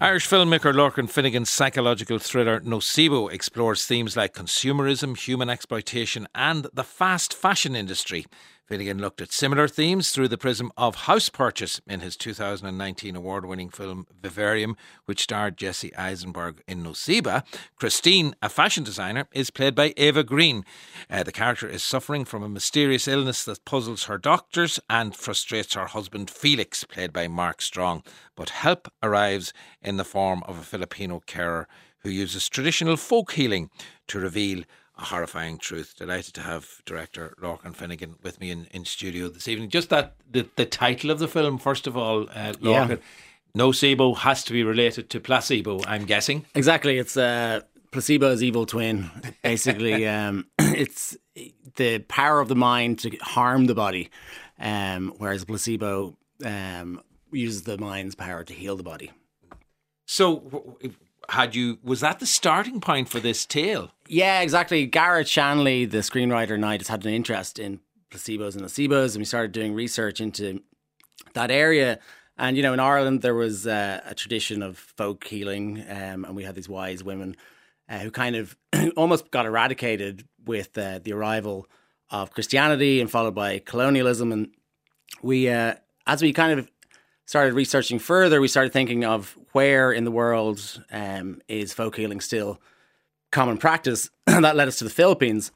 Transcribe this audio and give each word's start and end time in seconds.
Irish 0.00 0.28
filmmaker 0.28 0.72
Lorcan 0.72 1.10
Finnegan's 1.10 1.50
psychological 1.50 2.20
thriller 2.20 2.60
Nocebo 2.60 3.32
explores 3.32 3.84
themes 3.84 4.16
like 4.16 4.32
consumerism, 4.32 5.18
human 5.18 5.50
exploitation, 5.50 6.28
and 6.36 6.68
the 6.72 6.84
fast 6.84 7.34
fashion 7.34 7.74
industry. 7.74 8.24
Finnegan 8.68 8.98
looked 8.98 9.22
at 9.22 9.32
similar 9.32 9.66
themes 9.66 10.10
through 10.10 10.28
the 10.28 10.36
prism 10.36 10.70
of 10.76 10.94
house 10.94 11.30
purchase 11.30 11.80
in 11.86 12.00
his 12.00 12.18
2019 12.18 13.16
award 13.16 13.46
winning 13.46 13.70
film 13.70 14.06
Vivarium, 14.20 14.76
which 15.06 15.22
starred 15.22 15.56
Jesse 15.56 15.96
Eisenberg 15.96 16.62
in 16.68 16.82
Nocebo. 16.82 17.42
Christine, 17.76 18.34
a 18.42 18.50
fashion 18.50 18.84
designer, 18.84 19.26
is 19.32 19.48
played 19.48 19.74
by 19.74 19.94
Eva 19.96 20.22
Green. 20.22 20.66
Uh, 21.08 21.22
the 21.22 21.32
character 21.32 21.66
is 21.66 21.82
suffering 21.82 22.26
from 22.26 22.42
a 22.42 22.48
mysterious 22.48 23.08
illness 23.08 23.42
that 23.46 23.64
puzzles 23.64 24.04
her 24.04 24.18
doctors 24.18 24.78
and 24.90 25.16
frustrates 25.16 25.72
her 25.72 25.86
husband 25.86 26.28
Felix, 26.28 26.84
played 26.84 27.10
by 27.10 27.26
Mark 27.26 27.62
Strong. 27.62 28.02
But 28.36 28.50
help 28.50 28.92
arrives 29.02 29.54
in 29.80 29.96
the 29.96 30.04
form 30.04 30.42
of 30.46 30.58
a 30.58 30.62
Filipino 30.62 31.20
carer 31.20 31.66
who 32.00 32.10
uses 32.10 32.50
traditional 32.50 32.98
folk 32.98 33.32
healing 33.32 33.70
to 34.08 34.20
reveal 34.20 34.64
a 34.98 35.04
horrifying 35.04 35.58
truth. 35.58 35.94
Delighted 35.96 36.34
to 36.34 36.40
have 36.42 36.82
director 36.84 37.34
Lorcan 37.40 37.74
Finnegan 37.74 38.16
with 38.22 38.40
me 38.40 38.50
in, 38.50 38.66
in 38.72 38.84
studio 38.84 39.28
this 39.28 39.48
evening. 39.48 39.70
Just 39.70 39.90
that 39.90 40.16
the, 40.30 40.48
the 40.56 40.66
title 40.66 41.10
of 41.10 41.18
the 41.18 41.28
film, 41.28 41.58
first 41.58 41.86
of 41.86 41.96
all, 41.96 42.22
uh, 42.30 42.52
Lorcan. 42.60 42.88
Yeah. 42.90 42.96
Nocebo 43.56 44.16
has 44.18 44.44
to 44.44 44.52
be 44.52 44.62
related 44.62 45.10
to 45.10 45.20
placebo, 45.20 45.80
I'm 45.86 46.04
guessing. 46.04 46.44
Exactly. 46.54 46.98
It's 46.98 47.16
uh, 47.16 47.62
placebo's 47.90 48.42
evil 48.42 48.66
twin. 48.66 49.10
Basically, 49.42 50.06
um, 50.06 50.46
it's 50.58 51.16
the 51.76 52.00
power 52.00 52.40
of 52.40 52.48
the 52.48 52.54
mind 52.54 53.00
to 53.00 53.16
harm 53.18 53.66
the 53.66 53.74
body, 53.74 54.10
um, 54.58 55.14
whereas 55.18 55.44
placebo 55.44 56.16
um, 56.44 57.02
uses 57.32 57.62
the 57.62 57.78
mind's 57.78 58.14
power 58.14 58.44
to 58.44 58.52
heal 58.52 58.76
the 58.76 58.82
body. 58.82 59.10
So, 60.06 60.78
had 61.28 61.54
you 61.54 61.78
was 61.82 62.00
that 62.00 62.18
the 62.18 62.26
starting 62.26 62.80
point 62.80 63.08
for 63.08 63.20
this 63.20 63.44
tale? 63.44 63.90
Yeah, 64.10 64.40
exactly. 64.40 64.86
Garrett 64.86 65.28
Shanley, 65.28 65.84
the 65.84 65.98
screenwriter, 65.98 66.54
and 66.54 66.64
I 66.64 66.78
just 66.78 66.88
had 66.88 67.04
an 67.04 67.12
interest 67.12 67.58
in 67.58 67.80
placebos 68.10 68.54
and 68.54 68.64
nocebos, 68.64 69.12
and 69.14 69.18
we 69.18 69.26
started 69.26 69.52
doing 69.52 69.74
research 69.74 70.18
into 70.18 70.62
that 71.34 71.50
area. 71.50 71.98
And 72.38 72.56
you 72.56 72.62
know, 72.62 72.72
in 72.72 72.80
Ireland, 72.80 73.20
there 73.20 73.34
was 73.34 73.66
uh, 73.66 74.00
a 74.06 74.14
tradition 74.14 74.62
of 74.62 74.78
folk 74.78 75.26
healing, 75.26 75.84
um, 75.90 76.24
and 76.24 76.34
we 76.34 76.44
had 76.44 76.54
these 76.54 76.70
wise 76.70 77.04
women 77.04 77.36
uh, 77.90 77.98
who 77.98 78.10
kind 78.10 78.34
of 78.34 78.56
almost 78.96 79.30
got 79.30 79.44
eradicated 79.44 80.26
with 80.46 80.78
uh, 80.78 81.00
the 81.00 81.12
arrival 81.12 81.66
of 82.10 82.30
Christianity 82.30 83.02
and 83.02 83.10
followed 83.10 83.34
by 83.34 83.58
colonialism. 83.58 84.32
And 84.32 84.48
we, 85.20 85.50
uh, 85.50 85.74
as 86.06 86.22
we 86.22 86.32
kind 86.32 86.58
of 86.58 86.70
started 87.26 87.52
researching 87.52 87.98
further, 87.98 88.40
we 88.40 88.48
started 88.48 88.72
thinking 88.72 89.04
of 89.04 89.36
where 89.52 89.92
in 89.92 90.04
the 90.04 90.10
world 90.10 90.82
um, 90.90 91.42
is 91.46 91.74
folk 91.74 91.96
healing 91.96 92.20
still 92.22 92.58
common 93.30 93.58
practice. 93.58 94.10
that 94.26 94.56
led 94.56 94.68
us 94.68 94.78
to 94.78 94.84
the 94.84 94.90
Philippines. 94.90 95.52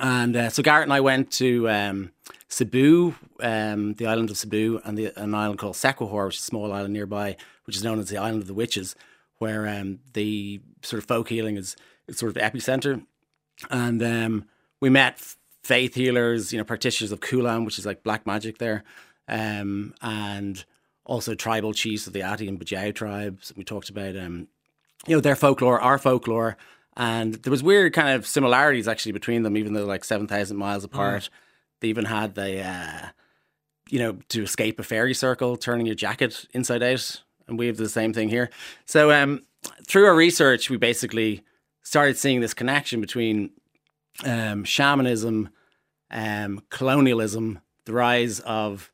And 0.00 0.36
uh, 0.36 0.50
so 0.50 0.62
Garrett 0.62 0.84
and 0.84 0.92
I 0.92 1.00
went 1.00 1.30
to 1.32 1.68
um, 1.68 2.12
Cebu, 2.48 3.14
um, 3.40 3.94
the 3.94 4.06
island 4.06 4.30
of 4.30 4.36
Cebu, 4.36 4.80
and 4.84 4.98
the, 4.98 5.12
an 5.20 5.34
island 5.34 5.58
called 5.58 5.74
Siquijor, 5.74 6.26
which 6.26 6.36
is 6.36 6.42
a 6.42 6.44
small 6.44 6.72
island 6.72 6.92
nearby, 6.92 7.36
which 7.64 7.76
is 7.76 7.84
known 7.84 7.98
as 7.98 8.08
the 8.08 8.18
Island 8.18 8.42
of 8.42 8.48
the 8.48 8.54
Witches, 8.54 8.96
where 9.38 9.68
um, 9.68 10.00
the 10.14 10.60
sort 10.82 11.02
of 11.02 11.08
folk 11.08 11.28
healing 11.28 11.56
is, 11.56 11.76
is 12.08 12.18
sort 12.18 12.30
of 12.30 12.34
the 12.34 12.40
epicenter. 12.40 13.04
And 13.70 14.02
um, 14.02 14.44
we 14.80 14.90
met 14.90 15.20
faith 15.62 15.94
healers, 15.94 16.52
you 16.52 16.58
know, 16.58 16.64
practitioners 16.64 17.12
of 17.12 17.20
Kulam, 17.20 17.64
which 17.64 17.78
is 17.78 17.86
like 17.86 18.02
black 18.02 18.26
magic 18.26 18.58
there, 18.58 18.84
um, 19.28 19.94
and 20.00 20.64
also 21.04 21.34
tribal 21.34 21.72
chiefs 21.72 22.06
of 22.06 22.12
the 22.12 22.22
Ati 22.22 22.48
and 22.48 22.60
Bajau 22.60 22.94
tribes. 22.94 23.52
We 23.56 23.64
talked 23.64 23.88
about, 23.88 24.16
um, 24.16 24.48
you 25.06 25.16
know, 25.16 25.20
their 25.20 25.36
folklore, 25.36 25.80
our 25.80 25.98
folklore, 25.98 26.56
and 26.96 27.34
there 27.34 27.50
was 27.50 27.62
weird 27.62 27.92
kind 27.92 28.10
of 28.10 28.26
similarities 28.26 28.88
actually 28.88 29.12
between 29.12 29.42
them, 29.42 29.56
even 29.56 29.72
though 29.72 29.80
they're 29.80 29.88
like 29.88 30.04
seven 30.04 30.26
thousand 30.26 30.56
miles 30.56 30.82
mm. 30.82 30.86
apart. 30.86 31.24
Mm. 31.24 31.28
They 31.80 31.88
even 31.88 32.06
had 32.06 32.34
the, 32.34 32.62
uh, 32.62 33.08
you 33.90 33.98
know, 33.98 34.18
to 34.30 34.42
escape 34.42 34.80
a 34.80 34.82
fairy 34.82 35.12
circle, 35.12 35.56
turning 35.56 35.86
your 35.86 35.94
jacket 35.94 36.46
inside 36.52 36.82
out, 36.82 37.22
and 37.46 37.58
we 37.58 37.66
have 37.66 37.76
the 37.76 37.88
same 37.88 38.12
thing 38.12 38.30
here. 38.30 38.50
So, 38.86 39.12
um, 39.12 39.42
through 39.86 40.06
our 40.06 40.14
research, 40.14 40.70
we 40.70 40.78
basically 40.78 41.44
started 41.82 42.16
seeing 42.16 42.40
this 42.40 42.54
connection 42.54 43.00
between 43.00 43.50
um, 44.24 44.64
shamanism, 44.64 45.50
um, 46.10 46.62
colonialism, 46.70 47.60
the 47.84 47.92
rise 47.92 48.40
of 48.40 48.90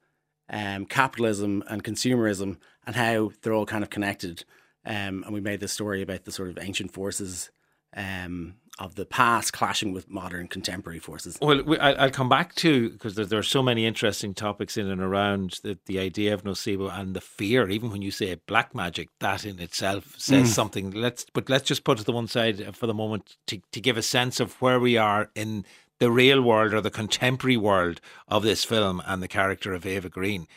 um, 0.50 0.86
capitalism 0.86 1.62
and 1.68 1.84
consumerism 1.84 2.58
and 2.86 2.96
how 2.96 3.30
they're 3.42 3.54
all 3.54 3.66
kind 3.66 3.84
of 3.84 3.90
connected. 3.90 4.44
Um, 4.84 5.22
and 5.24 5.32
we 5.32 5.40
made 5.40 5.60
this 5.60 5.72
story 5.72 6.02
about 6.02 6.24
the 6.24 6.32
sort 6.32 6.50
of 6.50 6.58
ancient 6.60 6.92
forces 6.92 7.50
um, 7.96 8.54
of 8.78 8.94
the 8.94 9.04
past 9.04 9.52
clashing 9.52 9.92
with 9.92 10.10
modern 10.10 10.48
contemporary 10.48 10.98
forces. 10.98 11.38
Well, 11.42 11.62
I'll 11.80 12.10
come 12.10 12.28
back 12.28 12.54
to 12.56 12.90
because 12.90 13.14
there, 13.14 13.26
there, 13.26 13.38
are 13.38 13.44
so 13.44 13.62
many 13.62 13.84
interesting 13.84 14.32
topics 14.32 14.76
in 14.76 14.88
and 14.88 15.00
around 15.00 15.60
the, 15.62 15.78
the 15.86 15.98
idea 15.98 16.32
of 16.32 16.42
nocebo 16.42 16.92
and 16.92 17.14
the 17.14 17.20
fear. 17.20 17.68
Even 17.68 17.90
when 17.90 18.02
you 18.02 18.10
say 18.10 18.34
black 18.46 18.74
magic, 18.74 19.10
that 19.20 19.44
in 19.44 19.60
itself 19.60 20.14
says 20.18 20.48
mm. 20.48 20.54
something. 20.54 20.90
Let's 20.90 21.26
but 21.32 21.50
let's 21.50 21.64
just 21.64 21.84
put 21.84 22.00
it 22.00 22.04
to 22.06 22.12
one 22.12 22.28
side 22.28 22.74
for 22.74 22.86
the 22.86 22.94
moment 22.94 23.36
to 23.48 23.60
to 23.72 23.80
give 23.80 23.96
a 23.96 24.02
sense 24.02 24.40
of 24.40 24.60
where 24.62 24.80
we 24.80 24.96
are 24.96 25.30
in 25.34 25.66
the 25.98 26.10
real 26.10 26.42
world 26.42 26.74
or 26.74 26.80
the 26.80 26.90
contemporary 26.90 27.56
world 27.56 28.00
of 28.26 28.42
this 28.42 28.64
film 28.64 29.02
and 29.06 29.22
the 29.22 29.28
character 29.28 29.74
of 29.74 29.86
Eva 29.86 30.08
Green. 30.08 30.48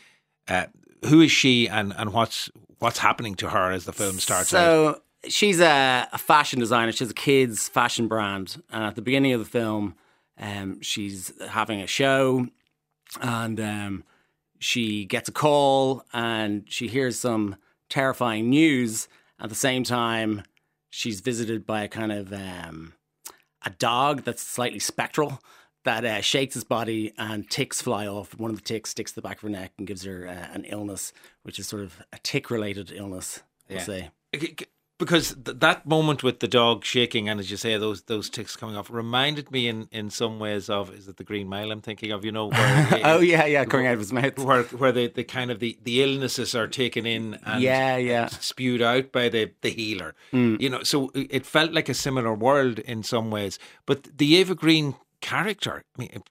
Uh, 0.47 0.65
who 1.05 1.21
is 1.21 1.31
she 1.31 1.67
and, 1.67 1.93
and 1.97 2.13
what's 2.13 2.49
what's 2.79 2.99
happening 2.99 3.35
to 3.35 3.49
her 3.49 3.71
as 3.71 3.85
the 3.85 3.93
film 3.93 4.19
starts 4.19 4.49
so, 4.49 4.87
out? 4.87 5.03
She's 5.29 5.59
a, 5.59 6.07
a, 6.11 6.17
fashion 6.17 6.59
designer. 6.59 6.91
She 6.91 7.03
has 7.03 7.11
a 7.11 7.15
kids' 7.15 7.67
fashion 7.67 8.07
brand. 8.07 8.61
And 8.71 8.83
at 8.83 8.95
the 8.95 9.01
beginning 9.01 9.33
of 9.33 9.39
the 9.39 9.45
film, 9.45 9.95
um, 10.39 10.81
she's 10.81 11.31
having 11.49 11.81
a 11.81 11.87
show 11.87 12.47
and 13.21 13.59
um, 13.59 14.03
she 14.59 15.05
gets 15.05 15.29
a 15.29 15.31
call 15.31 16.03
and 16.13 16.65
she 16.67 16.87
hears 16.87 17.19
some 17.19 17.55
terrifying 17.89 18.49
news. 18.49 19.07
At 19.39 19.49
the 19.49 19.55
same 19.55 19.83
time, 19.83 20.43
she's 20.89 21.21
visited 21.21 21.65
by 21.65 21.83
a 21.83 21.87
kind 21.87 22.11
of 22.11 22.33
um, 22.33 22.93
a 23.63 23.69
dog 23.69 24.23
that's 24.23 24.41
slightly 24.41 24.79
spectral 24.79 25.39
that 25.83 26.03
uh, 26.03 26.19
shakes 26.19 26.55
his 26.55 26.63
body 26.63 27.13
and 27.17 27.49
ticks 27.49 27.81
fly 27.81 28.07
off. 28.07 28.37
One 28.37 28.49
of 28.49 28.57
the 28.57 28.63
ticks 28.63 28.89
sticks 28.89 29.11
to 29.11 29.15
the 29.15 29.21
back 29.21 29.37
of 29.37 29.43
her 29.43 29.49
neck 29.49 29.71
and 29.77 29.85
gives 29.87 30.03
her 30.03 30.27
uh, 30.27 30.53
an 30.53 30.65
illness, 30.65 31.13
which 31.43 31.59
is 31.59 31.67
sort 31.67 31.83
of 31.83 32.01
a 32.11 32.17
tick 32.17 32.49
related 32.49 32.91
illness, 32.91 33.43
we'll 33.69 33.77
yeah. 33.77 33.83
say. 33.83 34.09
Because 34.97 35.35
th- 35.43 35.57
that 35.59 35.85
moment 35.85 36.23
with 36.23 36.39
the 36.39 36.47
dog 36.47 36.85
shaking 36.85 37.27
and, 37.27 37.37
as 37.37 37.51
you 37.51 37.57
say, 37.57 37.77
those 37.77 38.03
those 38.03 38.29
ticks 38.29 38.55
coming 38.55 38.77
off 38.77 38.89
reminded 38.89 39.51
me 39.51 39.67
in, 39.67 39.89
in 39.91 40.09
some 40.09 40.39
ways 40.39 40.69
of 40.69 40.93
is 40.93 41.09
it 41.09 41.17
the 41.17 41.25
Green 41.25 41.49
Mile 41.49 41.71
I'm 41.71 41.81
thinking 41.81 42.11
of? 42.11 42.23
You 42.23 42.31
know, 42.31 42.47
where, 42.47 43.01
oh 43.03 43.19
yeah, 43.19 43.45
yeah, 43.45 43.65
coming 43.65 43.87
out 43.87 43.93
of 43.93 43.99
his 43.99 44.13
mouth, 44.13 44.39
where 44.39 44.63
where 44.63 44.93
the, 44.93 45.07
the 45.07 45.25
kind 45.25 45.51
of 45.51 45.59
the, 45.59 45.77
the 45.83 46.01
illnesses 46.01 46.55
are 46.55 46.67
taken 46.67 47.05
in 47.05 47.37
and 47.43 47.61
yeah, 47.61 47.97
yeah, 47.97 48.27
spewed 48.27 48.81
out 48.81 49.11
by 49.11 49.27
the 49.27 49.51
the 49.61 49.69
healer. 49.69 50.15
Mm. 50.31 50.61
You 50.61 50.69
know, 50.69 50.83
so 50.83 51.11
it 51.13 51.45
felt 51.45 51.73
like 51.73 51.89
a 51.89 51.93
similar 51.93 52.33
world 52.33 52.79
in 52.79 53.03
some 53.03 53.31
ways. 53.31 53.59
But 53.85 54.17
the 54.17 54.27
Eva 54.27 54.55
Green 54.55 54.95
character, 55.19 55.83
I 55.97 56.01
mean, 56.01 56.23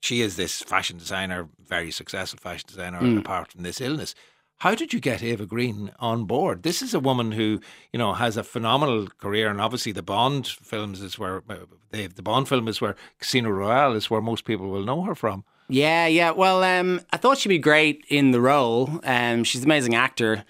she 0.00 0.20
is 0.20 0.36
this 0.36 0.62
fashion 0.62 0.98
designer, 0.98 1.48
very 1.64 1.90
successful 1.90 2.40
fashion 2.40 2.66
designer, 2.66 3.00
mm. 3.00 3.18
apart 3.20 3.52
from 3.52 3.62
this 3.62 3.80
illness. 3.80 4.14
How 4.60 4.74
did 4.74 4.92
you 4.92 5.00
get 5.00 5.22
Eva 5.22 5.46
Green 5.46 5.90
on 6.00 6.26
board? 6.26 6.64
This 6.64 6.82
is 6.82 6.92
a 6.92 7.00
woman 7.00 7.32
who, 7.32 7.62
you 7.94 7.98
know, 7.98 8.12
has 8.12 8.36
a 8.36 8.44
phenomenal 8.44 9.08
career, 9.08 9.48
and 9.48 9.58
obviously 9.58 9.90
the 9.90 10.02
Bond 10.02 10.46
films 10.46 11.00
is 11.00 11.18
where 11.18 11.42
the 11.90 12.22
Bond 12.22 12.46
film 12.46 12.68
is 12.68 12.78
where 12.78 12.94
Casino 13.18 13.48
Royale 13.48 13.94
is 13.94 14.10
where 14.10 14.20
most 14.20 14.44
people 14.44 14.68
will 14.68 14.84
know 14.84 15.00
her 15.04 15.14
from. 15.14 15.44
Yeah, 15.70 16.06
yeah. 16.06 16.32
Well, 16.32 16.62
um, 16.62 17.00
I 17.10 17.16
thought 17.16 17.38
she'd 17.38 17.48
be 17.48 17.58
great 17.58 18.04
in 18.10 18.32
the 18.32 18.40
role. 18.42 19.00
Um, 19.02 19.44
she's 19.44 19.62
an 19.62 19.66
amazing 19.66 19.94
actor. 19.94 20.44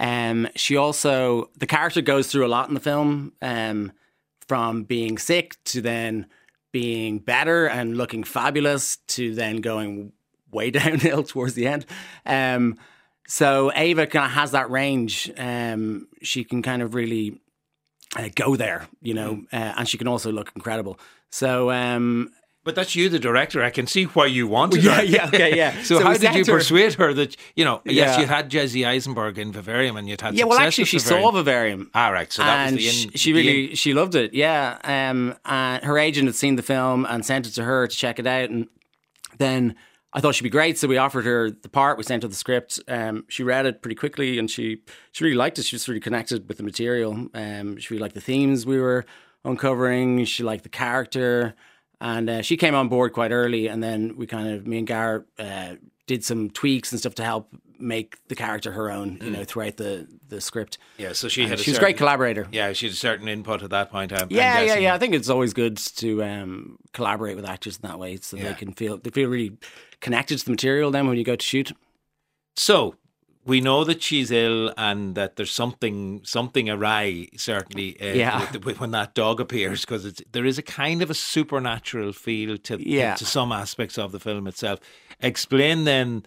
Um, 0.00 0.48
she 0.56 0.76
also 0.76 1.48
the 1.56 1.66
character 1.68 2.00
goes 2.00 2.26
through 2.26 2.44
a 2.44 2.48
lot 2.48 2.66
in 2.66 2.74
the 2.74 2.80
film, 2.80 3.32
um, 3.40 3.92
from 4.48 4.82
being 4.82 5.18
sick 5.18 5.62
to 5.66 5.80
then 5.80 6.26
being 6.72 7.20
better 7.20 7.66
and 7.68 7.96
looking 7.96 8.24
fabulous 8.24 8.96
to 9.06 9.36
then 9.36 9.58
going 9.58 10.10
way 10.50 10.70
downhill 10.72 11.22
towards 11.22 11.54
the 11.54 11.68
end. 11.68 11.86
Um, 12.26 12.76
so 13.32 13.72
Eva 13.74 14.06
kind 14.06 14.26
of 14.26 14.32
has 14.32 14.50
that 14.50 14.70
range. 14.70 15.32
Um, 15.38 16.06
she 16.20 16.44
can 16.44 16.60
kind 16.60 16.82
of 16.82 16.94
really 16.94 17.40
uh, 18.14 18.28
go 18.34 18.56
there, 18.56 18.88
you 19.00 19.14
know, 19.14 19.36
mm. 19.36 19.44
uh, 19.54 19.72
and 19.78 19.88
she 19.88 19.96
can 19.96 20.06
also 20.06 20.30
look 20.30 20.52
incredible. 20.54 21.00
So, 21.30 21.70
um, 21.70 22.30
but 22.62 22.74
that's 22.74 22.94
you, 22.94 23.08
the 23.08 23.18
director. 23.18 23.64
I 23.64 23.70
can 23.70 23.86
see 23.86 24.04
why 24.04 24.26
you 24.26 24.46
wanted 24.46 24.84
well, 24.84 25.02
yeah, 25.02 25.22
her. 25.22 25.24
Yeah, 25.24 25.26
okay, 25.28 25.56
yeah. 25.56 25.72
so, 25.82 25.98
so 25.98 26.04
how 26.04 26.12
did 26.12 26.34
you 26.34 26.44
her... 26.44 26.58
persuade 26.58 26.92
her 26.92 27.14
that 27.14 27.34
you 27.56 27.64
know? 27.64 27.80
Yeah. 27.86 27.92
Yes, 27.92 28.18
you 28.18 28.26
had 28.26 28.50
Jesse 28.50 28.84
Eisenberg 28.84 29.38
in 29.38 29.50
Vivarium, 29.50 29.96
and 29.96 30.06
you'd 30.06 30.20
had 30.20 30.34
yeah. 30.34 30.44
Well, 30.44 30.58
actually, 30.58 30.84
she 30.84 30.98
Vivarium. 30.98 31.24
saw 31.24 31.30
Vivarium. 31.30 31.90
Ah, 31.94 32.10
right. 32.10 32.30
So 32.30 32.42
that 32.42 32.66
and 32.66 32.76
was 32.76 32.84
the 32.84 33.08
in, 33.08 33.12
she 33.14 33.32
really 33.32 33.70
in... 33.70 33.76
she 33.76 33.94
loved 33.94 34.14
it. 34.14 34.34
Yeah. 34.34 34.76
Um, 34.84 35.36
and 35.46 35.82
her 35.82 35.96
agent 35.96 36.26
had 36.26 36.34
seen 36.34 36.56
the 36.56 36.62
film 36.62 37.06
and 37.06 37.24
sent 37.24 37.46
it 37.46 37.52
to 37.52 37.64
her 37.64 37.86
to 37.86 37.96
check 37.96 38.18
it 38.18 38.26
out, 38.26 38.50
and 38.50 38.68
then 39.38 39.74
I 40.14 40.20
thought 40.20 40.34
she'd 40.34 40.44
be 40.44 40.50
great, 40.50 40.78
so 40.78 40.88
we 40.88 40.98
offered 40.98 41.24
her 41.24 41.50
the 41.50 41.68
part. 41.68 41.96
We 41.96 42.04
sent 42.04 42.22
her 42.22 42.28
the 42.28 42.34
script. 42.34 42.80
Um, 42.86 43.24
she 43.28 43.42
read 43.42 43.64
it 43.64 43.80
pretty 43.80 43.94
quickly, 43.94 44.38
and 44.38 44.50
she 44.50 44.82
she 45.12 45.24
really 45.24 45.36
liked 45.36 45.58
it. 45.58 45.64
She 45.64 45.74
was 45.74 45.88
really 45.88 46.00
connected 46.00 46.48
with 46.48 46.58
the 46.58 46.62
material. 46.62 47.28
Um, 47.34 47.78
she 47.78 47.94
really 47.94 48.02
liked 48.02 48.14
the 48.14 48.20
themes 48.20 48.66
we 48.66 48.78
were 48.78 49.06
uncovering. 49.44 50.24
She 50.26 50.42
liked 50.42 50.64
the 50.64 50.68
character, 50.68 51.54
and 52.00 52.28
uh, 52.28 52.42
she 52.42 52.56
came 52.56 52.74
on 52.74 52.88
board 52.88 53.14
quite 53.14 53.32
early. 53.32 53.68
And 53.68 53.82
then 53.82 54.16
we 54.16 54.26
kind 54.26 54.48
of 54.48 54.66
me 54.66 54.78
and 54.78 54.86
Garrett 54.86 55.24
uh, 55.38 55.76
did 56.06 56.24
some 56.24 56.50
tweaks 56.50 56.92
and 56.92 57.00
stuff 57.00 57.14
to 57.16 57.24
help 57.24 57.48
make 57.78 58.16
the 58.28 58.34
character 58.34 58.70
her 58.72 58.90
own, 58.90 59.18
you 59.20 59.30
mm. 59.30 59.32
know, 59.32 59.44
throughout 59.44 59.76
the, 59.76 60.06
the 60.28 60.40
script. 60.40 60.78
Yeah, 60.98 61.12
so 61.12 61.28
she 61.28 61.46
had. 61.46 61.58
she 61.58 61.70
was 61.70 61.78
a 61.78 61.80
great 61.80 61.96
collaborator. 61.96 62.46
Yeah, 62.52 62.72
she 62.72 62.86
had 62.86 62.92
a 62.92 62.96
certain 62.96 63.28
input 63.28 63.62
at 63.62 63.70
that 63.70 63.90
point. 63.90 64.12
I'm, 64.12 64.28
yeah, 64.30 64.58
I'm 64.58 64.66
yeah, 64.66 64.76
yeah. 64.76 64.94
I 64.94 64.98
think 64.98 65.14
it's 65.14 65.28
always 65.28 65.52
good 65.52 65.76
to 65.78 66.22
um, 66.22 66.78
collaborate 66.92 67.36
with 67.36 67.44
actors 67.44 67.78
in 67.82 67.88
that 67.88 67.98
way, 67.98 68.18
so 68.18 68.36
yeah. 68.36 68.48
they 68.48 68.54
can 68.54 68.72
feel 68.72 68.98
they 68.98 69.10
feel 69.10 69.28
really 69.28 69.56
connected 70.02 70.38
to 70.38 70.44
the 70.44 70.50
material. 70.50 70.90
Then 70.90 71.06
when 71.06 71.16
you 71.16 71.24
go 71.24 71.36
to 71.36 71.44
shoot. 71.44 71.72
So 72.54 72.96
we 73.44 73.60
know 73.60 73.82
that 73.84 74.02
she's 74.02 74.30
ill 74.30 74.72
and 74.76 75.14
that 75.14 75.36
there's 75.36 75.50
something 75.50 76.20
something 76.24 76.68
awry 76.68 77.28
certainly 77.36 77.98
uh, 78.00 78.12
yeah. 78.14 78.40
with, 78.52 78.64
with, 78.64 78.80
when 78.80 78.90
that 78.90 79.14
dog 79.14 79.40
appears 79.40 79.80
because 79.80 80.22
there 80.32 80.44
is 80.44 80.58
a 80.58 80.62
kind 80.62 81.02
of 81.02 81.10
a 81.10 81.14
supernatural 81.14 82.12
feel 82.12 82.58
to 82.58 82.78
yeah. 82.78 83.14
to 83.14 83.24
some 83.24 83.50
aspects 83.50 83.98
of 83.98 84.12
the 84.12 84.20
film 84.20 84.46
itself 84.46 84.78
explain 85.20 85.84
then 85.84 86.24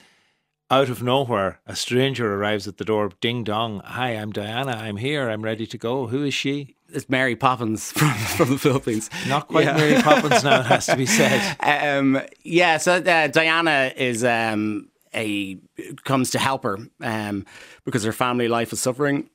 out 0.72 0.89
of 0.89 1.04
nowhere, 1.04 1.60
a 1.68 1.75
stranger 1.75 2.33
arrives 2.33 2.68
at 2.68 2.77
the 2.77 2.86
door. 2.86 3.12
Ding 3.22 3.44
dong. 3.44 3.81
Hi, 3.86 4.12
I'm 4.12 4.31
Diana. 4.31 4.72
I'm 4.72 4.98
here. 4.98 5.30
I'm 5.30 5.44
ready 5.44 5.68
to 5.68 5.77
go. 5.77 6.07
Who 6.07 6.24
is 6.24 6.33
she? 6.33 6.75
It's 6.95 7.09
Mary 7.09 7.36
Poppins 7.36 7.92
from, 7.97 8.13
from 8.13 8.50
the 8.51 8.57
Philippines. 8.57 9.09
Not 9.27 9.50
quite 9.50 9.65
yeah. 9.65 9.75
Mary 9.77 10.01
Poppins 10.01 10.44
now, 10.44 10.62
it 10.62 10.65
has 10.65 10.86
to 10.88 10.95
be 10.95 11.06
said. 11.06 11.57
Um, 11.65 12.21
yeah, 12.44 12.77
so 12.77 12.94
uh, 12.94 13.27
Diana 13.27 13.92
is 13.95 14.24
um, 14.24 14.89
a 15.13 15.57
comes 16.03 16.31
to 16.31 16.39
help 16.39 16.63
her 16.63 16.77
um, 17.01 17.45
because 17.83 18.03
her 18.03 18.12
family 18.13 18.47
life 18.47 18.71
is 18.71 18.80
suffering 18.80 19.30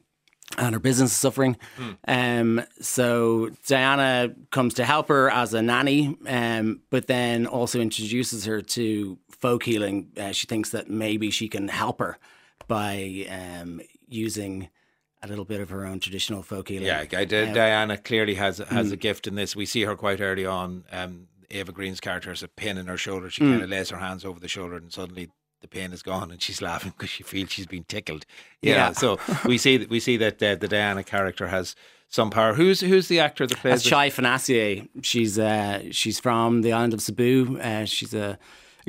and 0.58 0.74
her 0.74 0.80
business 0.80 1.10
is 1.10 1.16
suffering. 1.16 1.56
Mm. 1.76 1.96
Um, 2.08 2.66
so 2.80 3.50
Diana 3.66 4.34
comes 4.50 4.74
to 4.74 4.84
help 4.84 5.08
her 5.08 5.30
as 5.30 5.54
a 5.54 5.62
nanny, 5.62 6.16
um, 6.26 6.80
but 6.90 7.06
then 7.06 7.46
also 7.46 7.80
introduces 7.80 8.44
her 8.46 8.62
to 8.62 9.18
folk 9.30 9.64
healing. 9.64 10.08
Uh, 10.16 10.32
she 10.32 10.46
thinks 10.46 10.70
that 10.70 10.88
maybe 10.88 11.30
she 11.30 11.48
can 11.48 11.68
help 11.68 11.98
her 11.98 12.18
by 12.68 13.26
um, 13.30 13.80
using 14.08 14.68
a 15.22 15.28
little 15.28 15.44
bit 15.44 15.60
of 15.60 15.70
her 15.70 15.86
own 15.86 16.00
traditional 16.00 16.42
folk 16.42 16.68
healing. 16.68 16.86
Yeah, 16.86 17.04
uh, 17.12 17.24
Diana 17.24 17.98
clearly 17.98 18.34
has 18.34 18.58
has 18.58 18.88
mm. 18.88 18.92
a 18.92 18.96
gift 18.96 19.26
in 19.26 19.34
this. 19.34 19.54
We 19.54 19.66
see 19.66 19.82
her 19.82 19.96
quite 19.96 20.20
early 20.20 20.46
on. 20.46 20.84
Um, 20.90 21.28
Eva 21.50 21.72
Green's 21.72 22.00
character 22.00 22.30
has 22.30 22.42
a 22.42 22.48
pin 22.48 22.78
in 22.78 22.86
her 22.86 22.96
shoulder. 22.96 23.28
She 23.28 23.42
mm. 23.42 23.50
kind 23.50 23.62
of 23.62 23.70
lays 23.70 23.90
her 23.90 23.98
hands 23.98 24.24
over 24.24 24.40
the 24.40 24.48
shoulder, 24.48 24.76
and 24.76 24.92
suddenly 24.92 25.30
the 25.60 25.68
pain 25.68 25.92
is 25.92 26.02
gone 26.02 26.30
and 26.30 26.40
she's 26.40 26.62
laughing 26.70 26.92
because 26.96 27.10
she 27.10 27.22
feels 27.22 27.50
she's 27.50 27.66
been 27.66 27.84
tickled. 27.84 28.24
Yeah. 28.62 28.74
yeah. 28.74 28.92
so 28.92 29.18
we 29.44 29.58
see 29.58 29.76
that 29.76 29.90
we 29.90 30.00
see 30.00 30.16
that 30.16 30.42
uh, 30.42 30.54
the 30.54 30.68
Diana 30.68 31.04
character 31.04 31.48
has 31.48 31.74
some 32.08 32.30
power. 32.30 32.54
Who's 32.54 32.80
who's 32.80 33.08
the 33.08 33.20
actor 33.20 33.46
that 33.46 33.58
plays? 33.58 33.74
That's 33.74 33.84
Chai 33.84 34.10
Fonacier. 34.10 34.88
She's 35.02 35.38
uh, 35.38 35.84
she's 35.90 36.18
from 36.18 36.62
the 36.62 36.72
island 36.72 36.94
of 36.94 37.02
Cebu. 37.02 37.58
Uh, 37.60 37.84
she's 37.84 38.14
a 38.14 38.38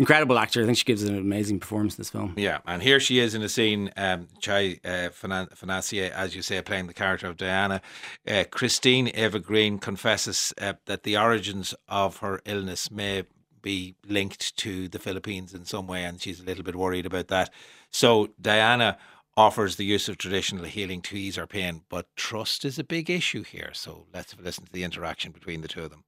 incredible 0.02 0.40
actor. 0.40 0.64
I 0.64 0.66
think 0.66 0.80
she 0.80 0.84
gives 0.84 1.04
an 1.04 1.16
amazing 1.16 1.60
performance 1.60 1.94
in 1.94 2.02
this 2.02 2.10
film. 2.10 2.34
Yeah, 2.36 2.58
and 2.66 2.82
here 2.82 3.00
she 3.00 3.20
is 3.20 3.36
in 3.36 3.44
a 3.44 3.50
scene, 3.50 3.92
um, 3.96 4.28
Chai 4.40 4.80
uh, 4.84 5.10
as 5.24 6.36
you 6.36 6.42
say, 6.42 6.62
playing 6.64 6.88
the 6.88 6.94
character 6.94 7.28
of 7.28 7.38
Diana. 7.38 7.82
Uh, 8.28 8.44
Christine 8.50 9.10
Eva 9.10 9.40
Green 9.40 9.78
confesses 9.78 10.54
uh, 10.60 10.74
that 10.88 11.04
the 11.04 11.18
origins 11.18 11.76
of 11.88 12.18
her 12.18 12.42
illness 12.46 12.90
may 12.90 13.24
be 13.62 13.96
linked 14.08 14.58
to 14.58 14.88
the 14.88 14.98
Philippines 14.98 15.54
in 15.54 15.66
some 15.66 15.86
way, 15.86 16.04
and 16.04 16.20
she's 16.20 16.40
a 16.40 16.46
little 16.46 16.64
bit 16.64 16.76
worried 16.76 17.06
about 17.06 17.28
that. 17.28 17.52
So 17.92 18.30
Diana 18.42 18.98
offers 19.38 19.76
the 19.76 19.86
use 19.86 20.10
of 20.10 20.18
traditional 20.18 20.66
healing 20.66 21.02
to 21.04 21.16
ease 21.16 21.36
her 21.36 21.46
pain, 21.46 21.84
but 21.90 22.08
trust 22.16 22.66
is 22.66 22.80
a 22.80 22.84
big 22.84 23.08
issue 23.10 23.44
here. 23.44 23.70
So 23.74 24.08
let's 24.12 24.36
listen 24.36 24.66
to 24.66 24.72
the 24.72 24.84
interaction 24.84 25.32
between 25.32 25.62
the 25.62 25.68
two 25.68 25.84
of 25.84 25.92
them. 25.92 26.06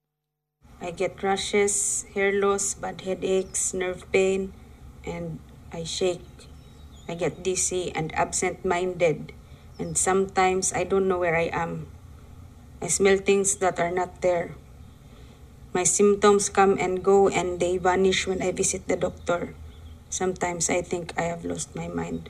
I 0.84 0.92
get 0.92 1.24
rashes, 1.24 2.04
hair 2.14 2.36
loss, 2.36 2.74
bad 2.74 3.08
headaches, 3.08 3.74
nerve 3.74 4.04
pain, 4.12 4.52
and 5.08 5.40
I 5.72 5.86
shake. 5.88 6.28
I 7.08 7.16
get 7.16 7.42
dizzy 7.42 7.96
and 7.96 8.14
absent 8.16 8.66
minded, 8.66 9.32
and 9.80 9.98
sometimes 9.98 10.74
I 10.74 10.84
don't 10.84 11.08
know 11.08 11.20
where 11.20 11.38
I 11.40 11.48
am. 11.56 11.88
I 12.82 12.88
smell 12.92 13.16
things 13.16 13.56
that 13.64 13.80
are 13.80 13.92
not 13.92 14.20
there. 14.20 14.60
My 15.72 15.86
symptoms 15.86 16.50
come 16.50 16.76
and 16.78 17.02
go 17.02 17.30
and 17.30 17.62
they 17.62 17.78
vanish 17.78 18.28
when 18.28 18.42
I 18.44 18.52
visit 18.52 18.90
the 18.90 18.98
doctor. 18.98 19.56
Sometimes 20.10 20.70
I 20.70 20.82
think 20.82 21.14
I 21.18 21.32
have 21.32 21.46
lost 21.46 21.74
my 21.78 21.88
mind. 21.88 22.30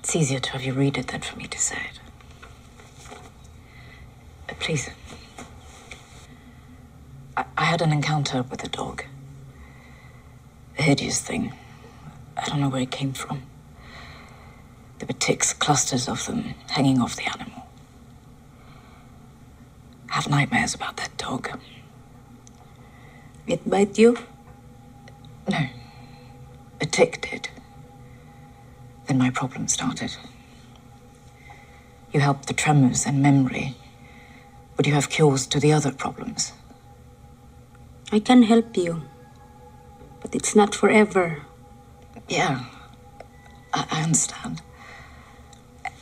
It's 0.00 0.16
easier 0.16 0.40
to 0.40 0.50
have 0.50 0.62
you 0.62 0.72
read 0.74 0.98
it 0.98 1.14
than 1.14 1.20
for 1.20 1.38
me 1.38 1.46
to 1.46 1.58
say 1.58 1.78
it. 1.78 2.00
Please. 4.58 4.90
Had 7.70 7.82
an 7.82 7.92
encounter 7.92 8.42
with 8.42 8.64
a 8.64 8.68
dog. 8.68 9.04
A 10.76 10.82
hideous 10.82 11.20
thing. 11.20 11.52
I 12.36 12.44
don't 12.46 12.60
know 12.60 12.68
where 12.68 12.80
it 12.80 12.90
came 12.90 13.12
from. 13.12 13.42
There 14.98 15.06
were 15.06 15.20
ticks, 15.20 15.52
clusters 15.52 16.08
of 16.08 16.26
them, 16.26 16.54
hanging 16.66 17.00
off 17.00 17.14
the 17.14 17.26
animal 17.26 17.68
I 20.10 20.14
have 20.14 20.28
nightmares 20.28 20.74
about 20.74 20.96
that 20.96 21.16
dog. 21.16 21.48
It 23.46 23.70
bite 23.70 23.96
you? 23.96 24.16
No. 25.48 25.68
A 26.80 26.86
tick 26.86 27.20
did. 27.30 27.50
Then 29.06 29.16
my 29.18 29.30
problem 29.30 29.68
started. 29.68 30.16
You 32.12 32.18
helped 32.18 32.48
the 32.48 32.52
tremors 32.52 33.06
and 33.06 33.22
memory. 33.22 33.76
Would 34.76 34.88
you 34.88 34.94
have 34.94 35.08
cures 35.08 35.46
to 35.46 35.60
the 35.60 35.72
other 35.72 35.92
problems? 35.92 36.52
I 38.12 38.18
can 38.18 38.42
help 38.42 38.76
you. 38.76 39.02
But 40.20 40.34
it's 40.34 40.56
not 40.56 40.74
forever. 40.74 41.42
Yeah. 42.28 42.64
I, 43.72 43.86
I 43.90 44.02
understand. 44.02 44.62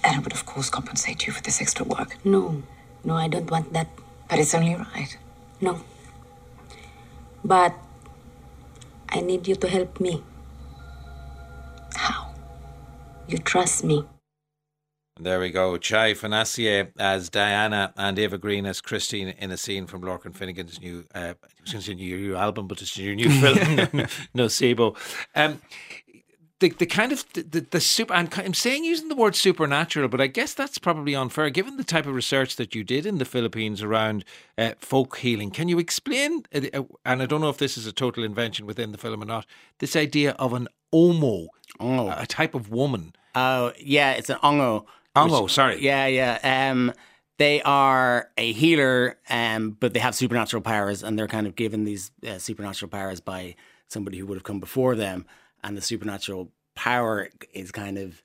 And 0.03 0.17
I 0.17 0.19
would, 0.19 0.33
of 0.33 0.47
course, 0.47 0.71
compensate 0.71 1.27
you 1.27 1.33
for 1.33 1.43
this 1.43 1.61
extra 1.61 1.85
work. 1.85 2.17
No. 2.25 2.63
No, 3.05 3.15
I 3.15 3.29
don't 3.29 3.51
want 3.51 3.73
that. 3.75 3.89
But 4.29 4.39
it's 4.39 4.55
only 4.55 4.75
right. 4.75 5.17
No. 5.61 5.81
But 7.45 7.75
I 9.09 9.21
need 9.21 9.47
you 9.47 9.55
to 9.57 9.69
help 9.69 10.01
me. 10.01 10.23
How? 11.95 12.35
You 13.29 13.39
trust 13.39 13.85
me. 13.85 14.05
There 15.21 15.41
we 15.41 15.51
go. 15.51 15.77
Chai 15.77 16.13
Fonacier 16.15 16.93
as 16.99 17.29
Diana 17.29 17.93
and 17.97 18.19
Eva 18.19 18.39
Green 18.39 18.67
as 18.67 18.81
Christine 18.81 19.29
in 19.29 19.51
a 19.51 19.57
scene 19.57 19.87
from 19.87 20.03
Lorcan 20.03 20.33
Finnegan's 20.33 20.81
new, 20.81 21.05
uh, 21.15 21.35
new 21.75 22.37
album, 22.37 22.69
but 22.69 22.81
it's 22.81 22.97
your 22.97 23.15
new 23.17 23.29
film, 23.29 23.57
Nocebo. 24.37 24.97
Um, 25.35 25.61
the, 26.61 26.71
the 26.71 26.87
kind 26.87 27.13
of 27.13 27.25
the, 27.33 27.67
the 27.71 27.81
super 27.81 28.15
and 28.15 28.33
I'm 28.37 28.55
saying 28.55 28.85
using 28.85 29.09
the 29.09 29.15
word 29.15 29.37
supernatural, 29.37 30.09
but 30.09 30.21
I 30.21 30.27
guess 30.27 30.55
that's 30.55 30.79
probably 30.79 31.15
unfair 31.15 31.51
given 31.51 31.77
the 31.77 31.85
type 31.85 32.07
of 32.07 32.15
research 32.15 32.57
that 32.57 32.75
you 32.75 32.83
did 32.83 33.07
in 33.07 33.19
the 33.19 33.25
Philippines 33.25 33.83
around 33.83 34.25
uh, 34.57 34.73
folk 34.79 35.19
healing. 35.19 35.51
Can 35.51 35.69
you 35.69 35.79
explain? 35.79 36.45
Uh, 36.55 36.63
uh, 36.75 36.83
and 37.05 37.23
I 37.23 37.27
don't 37.27 37.41
know 37.41 37.49
if 37.49 37.59
this 37.59 37.79
is 37.79 37.87
a 37.87 37.93
total 37.93 38.25
invention 38.25 38.67
within 38.67 38.93
the 38.93 38.99
film 38.99 39.23
or 39.23 39.27
not. 39.27 39.47
This 39.79 39.95
idea 39.95 40.33
of 40.33 40.53
an 40.53 40.69
omo, 40.93 41.49
oh. 41.79 42.11
a 42.17 42.27
type 42.27 42.55
of 42.55 42.71
woman. 42.71 43.15
Oh 43.35 43.73
yeah, 43.79 44.13
it's 44.13 44.31
an 44.31 44.39
ongo. 44.43 44.87
Ongo, 45.19 45.45
which, 45.45 45.53
sorry. 45.53 45.83
Yeah, 45.83 46.07
yeah. 46.07 46.71
Um, 46.71 46.93
they 47.39 47.63
are 47.63 48.31
a 48.37 48.53
healer, 48.53 49.17
um, 49.31 49.77
but 49.79 49.95
they 49.95 50.01
have 50.01 50.15
supernatural 50.15 50.63
powers, 50.63 51.03
and 51.03 51.19
they're 51.19 51.29
kind 51.29 51.47
of 51.47 51.55
given 51.55 51.85
these 51.85 52.11
uh, 52.27 52.39
supernatural 52.39 52.91
powers 52.91 53.21
by 53.21 53.55
somebody 53.89 54.19
who 54.19 54.27
would 54.27 54.37
have 54.37 54.45
come 54.45 54.61
before 54.61 54.95
them 54.95 55.25
and 55.63 55.77
the 55.77 55.83
supernatural 55.83 56.51
power 56.75 57.29
is 57.53 57.71
kind 57.71 57.99
of 57.99 58.23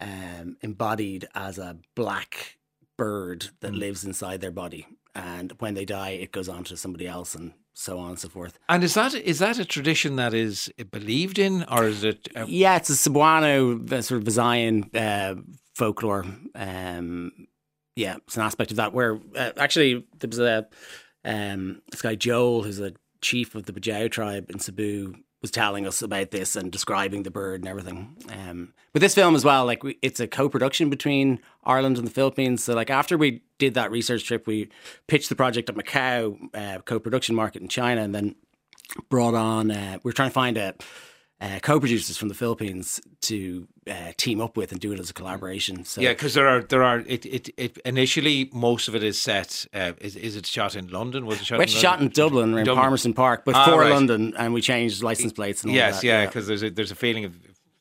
um, 0.00 0.56
embodied 0.60 1.26
as 1.34 1.58
a 1.58 1.76
black 1.94 2.58
bird 2.96 3.50
that 3.60 3.72
mm. 3.72 3.78
lives 3.78 4.04
inside 4.04 4.40
their 4.40 4.50
body, 4.50 4.86
and 5.14 5.52
when 5.58 5.74
they 5.74 5.84
die, 5.84 6.10
it 6.10 6.32
goes 6.32 6.48
on 6.48 6.64
to 6.64 6.76
somebody 6.76 7.06
else, 7.06 7.34
and 7.34 7.52
so 7.72 7.98
on 7.98 8.10
and 8.10 8.18
so 8.18 8.28
forth. 8.28 8.58
And 8.68 8.84
is 8.84 8.94
that 8.94 9.14
is 9.14 9.38
that 9.38 9.58
a 9.58 9.64
tradition 9.64 10.16
that 10.16 10.34
is 10.34 10.70
believed 10.90 11.38
in, 11.38 11.64
or 11.64 11.84
is 11.84 12.04
it? 12.04 12.28
A- 12.34 12.46
yeah, 12.46 12.76
it's 12.76 12.90
a 12.90 12.92
Cebuano 12.92 13.88
sort 14.02 14.20
of 14.20 14.26
Visayan 14.26 14.94
uh, 14.94 15.40
folklore. 15.76 16.24
Um, 16.54 17.46
yeah, 17.94 18.16
it's 18.26 18.36
an 18.36 18.42
aspect 18.42 18.70
of 18.70 18.78
that 18.78 18.92
where 18.92 19.20
uh, 19.36 19.52
actually 19.58 20.06
there 20.18 20.28
was 20.28 20.38
a 20.38 20.66
um, 21.24 21.82
this 21.90 22.02
guy 22.02 22.14
Joel, 22.14 22.62
who's 22.62 22.80
a 22.80 22.92
chief 23.20 23.54
of 23.54 23.66
the 23.66 23.72
Bajau 23.72 24.10
tribe 24.10 24.50
in 24.50 24.58
Cebu, 24.58 25.14
was 25.42 25.50
telling 25.50 25.86
us 25.86 26.00
about 26.00 26.30
this 26.30 26.56
and 26.56 26.72
describing 26.72 27.24
the 27.24 27.30
bird 27.30 27.60
and 27.60 27.68
everything. 27.68 28.16
Um, 28.30 28.72
but 28.92 29.00
this 29.00 29.14
film 29.14 29.34
as 29.34 29.44
well, 29.44 29.66
like 29.66 29.82
we, 29.82 29.98
it's 30.02 30.20
a 30.20 30.26
co-production 30.26 30.88
between 30.88 31.40
Ireland 31.64 31.98
and 31.98 32.06
the 32.06 32.12
Philippines. 32.12 32.64
So 32.64 32.74
like 32.74 32.90
after 32.90 33.18
we 33.18 33.42
did 33.58 33.74
that 33.74 33.90
research 33.90 34.24
trip, 34.24 34.46
we 34.46 34.70
pitched 35.08 35.28
the 35.28 35.36
project 35.36 35.68
at 35.68 35.76
Macau 35.76 36.38
uh, 36.54 36.78
co-production 36.82 37.34
market 37.34 37.60
in 37.60 37.68
China, 37.68 38.02
and 38.02 38.14
then 38.14 38.34
brought 39.10 39.34
on. 39.34 39.70
Uh, 39.70 39.98
we 40.02 40.10
are 40.10 40.14
trying 40.14 40.30
to 40.30 40.34
find 40.34 40.56
a 40.56 40.74
uh, 41.40 41.58
co-producers 41.60 42.16
from 42.16 42.28
the 42.28 42.34
Philippines 42.34 43.00
to 43.22 43.68
uh, 43.88 44.12
team 44.16 44.40
up 44.40 44.56
with 44.56 44.72
and 44.72 44.80
do 44.80 44.92
it 44.92 44.98
as 44.98 45.10
a 45.10 45.12
collaboration. 45.12 45.84
So 45.84 46.00
yeah, 46.00 46.10
because 46.12 46.34
there 46.34 46.48
are 46.48 46.60
there 46.62 46.82
are 46.82 47.00
it, 47.00 47.24
it, 47.26 47.48
it 47.56 47.78
initially 47.84 48.50
most 48.52 48.88
of 48.88 48.94
it 48.94 49.02
is 49.02 49.20
set. 49.20 49.66
Uh, 49.72 49.92
is 50.00 50.16
is 50.16 50.36
it 50.36 50.46
shot 50.46 50.74
in 50.74 50.88
London? 50.88 51.26
Was 51.26 51.40
it 51.40 51.46
shot? 51.46 51.60
It's 51.60 51.74
in 51.74 51.80
shot 51.80 52.00
in 52.00 52.08
Dublin, 52.08 52.56
in 52.58 52.64
Dublin. 52.64 52.82
Palmerston 52.82 53.14
Park, 53.14 53.44
but 53.44 53.54
Ah, 53.54 53.64
for 53.66 53.80
right. 53.80 53.90
London, 53.92 54.34
and 54.36 54.52
we 54.52 54.60
changed 54.60 55.02
license 55.02 55.32
plates 55.32 55.62
and 55.62 55.70
all 55.70 55.76
Yes, 55.76 56.00
that. 56.00 56.06
yeah, 56.06 56.26
because 56.26 56.46
there's 56.46 56.62
a 56.62 56.70
there's 56.70 56.90
a 56.90 56.96
feeling 56.96 57.24
of 57.24 57.34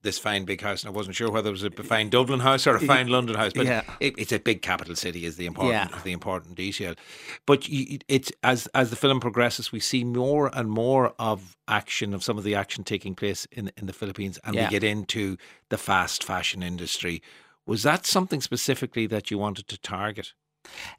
this 0.06 0.18
fine 0.18 0.46
big 0.46 0.62
house, 0.62 0.84
and 0.84 0.90
I 0.94 0.96
wasn't 0.96 1.18
sure 1.18 1.30
whether 1.30 1.50
it 1.50 1.52
was 1.52 1.64
a 1.64 1.70
fine 1.72 2.10
Dublin 2.10 2.40
house 2.40 2.66
or 2.66 2.76
a 2.76 2.80
fine 2.80 3.08
London 3.10 3.36
house, 3.36 3.52
but 3.54 3.66
Yeah. 3.66 3.82
it, 4.00 4.14
it's 4.18 4.32
a 4.32 4.40
big 4.40 4.62
capital 4.62 4.96
city 4.96 5.26
is 5.26 5.36
the 5.36 5.46
important 5.46 5.92
Yeah. 5.92 6.00
the 6.04 6.14
important 6.14 6.56
detail. 6.56 6.96
But 7.46 7.68
you, 7.68 8.00
it's 8.08 8.32
as 8.44 8.68
as 8.74 8.90
the 8.90 8.96
film 8.96 9.20
progresses, 9.20 9.74
we 9.74 9.82
see 9.82 10.04
more 10.06 10.50
and 10.58 10.70
more 10.70 11.14
of 11.20 11.58
action 11.68 12.14
of 12.14 12.24
some 12.24 12.38
of 12.38 12.44
the 12.46 12.56
action 12.56 12.84
taking 12.86 13.16
place 13.16 13.46
in 13.52 13.70
in 13.76 13.86
the 13.88 13.94
Philippines, 13.94 14.40
and 14.46 14.56
Yeah. 14.56 14.66
we 14.68 14.70
get 14.72 14.84
into 14.84 15.36
the 15.70 15.78
fast 15.78 16.24
fashion 16.24 16.64
industry. 16.64 17.22
Was 17.68 17.84
that 17.84 18.06
something 18.06 18.42
specifically 18.42 19.08
that 19.08 19.30
you 19.32 19.38
wanted 19.40 19.68
to 19.68 19.78
target? 19.78 20.34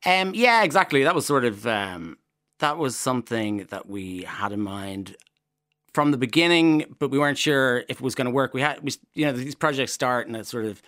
Um, 0.05 0.35
yeah, 0.35 0.63
exactly. 0.65 1.03
That 1.05 1.15
was 1.15 1.27
sort 1.27 1.45
of 1.45 1.67
um, 1.67 2.19
that 2.59 2.77
was 2.79 2.97
something 2.97 3.67
that 3.71 3.87
we 3.89 4.23
had 4.23 4.53
in 4.53 4.61
mind 4.61 5.17
from 5.97 6.11
the 6.11 6.19
beginning, 6.19 6.95
but 6.99 7.11
we 7.11 7.19
weren't 7.19 7.39
sure 7.39 7.79
if 7.89 7.93
it 7.93 8.03
was 8.03 8.15
going 8.15 8.27
to 8.27 8.31
work. 8.31 8.53
We 8.53 8.61
had, 8.61 8.83
we, 8.83 8.93
you 9.15 9.25
know, 9.25 9.33
these 9.33 9.55
projects 9.55 9.95
start 9.95 10.27
and 10.27 10.37
a 10.37 10.45
sort 10.45 10.67
of 10.67 10.83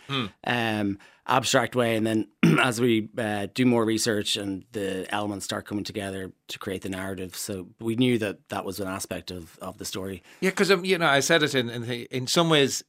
um, 0.45 0.99
abstract 1.29 1.77
way, 1.77 1.97
and 1.97 2.07
then 2.07 2.27
as 2.61 2.81
we 2.81 3.09
uh, 3.19 3.47
do 3.55 3.67
more 3.67 3.85
research 3.85 4.37
and 4.37 4.65
the 4.73 5.07
elements 5.15 5.45
start 5.45 5.67
coming 5.67 5.85
together 5.85 6.33
to 6.49 6.59
create 6.59 6.83
the 6.83 6.89
narrative, 6.89 7.37
so 7.37 7.69
we 7.81 7.95
knew 7.97 8.19
that 8.19 8.49
that 8.49 8.65
was 8.65 8.81
an 8.81 8.89
aspect 8.89 9.31
of, 9.31 9.59
of 9.61 9.79
the 9.79 9.85
story. 9.85 10.23
Yeah, 10.41 10.51
because 10.51 10.71
um, 10.71 10.85
you 10.85 10.97
know, 10.99 11.07
I 11.07 11.21
said 11.21 11.43
it 11.43 11.55
in 11.55 11.69
in, 11.71 11.83
the, 11.87 12.09
in 12.11 12.27
some 12.27 12.49
ways. 12.49 12.83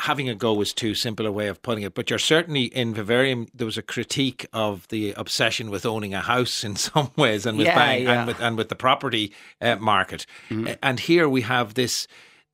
Having 0.00 0.28
a 0.28 0.34
go 0.34 0.60
is 0.60 0.72
too 0.72 0.96
simple 0.96 1.24
a 1.24 1.30
way 1.30 1.46
of 1.46 1.62
putting 1.62 1.84
it, 1.84 1.94
but 1.94 2.10
you're 2.10 2.18
certainly 2.18 2.64
in 2.64 2.92
Vivarium. 2.92 3.46
There 3.54 3.66
was 3.66 3.78
a 3.78 3.82
critique 3.82 4.46
of 4.52 4.88
the 4.88 5.12
obsession 5.12 5.70
with 5.70 5.86
owning 5.86 6.12
a 6.12 6.20
house 6.20 6.64
in 6.64 6.74
some 6.88 7.12
ways, 7.16 7.46
and 7.46 7.56
with 7.56 7.68
Yeah, 7.68 7.76
buying 7.76 8.02
yeah. 8.04 8.18
and 8.18 8.26
with 8.26 8.40
and 8.40 8.56
with 8.56 8.68
the 8.68 8.74
property 8.74 9.32
uh, 9.60 9.76
market. 9.76 10.26
Uh, 10.50 10.74
And 10.82 10.98
here 10.98 11.28
we 11.28 11.42
have 11.42 11.74
this 11.74 12.08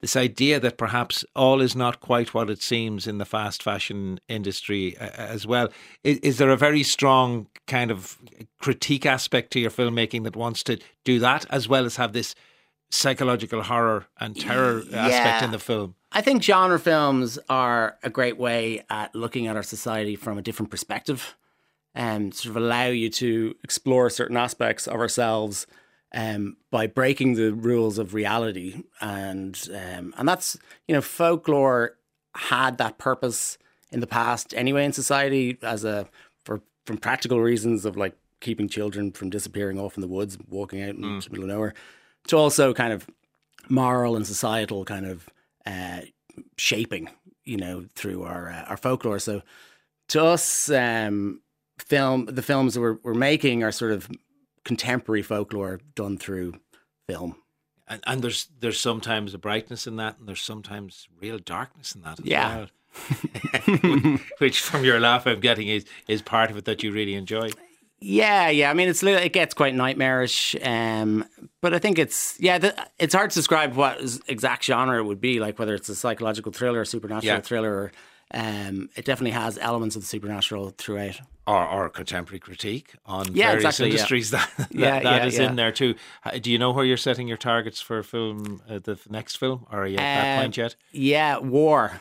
this 0.04 0.16
idea 0.16 0.60
that 0.60 0.76
perhaps 0.76 1.24
all 1.34 1.62
is 1.62 1.74
not 1.74 2.00
quite 2.00 2.34
what 2.34 2.50
it 2.50 2.60
seems 2.60 3.06
in 3.06 3.16
the 3.16 3.24
fast 3.24 3.62
fashion 3.62 4.20
industry 4.28 4.98
uh, 4.98 5.08
as 5.16 5.46
well. 5.46 5.70
Is, 6.02 6.18
is 6.18 6.36
there 6.36 6.50
a 6.50 6.58
very 6.58 6.82
strong 6.82 7.46
kind 7.66 7.90
of 7.90 8.18
critique 8.58 9.06
aspect 9.06 9.50
to 9.52 9.60
your 9.60 9.70
filmmaking 9.70 10.24
that 10.24 10.36
wants 10.36 10.62
to 10.64 10.78
do 11.04 11.18
that 11.20 11.46
as 11.48 11.70
well 11.70 11.86
as 11.86 11.96
have 11.96 12.12
this 12.12 12.34
psychological 12.90 13.62
horror 13.62 14.04
and 14.20 14.38
terror 14.38 14.82
aspect 14.92 15.42
in 15.42 15.52
the 15.52 15.58
film? 15.58 15.94
I 16.12 16.20
think 16.20 16.42
genre 16.42 16.78
films 16.78 17.38
are 17.48 17.96
a 18.02 18.10
great 18.10 18.36
way 18.36 18.84
at 18.90 19.14
looking 19.14 19.46
at 19.46 19.56
our 19.56 19.62
society 19.62 20.16
from 20.16 20.36
a 20.36 20.42
different 20.42 20.70
perspective 20.70 21.34
and 21.94 22.34
sort 22.34 22.50
of 22.50 22.62
allow 22.62 22.88
you 22.88 23.08
to 23.08 23.54
explore 23.64 24.10
certain 24.10 24.36
aspects 24.36 24.86
of 24.86 24.96
ourselves 24.96 25.66
um, 26.14 26.56
by 26.70 26.86
breaking 26.86 27.34
the 27.34 27.52
rules 27.52 27.98
of 27.98 28.14
reality. 28.14 28.84
And 29.00 29.58
um, 29.74 30.14
and 30.16 30.28
that's, 30.28 30.56
you 30.88 30.94
know, 30.94 31.02
folklore 31.02 31.96
had 32.36 32.78
that 32.78 32.98
purpose 32.98 33.58
in 33.90 34.00
the 34.00 34.06
past 34.06 34.54
anyway 34.56 34.84
in 34.84 34.92
society 34.92 35.58
as 35.62 35.84
a 35.84 36.08
for 36.44 36.62
from 36.86 36.98
practical 36.98 37.40
reasons 37.40 37.84
of 37.84 37.96
like 37.96 38.16
keeping 38.40 38.68
children 38.68 39.12
from 39.12 39.30
disappearing 39.30 39.78
off 39.78 39.96
in 39.96 40.00
the 40.00 40.08
woods, 40.08 40.38
walking 40.48 40.82
out 40.82 40.94
into 40.94 41.20
the 41.20 41.30
middle 41.30 41.44
of 41.44 41.48
nowhere, 41.48 41.74
to 42.28 42.36
also 42.36 42.72
kind 42.72 42.92
of 42.92 43.06
moral 43.68 44.16
and 44.16 44.26
societal 44.26 44.84
kind 44.84 45.06
of 45.06 45.28
uh, 45.66 46.00
shaping, 46.56 47.08
you 47.44 47.56
know, 47.56 47.86
through 47.94 48.22
our 48.22 48.50
uh, 48.50 48.64
our 48.68 48.76
folklore. 48.76 49.18
So 49.18 49.42
to 50.08 50.24
us, 50.24 50.70
um, 50.70 51.40
film 51.78 52.26
the 52.26 52.42
films 52.42 52.74
that 52.74 52.80
we're, 52.80 52.98
we're 53.02 53.14
making 53.14 53.62
are 53.62 53.72
sort 53.72 53.92
of 53.92 54.08
contemporary 54.64 55.22
folklore 55.22 55.80
done 55.94 56.18
through 56.18 56.54
film. 57.08 57.36
And, 57.86 58.02
and 58.06 58.22
there's 58.22 58.48
there's 58.60 58.80
sometimes 58.80 59.34
a 59.34 59.38
brightness 59.38 59.86
in 59.86 59.96
that, 59.96 60.18
and 60.18 60.26
there's 60.26 60.40
sometimes 60.40 61.06
real 61.20 61.38
darkness 61.38 61.94
in 61.94 62.02
that 62.02 62.18
as 62.20 62.24
Yeah. 62.26 62.56
well. 62.56 62.68
Which, 64.38 64.60
from 64.60 64.84
your 64.84 65.00
laugh, 65.00 65.26
I'm 65.26 65.40
getting 65.40 65.68
is 65.68 65.84
is 66.08 66.22
part 66.22 66.50
of 66.50 66.56
it 66.56 66.64
that 66.64 66.82
you 66.82 66.92
really 66.92 67.14
enjoy. 67.14 67.50
Yeah, 68.00 68.48
yeah. 68.50 68.70
I 68.70 68.74
mean, 68.74 68.88
it's 68.88 69.02
it 69.02 69.32
gets 69.32 69.54
quite 69.54 69.74
nightmarish, 69.74 70.54
um, 70.62 71.24
but 71.60 71.74
I 71.74 71.78
think 71.78 71.98
it's 71.98 72.36
yeah. 72.40 72.58
The, 72.58 72.88
it's 72.98 73.14
hard 73.14 73.30
to 73.30 73.34
describe 73.38 73.74
what 73.74 73.98
exact 74.28 74.64
genre 74.64 74.98
it 74.98 75.04
would 75.04 75.20
be, 75.20 75.40
like 75.40 75.58
whether 75.58 75.74
it's 75.74 75.88
a 75.88 75.94
psychological 75.94 76.52
thriller, 76.52 76.82
a 76.82 76.86
supernatural 76.86 77.34
Yeah. 77.36 77.40
thriller. 77.40 77.72
Or, 77.74 77.92
um, 78.34 78.90
it 78.96 79.04
definitely 79.04 79.30
has 79.30 79.56
elements 79.58 79.96
of 79.96 80.02
the 80.02 80.06
supernatural 80.06 80.74
throughout. 80.76 81.20
Or, 81.46 81.66
or 81.68 81.88
contemporary 81.90 82.40
critique 82.40 82.94
on 83.04 83.34
Yeah, 83.34 83.48
various 83.52 83.64
exactly, 83.64 83.86
yeah. 83.88 83.92
industries 83.92 84.30
that, 84.30 84.50
that, 84.58 84.72
Yeah, 84.74 85.00
that 85.00 85.04
yeah, 85.22 85.26
is 85.26 85.38
yeah. 85.38 85.48
in 85.50 85.56
there 85.56 85.72
too. 85.72 85.94
Uh, 86.24 86.38
Do 86.38 86.50
you 86.50 86.58
know 86.58 86.70
where 86.72 86.84
you're 86.86 86.96
setting 86.96 87.28
your 87.28 87.36
targets 87.36 87.80
for 87.82 88.02
film, 88.02 88.62
uh, 88.68 88.78
the 88.78 88.98
next 89.10 89.36
film, 89.36 89.66
or 89.70 89.82
are 89.82 89.86
you 89.86 89.98
at 89.98 90.00
that 90.02 90.36
Um, 90.36 90.42
point 90.42 90.56
yet? 90.56 90.74
Yeah, 90.92 91.38
war. 91.38 92.00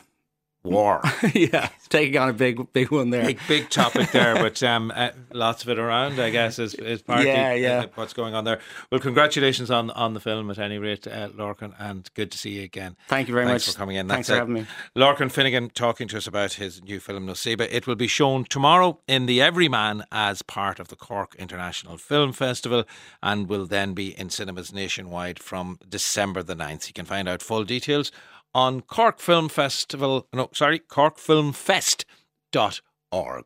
War. 0.64 1.02
yeah, 1.34 1.68
taking 1.90 2.18
on 2.18 2.30
a 2.30 2.32
big, 2.32 2.72
big 2.72 2.90
one 2.90 3.10
there. 3.10 3.24
big 3.24 3.38
big 3.46 3.68
topic 3.68 4.10
there, 4.12 4.34
but 4.34 4.62
um, 4.62 4.90
uh, 4.94 5.10
lots 5.32 5.62
of 5.62 5.68
it 5.68 5.78
around, 5.78 6.18
I 6.18 6.30
guess, 6.30 6.58
is, 6.58 6.74
is 6.74 7.02
partly 7.02 7.26
Yeah, 7.26 7.52
yeah. 7.52 7.78
uh, 7.80 7.86
what's 7.96 8.14
going 8.14 8.34
on 8.34 8.44
there. 8.44 8.60
Well, 8.90 9.00
congratulations 9.00 9.70
on 9.70 9.90
on 9.90 10.14
the 10.14 10.20
film 10.20 10.50
at 10.50 10.58
any 10.58 10.78
rate, 10.78 11.06
uh, 11.06 11.28
Lorcan, 11.28 11.74
and 11.78 12.08
good 12.14 12.32
to 12.32 12.38
see 12.38 12.50
you 12.52 12.62
again. 12.62 12.96
Thank 13.08 13.28
you 13.28 13.34
very 13.34 13.46
Thanks 13.46 13.66
much. 13.66 13.74
for 13.74 13.78
coming 13.78 13.96
in. 13.96 14.08
Thanks 14.08 14.28
for 14.28 14.36
it. 14.36 14.38
having 14.38 14.54
me. 14.54 14.66
Lorcan 14.96 15.30
Finnegan 15.30 15.68
talking 15.70 16.08
to 16.08 16.16
us 16.16 16.26
about 16.26 16.54
his 16.54 16.82
new 16.82 16.98
film 16.98 17.26
Nocebo. 17.26 17.68
It 17.70 17.86
will 17.86 17.94
be 17.94 18.06
shown 18.08 18.44
tomorrow 18.44 19.00
in 19.06 19.26
the 19.26 19.42
Everyman 19.42 20.04
as 20.10 20.40
part 20.40 20.80
of 20.80 20.88
the 20.88 20.96
Cork 20.96 21.34
International 21.38 21.98
Film 21.98 22.32
Festival 22.32 22.84
and 23.22 23.48
will 23.48 23.66
then 23.66 23.92
be 23.92 24.18
in 24.18 24.30
cinemas 24.30 24.72
nationwide 24.72 25.38
from 25.38 25.78
December 25.86 26.42
the 26.42 26.56
9th. 26.56 26.86
You 26.88 26.94
can 26.94 27.04
find 27.04 27.28
out 27.28 27.42
full 27.42 27.64
details 27.64 28.10
on 28.54 28.82
Cork 28.82 29.18
Film 29.18 29.48
Festival, 29.48 30.28
no, 30.32 30.48
sorry, 30.52 30.78
corkfilmfest.org. 30.78 33.44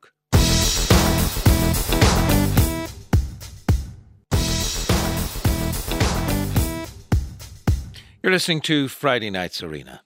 You're 8.23 8.33
listening 8.33 8.61
to 8.63 8.89
Friday 8.89 9.31
Night's 9.31 9.63
Arena. 9.63 10.03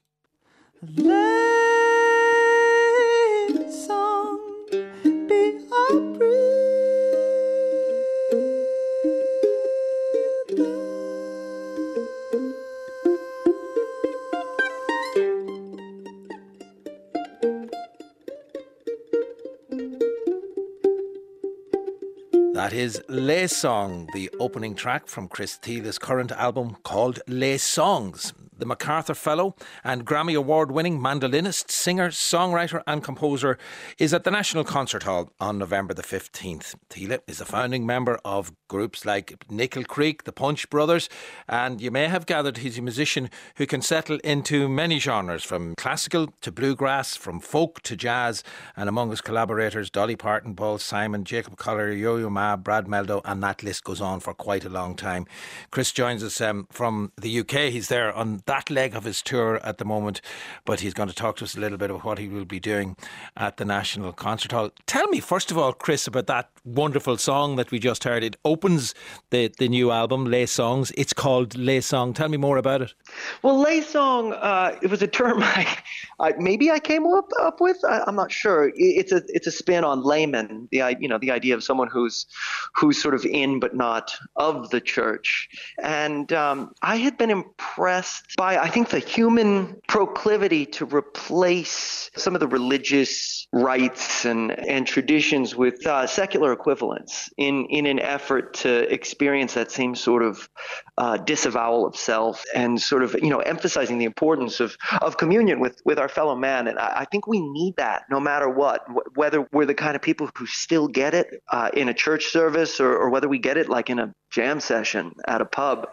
That 22.63 22.71
is 22.71 23.03
Laysong, 23.09 24.09
the 24.13 24.29
opening 24.39 24.73
track 24.73 25.07
from 25.07 25.27
Chris 25.27 25.57
Thile's 25.57 25.99
current 25.99 26.31
album 26.31 26.77
called 26.83 27.19
Laysongs. 27.27 28.31
The 28.57 28.65
MacArthur 28.65 29.15
Fellow 29.15 29.57
and 29.83 30.05
Grammy 30.05 30.37
Award 30.37 30.71
winning 30.71 30.97
mandolinist, 30.97 31.71
singer, 31.71 32.07
songwriter, 32.07 32.81
and 32.87 33.03
composer 33.03 33.57
is 33.97 34.13
at 34.13 34.23
the 34.23 34.31
National 34.31 34.63
Concert 34.63 35.03
Hall 35.03 35.33
on 35.41 35.57
November 35.57 35.93
the 35.93 36.03
15th. 36.03 36.75
Thile 36.89 37.19
is 37.27 37.41
a 37.41 37.45
founding 37.45 37.85
member 37.85 38.17
of 38.23 38.53
groups 38.73 39.05
like 39.05 39.45
Nickel 39.51 39.83
Creek, 39.83 40.23
the 40.23 40.31
Punch 40.31 40.67
Brothers, 40.71 41.07
and 41.47 41.79
you 41.79 41.91
may 41.91 42.07
have 42.07 42.25
gathered 42.25 42.57
he's 42.57 42.79
a 42.79 42.81
musician 42.81 43.29
who 43.57 43.67
can 43.67 43.83
settle 43.83 44.17
into 44.23 44.67
many 44.67 44.97
genres 44.97 45.43
from 45.43 45.75
classical 45.75 46.33
to 46.41 46.51
bluegrass, 46.51 47.15
from 47.15 47.39
folk 47.39 47.83
to 47.83 47.95
jazz, 47.95 48.43
and 48.75 48.89
among 48.89 49.11
his 49.11 49.21
collaborators, 49.21 49.91
Dolly 49.91 50.15
Parton, 50.15 50.55
Paul 50.55 50.79
Simon, 50.79 51.23
Jacob 51.23 51.55
Collier, 51.55 51.91
Yo 51.91 52.15
Yo 52.15 52.31
Ma, 52.31 52.55
Brad 52.55 52.87
Mehldau, 52.87 53.21
and 53.25 53.43
that 53.43 53.61
list 53.61 53.83
goes 53.83 54.01
on 54.01 54.19
for 54.19 54.33
quite 54.33 54.65
a 54.65 54.69
long 54.69 54.95
time. 54.95 55.27
Chris 55.69 55.91
joins 55.91 56.23
us 56.23 56.41
um, 56.41 56.67
from 56.71 57.11
the 57.15 57.41
UK. 57.41 57.71
He's 57.71 57.89
there 57.89 58.11
on 58.11 58.41
that 58.47 58.71
leg 58.71 58.95
of 58.95 59.03
his 59.03 59.21
tour 59.21 59.59
at 59.63 59.77
the 59.77 59.85
moment, 59.85 60.19
but 60.65 60.79
he's 60.79 60.95
going 60.95 61.09
to 61.09 61.15
talk 61.15 61.35
to 61.37 61.43
us 61.43 61.55
a 61.55 61.59
little 61.59 61.77
bit 61.77 61.91
about 61.91 62.03
what 62.03 62.17
he 62.17 62.27
will 62.27 62.45
be 62.45 62.59
doing 62.59 62.97
at 63.37 63.57
the 63.57 63.65
National 63.65 64.13
Concert 64.13 64.51
Hall. 64.51 64.71
Tell 64.87 65.07
me, 65.09 65.19
first 65.19 65.51
of 65.51 65.59
all, 65.59 65.73
Chris, 65.73 66.07
about 66.07 66.25
that 66.25 66.49
wonderful 66.65 67.17
song 67.17 67.55
that 67.57 67.69
we 67.69 67.77
just 67.77 68.03
heard. 68.03 68.23
It 68.23 68.37
opens 68.43 68.62
the, 68.63 69.51
the 69.59 69.67
new 69.67 69.91
album, 69.91 70.25
Lay 70.25 70.45
Songs. 70.45 70.91
It's 70.95 71.13
called 71.13 71.57
Lay 71.57 71.81
Song. 71.81 72.13
Tell 72.13 72.29
me 72.29 72.37
more 72.37 72.57
about 72.57 72.81
it. 72.81 72.93
Well, 73.41 73.59
Lay 73.59 73.81
Song, 73.81 74.33
uh, 74.33 74.77
it 74.81 74.89
was 74.89 75.01
a 75.01 75.07
term 75.07 75.43
I, 75.43 75.77
I, 76.19 76.33
maybe 76.37 76.71
I 76.71 76.79
came 76.79 77.05
up, 77.05 77.29
up 77.41 77.59
with. 77.59 77.77
I, 77.83 78.03
am 78.07 78.15
not 78.15 78.31
sure. 78.31 78.71
It's 78.75 79.11
a 79.11 79.21
it's 79.27 79.47
a 79.47 79.51
spin 79.51 79.83
on 79.83 80.03
layman. 80.03 80.69
The 80.71 80.95
you 80.99 81.07
know 81.07 81.17
the 81.17 81.31
idea 81.31 81.55
of 81.55 81.63
someone 81.63 81.89
who's 81.89 82.25
who's 82.73 83.01
sort 83.01 83.15
of 83.15 83.25
in 83.25 83.59
but 83.59 83.75
not 83.75 84.15
of 84.35 84.69
the 84.69 84.79
church. 84.79 85.49
And 85.81 86.31
um, 86.31 86.73
I 86.81 86.95
had 86.95 87.17
been 87.17 87.29
impressed 87.29 88.35
by 88.37 88.57
I 88.57 88.69
think 88.69 88.89
the 88.89 88.99
human 88.99 89.81
proclivity 89.87 90.65
to 90.67 90.85
replace 90.85 92.09
some 92.15 92.33
of 92.33 92.39
the 92.39 92.47
religious 92.47 93.47
rites 93.51 94.25
and 94.25 94.51
and 94.67 94.87
traditions 94.87 95.55
with 95.55 95.85
uh, 95.85 96.07
secular 96.07 96.53
equivalents 96.53 97.29
in 97.37 97.65
in 97.65 97.85
an 97.85 97.99
effort 97.99 98.52
to 98.53 98.91
experience 98.93 99.53
that 99.53 99.71
same 99.71 99.95
sort 99.95 100.23
of 100.23 100.49
uh, 100.97 101.17
disavowal 101.17 101.85
of 101.85 101.95
self 101.95 102.43
and 102.53 102.79
sort 102.79 103.03
of 103.03 103.15
you 103.21 103.29
know 103.29 103.39
emphasizing 103.39 103.97
the 103.97 104.05
importance 104.05 104.59
of 104.59 104.77
of 105.01 105.17
communion 105.17 105.59
with 105.59 105.81
with 105.85 105.97
our 105.97 106.09
fellow 106.09 106.35
man. 106.35 106.67
And 106.67 106.77
I, 106.77 107.01
I 107.01 107.05
think 107.05 107.27
we 107.27 107.41
need 107.41 107.75
that 107.77 108.03
no 108.09 108.19
matter 108.19 108.49
what, 108.49 108.85
whether 109.15 109.47
we're 109.51 109.65
the 109.65 109.73
kind 109.73 109.95
of 109.95 110.01
people 110.01 110.29
who 110.35 110.45
still 110.45 110.87
get 110.87 111.13
it 111.13 111.41
uh, 111.51 111.69
in 111.73 111.89
a 111.89 111.93
church 111.93 112.25
service 112.25 112.79
or, 112.79 112.95
or 112.95 113.09
whether 113.09 113.27
we 113.27 113.39
get 113.39 113.57
it 113.57 113.69
like 113.69 113.89
in 113.89 113.99
a 113.99 114.13
jam 114.31 114.59
session 114.59 115.11
at 115.27 115.41
a 115.41 115.45
pub. 115.45 115.87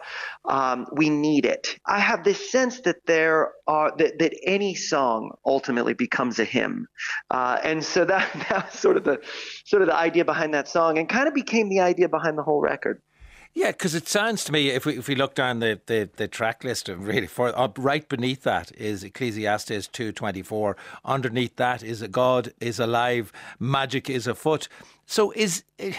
Um, 0.45 0.87
we 0.93 1.09
need 1.09 1.45
it. 1.45 1.77
I 1.87 1.99
have 1.99 2.23
this 2.23 2.51
sense 2.51 2.81
that 2.81 2.97
there 3.05 3.51
are 3.67 3.93
that, 3.97 4.19
that 4.19 4.33
any 4.43 4.75
song 4.75 5.31
ultimately 5.45 5.93
becomes 5.93 6.39
a 6.39 6.45
hymn, 6.45 6.87
uh, 7.29 7.59
and 7.63 7.83
so 7.83 8.05
that 8.05 8.29
that's 8.49 8.79
sort 8.79 8.97
of 8.97 9.03
the 9.03 9.21
sort 9.65 9.81
of 9.81 9.87
the 9.87 9.95
idea 9.95 10.25
behind 10.25 10.53
that 10.53 10.67
song, 10.67 10.97
and 10.97 11.07
kind 11.07 11.27
of 11.27 11.33
became 11.33 11.69
the 11.69 11.79
idea 11.79 12.09
behind 12.09 12.37
the 12.37 12.43
whole 12.43 12.61
record. 12.61 13.01
Yeah, 13.53 13.71
because 13.71 13.95
it 13.95 14.07
sounds 14.07 14.43
to 14.45 14.51
me, 14.51 14.69
if 14.69 14.85
we 14.85 14.97
if 14.97 15.07
we 15.07 15.15
look 15.15 15.35
down 15.35 15.59
the, 15.59 15.79
the, 15.85 16.09
the 16.15 16.27
track 16.27 16.63
list, 16.63 16.89
uh, 16.89 16.95
really 16.97 17.27
for 17.27 17.53
right 17.77 18.07
beneath 18.07 18.43
that 18.43 18.71
is 18.77 19.03
Ecclesiastes 19.03 19.87
two 19.87 20.11
twenty 20.11 20.41
four. 20.41 20.77
Underneath 21.03 21.57
that 21.57 21.83
is 21.83 22.01
a 22.01 22.07
God 22.07 22.53
is 22.59 22.79
alive, 22.79 23.31
magic 23.59 24.09
is 24.09 24.25
afoot. 24.25 24.67
So 25.05 25.31
is 25.35 25.63
eh, 25.79 25.93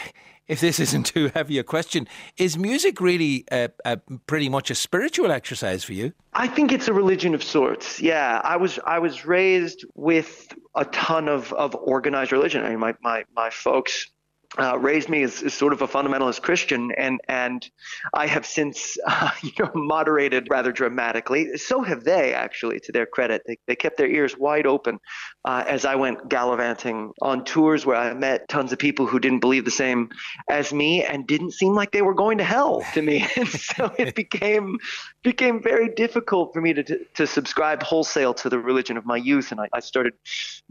if 0.48 0.60
this 0.60 0.80
isn't 0.86 1.04
too 1.04 1.30
heavy 1.34 1.58
a 1.58 1.62
question, 1.62 2.08
is 2.38 2.56
music 2.56 3.00
really 3.00 3.44
a 3.50 3.98
pretty 4.26 4.48
much 4.48 4.70
a 4.70 4.74
spiritual 4.74 5.30
exercise 5.30 5.84
for 5.84 5.92
you? 5.92 6.12
I 6.32 6.48
think 6.48 6.72
it's 6.72 6.88
a 6.88 6.94
religion 6.94 7.34
of 7.34 7.42
sorts. 7.42 8.00
Yeah, 8.00 8.40
I 8.44 8.56
was 8.56 8.78
I 8.86 8.98
was 8.98 9.26
raised 9.26 9.84
with 9.94 10.48
a 10.74 10.84
ton 10.86 11.28
of, 11.28 11.52
of 11.52 11.74
organized 11.74 12.32
religion. 12.32 12.64
I 12.64 12.70
mean, 12.70 12.80
my, 12.80 12.94
my, 13.02 13.24
my 13.36 13.50
folks 13.50 14.10
uh, 14.58 14.78
raised 14.78 15.08
me 15.08 15.22
as, 15.22 15.42
as, 15.42 15.54
sort 15.54 15.72
of 15.72 15.80
a 15.80 15.88
fundamentalist 15.88 16.42
Christian, 16.42 16.92
and 16.92 17.20
and 17.28 17.68
I 18.12 18.26
have 18.26 18.44
since 18.44 18.98
uh, 19.06 19.30
you 19.42 19.52
know 19.58 19.70
moderated 19.74 20.48
rather 20.50 20.72
dramatically. 20.72 21.56
So 21.56 21.82
have 21.82 22.04
they 22.04 22.34
actually, 22.34 22.80
to 22.80 22.92
their 22.92 23.06
credit. 23.06 23.42
They, 23.46 23.58
they 23.66 23.76
kept 23.76 23.96
their 23.96 24.08
ears 24.08 24.36
wide 24.36 24.66
open 24.66 24.98
uh, 25.44 25.64
as 25.66 25.84
I 25.84 25.94
went 25.94 26.28
gallivanting 26.28 27.12
on 27.22 27.44
tours 27.44 27.86
where 27.86 27.96
I 27.96 28.12
met 28.12 28.48
tons 28.48 28.72
of 28.72 28.78
people 28.78 29.06
who 29.06 29.18
didn't 29.18 29.40
believe 29.40 29.64
the 29.64 29.70
same 29.70 30.10
as 30.48 30.72
me 30.72 31.04
and 31.04 31.26
didn't 31.26 31.52
seem 31.52 31.74
like 31.74 31.92
they 31.92 32.02
were 32.02 32.14
going 32.14 32.38
to 32.38 32.44
hell 32.44 32.84
to 32.94 33.02
me. 33.02 33.26
and 33.36 33.48
so 33.48 33.92
it 33.98 34.14
became 34.22 34.78
became 35.22 35.62
very 35.62 35.88
difficult 35.88 36.52
for 36.52 36.60
me 36.60 36.72
to, 36.74 36.82
to, 36.82 37.04
to 37.14 37.26
subscribe 37.26 37.82
wholesale 37.82 38.34
to 38.34 38.48
the 38.48 38.58
religion 38.58 38.96
of 38.96 39.06
my 39.06 39.16
youth, 39.16 39.50
and 39.50 39.60
I, 39.60 39.68
I 39.72 39.80
started 39.80 40.12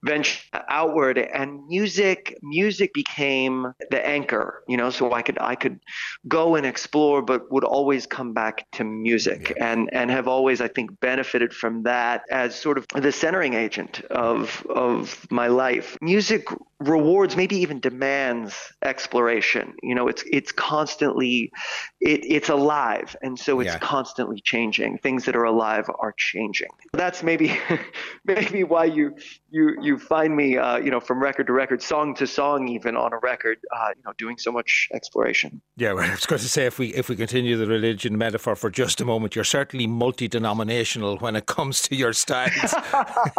venturing 0.03 0.41
outward. 0.69 1.17
And 1.17 1.65
music 1.67 2.37
music 2.41 2.93
became 2.93 3.70
the 3.89 4.05
anchor, 4.05 4.63
you 4.67 4.77
know, 4.77 4.89
so 4.89 5.13
I 5.13 5.21
could 5.21 5.37
I 5.39 5.55
could 5.55 5.79
go 6.27 6.55
and 6.55 6.65
explore, 6.65 7.21
but 7.21 7.51
would 7.51 7.63
always 7.63 8.05
come 8.05 8.33
back 8.33 8.65
to 8.73 8.83
music, 8.83 9.53
and 9.59 9.89
and 9.93 10.11
have 10.11 10.27
always 10.27 10.61
I 10.61 10.67
think 10.67 10.99
benefited 10.99 11.53
from 11.53 11.83
that 11.83 12.23
as 12.29 12.55
sort 12.55 12.77
of 12.77 12.87
the 12.95 13.11
centering 13.11 13.53
agent 13.53 14.01
of 14.05 14.65
of 14.69 15.25
my 15.31 15.47
life. 15.47 15.97
Music 16.01 16.47
rewards, 16.79 17.35
maybe 17.35 17.55
even 17.57 17.79
demands 17.79 18.73
exploration. 18.83 19.75
You 19.83 19.95
know, 19.95 20.07
it's 20.07 20.23
it's 20.31 20.51
constantly 20.51 21.51
it, 21.99 22.21
it's 22.25 22.49
alive, 22.49 23.15
and 23.21 23.39
so 23.39 23.59
it's 23.59 23.73
yeah. 23.73 23.79
constantly 23.79 24.41
changing. 24.41 24.97
Things 24.97 25.25
that 25.25 25.35
are 25.35 25.43
alive 25.43 25.89
are 25.99 26.13
changing. 26.17 26.69
That's 26.93 27.23
maybe 27.23 27.57
maybe 28.25 28.63
why 28.63 28.85
you 28.85 29.15
you 29.51 29.75
you 29.81 29.99
find 29.99 30.35
me, 30.35 30.57
uh, 30.57 30.77
you 30.77 30.89
know, 30.89 31.01
from 31.01 31.21
record 31.21 31.47
to 31.47 31.53
record, 31.53 31.83
song 31.83 32.15
to 32.15 32.25
song, 32.25 32.69
even 32.69 32.95
on 32.95 33.11
a 33.11 33.17
record, 33.19 33.59
uh, 33.75 33.89
you 33.95 34.01
know, 34.05 34.13
doing 34.17 34.37
so 34.37 34.51
much 34.51 34.87
exploration. 34.93 35.61
Yeah, 35.75 35.93
well, 35.93 36.09
I 36.09 36.11
was 36.11 36.25
going 36.25 36.41
to 36.41 36.49
say 36.49 36.65
if 36.65 36.79
we 36.79 36.87
if 36.93 37.09
we 37.09 37.17
continue 37.17 37.57
the 37.57 37.67
religion 37.67 38.17
metaphor 38.17 38.55
for 38.55 38.69
just 38.69 39.01
a 39.01 39.05
moment, 39.05 39.35
you're 39.35 39.43
certainly 39.43 39.87
multi 39.87 40.29
denominational 40.29 41.17
when 41.17 41.35
it 41.35 41.47
comes 41.47 41.81
to 41.83 41.95
your 41.95 42.13
styles 42.13 42.51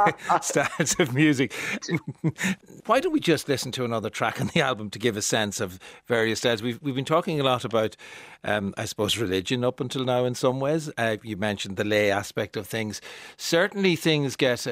styles 0.43 1.01
of 1.01 1.15
music. 1.15 1.55
why 2.87 3.01
don't 3.01 3.13
we 3.13 3.21
just 3.21 3.49
listen 3.49 3.73
to 3.73 3.85
another 3.85 4.11
track 4.11 4.41
on 4.41 4.49
the 4.49 4.61
album 4.61 4.91
to 4.91 4.99
give 4.99 5.17
a 5.17 5.23
sense 5.23 5.61
of 5.61 5.79
various 6.07 6.41
styles? 6.41 6.63
We've 6.63 6.81
we've 6.83 6.95
been 6.95 7.07
talking 7.07 7.41
a 7.41 7.45
lot 7.45 7.65
about, 7.65 7.97
um, 8.45 8.75
I 8.77 8.85
suppose, 8.85 9.17
religion 9.17 9.65
up 9.65 9.81
until 9.81 10.05
now 10.05 10.27
in 10.27 10.35
some 10.35 10.61
ways. 10.61 10.91
Uh, 10.99 11.17
you 11.23 11.39
mentioned 11.39 11.79
the 11.79 11.85
lay 11.85 12.11
aspect 12.11 12.59
of 12.59 12.67
things. 12.67 13.01
Certainly, 13.39 13.97
things 13.97 14.37
get. 14.37 14.67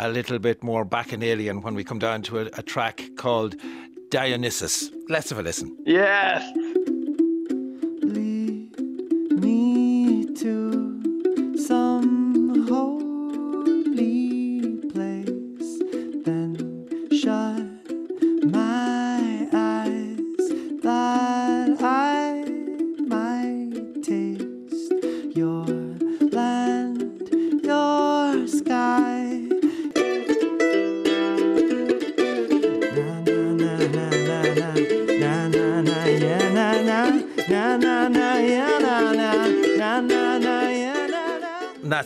A 0.00 0.08
little 0.08 0.38
bit 0.38 0.62
more 0.62 0.84
bacchanalian 0.84 1.60
when 1.62 1.74
we 1.74 1.82
come 1.82 1.98
down 1.98 2.22
to 2.22 2.38
a, 2.38 2.46
a 2.56 2.62
track 2.62 3.02
called 3.16 3.56
Dionysus. 4.10 4.90
Let's 5.08 5.30
have 5.30 5.38
a 5.38 5.42
listen. 5.42 5.76
Yes. 5.84 6.42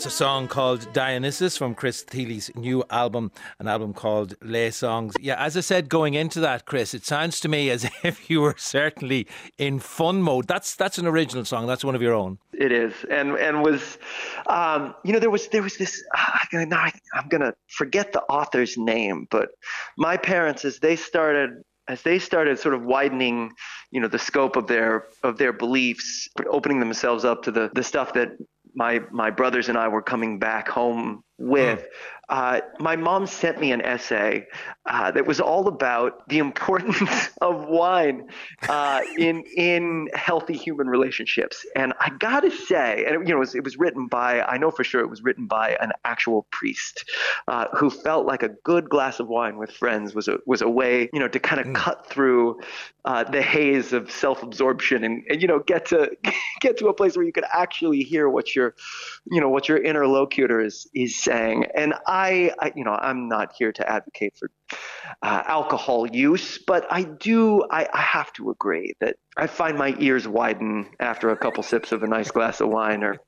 That's 0.02 0.14
a 0.14 0.18
song 0.18 0.48
called 0.48 0.92
Dionysus 0.92 1.56
from 1.56 1.76
Chris 1.76 2.02
Thile's 2.02 2.50
new 2.56 2.82
album, 2.90 3.30
an 3.60 3.68
album 3.68 3.94
called 3.94 4.34
Lay 4.42 4.72
Songs. 4.72 5.14
Yeah, 5.20 5.40
as 5.40 5.56
I 5.56 5.60
said 5.60 5.88
going 5.88 6.14
into 6.14 6.40
that, 6.40 6.66
Chris, 6.66 6.92
it 6.92 7.06
sounds 7.06 7.38
to 7.38 7.48
me 7.48 7.70
as 7.70 7.88
if 8.02 8.28
you 8.28 8.40
were 8.40 8.56
certainly 8.58 9.28
in 9.58 9.78
fun 9.78 10.20
mode. 10.20 10.48
That's 10.48 10.74
that's 10.74 10.98
an 10.98 11.06
original 11.06 11.44
song. 11.44 11.68
That's 11.68 11.84
one 11.84 11.94
of 11.94 12.02
your 12.02 12.14
own. 12.14 12.38
It 12.52 12.72
is, 12.72 12.92
and 13.12 13.36
and 13.36 13.62
was, 13.62 13.98
um, 14.48 14.92
you 15.04 15.12
know, 15.12 15.20
there 15.20 15.30
was 15.30 15.46
there 15.46 15.62
was 15.62 15.76
this. 15.76 16.02
Uh, 16.12 16.38
I'm 17.14 17.28
gonna 17.28 17.54
forget 17.68 18.12
the 18.12 18.22
author's 18.22 18.76
name, 18.76 19.28
but 19.30 19.50
my 19.96 20.16
parents, 20.16 20.64
as 20.64 20.80
they 20.80 20.96
started 20.96 21.62
as 21.86 22.02
they 22.02 22.18
started 22.18 22.58
sort 22.58 22.74
of 22.74 22.82
widening, 22.82 23.52
you 23.90 24.00
know, 24.00 24.08
the 24.08 24.18
scope 24.18 24.56
of 24.56 24.66
their 24.66 25.06
of 25.22 25.38
their 25.38 25.52
beliefs, 25.52 26.28
opening 26.50 26.80
themselves 26.80 27.24
up 27.24 27.42
to 27.44 27.52
the 27.52 27.70
the 27.74 27.84
stuff 27.84 28.14
that 28.14 28.32
my 28.74 29.00
my 29.10 29.30
brothers 29.30 29.68
and 29.68 29.78
I 29.78 29.88
were 29.88 30.02
coming 30.02 30.38
back 30.38 30.68
home 30.68 31.22
with. 31.42 31.80
Mm 31.80 31.86
uh, 32.32 32.62
my 32.78 32.96
mom 32.96 33.26
sent 33.26 33.60
me 33.60 33.72
an 33.72 33.82
essay 33.82 34.46
uh, 34.86 35.10
that 35.10 35.26
was 35.26 35.38
all 35.38 35.68
about 35.68 36.26
the 36.30 36.38
importance 36.46 37.28
of 37.42 37.66
wine 37.68 38.26
uh, 38.70 39.02
in 39.18 39.44
in 39.54 40.08
healthy 40.14 40.56
human 40.56 40.86
relationships. 40.86 41.66
And 41.76 41.92
I 42.00 42.10
gotta 42.18 42.50
say, 42.50 43.04
and 43.06 43.16
it, 43.16 43.28
you 43.28 43.34
know, 43.34 43.36
it 43.36 43.40
was, 43.40 43.54
it 43.54 43.64
was, 43.64 43.76
written 43.76 44.06
by 44.06 44.40
I 44.42 44.56
know 44.56 44.70
for 44.70 44.82
sure 44.82 45.02
it 45.02 45.10
was 45.10 45.22
written 45.22 45.46
by 45.46 45.76
an 45.80 45.92
actual 46.04 46.46
priest 46.50 47.10
uh, 47.48 47.66
who 47.76 47.90
felt 47.90 48.26
like 48.26 48.42
a 48.42 48.48
good 48.64 48.88
glass 48.88 49.20
of 49.20 49.28
wine 49.28 49.58
with 49.58 49.70
friends 49.70 50.14
was 50.14 50.28
a 50.28 50.38
was 50.46 50.62
a 50.62 50.68
way 50.68 51.10
you 51.12 51.20
know 51.20 51.28
to 51.28 51.38
kind 51.38 51.60
of 51.60 51.66
mm. 51.66 51.74
cut 51.74 52.06
through 52.06 52.60
uh, 53.04 53.24
the 53.24 53.42
haze 53.42 53.92
of 53.92 54.10
self 54.10 54.42
absorption 54.42 55.04
and, 55.04 55.24
and 55.28 55.42
you 55.42 55.48
know 55.48 55.58
get 55.58 55.84
to 55.86 56.10
get 56.60 56.78
to 56.78 56.86
a 56.86 56.94
place 56.94 57.16
where 57.16 57.26
you 57.26 57.32
could 57.32 57.44
actually 57.52 58.02
hear 58.02 58.28
what 58.28 58.54
your 58.54 58.74
you 59.30 59.40
know 59.40 59.48
what 59.48 59.68
your 59.68 59.78
interlocutor 59.78 60.60
is 60.60 60.86
is 60.94 61.28
And 61.32 61.94
I, 62.06 62.52
I 62.58 62.72
you 62.74 62.84
know, 62.84 62.92
I'm 63.00 63.28
not 63.28 63.52
here 63.52 63.72
to 63.72 63.88
advocate 63.88 64.36
for 64.36 64.50
uh, 65.22 65.42
alcohol 65.46 66.06
use, 66.06 66.58
but 66.58 66.86
I 66.90 67.02
do, 67.02 67.64
I, 67.70 67.88
I 67.92 68.00
have 68.00 68.32
to 68.34 68.50
agree 68.50 68.94
that 69.00 69.16
I 69.36 69.46
find 69.46 69.78
my 69.78 69.94
ears 69.98 70.28
widen 70.28 70.88
after 71.00 71.30
a 71.30 71.36
couple 71.36 71.62
sips 71.62 71.92
of 71.92 72.02
a 72.02 72.06
nice 72.06 72.30
glass 72.30 72.60
of 72.60 72.68
wine 72.68 73.02
or, 73.02 73.18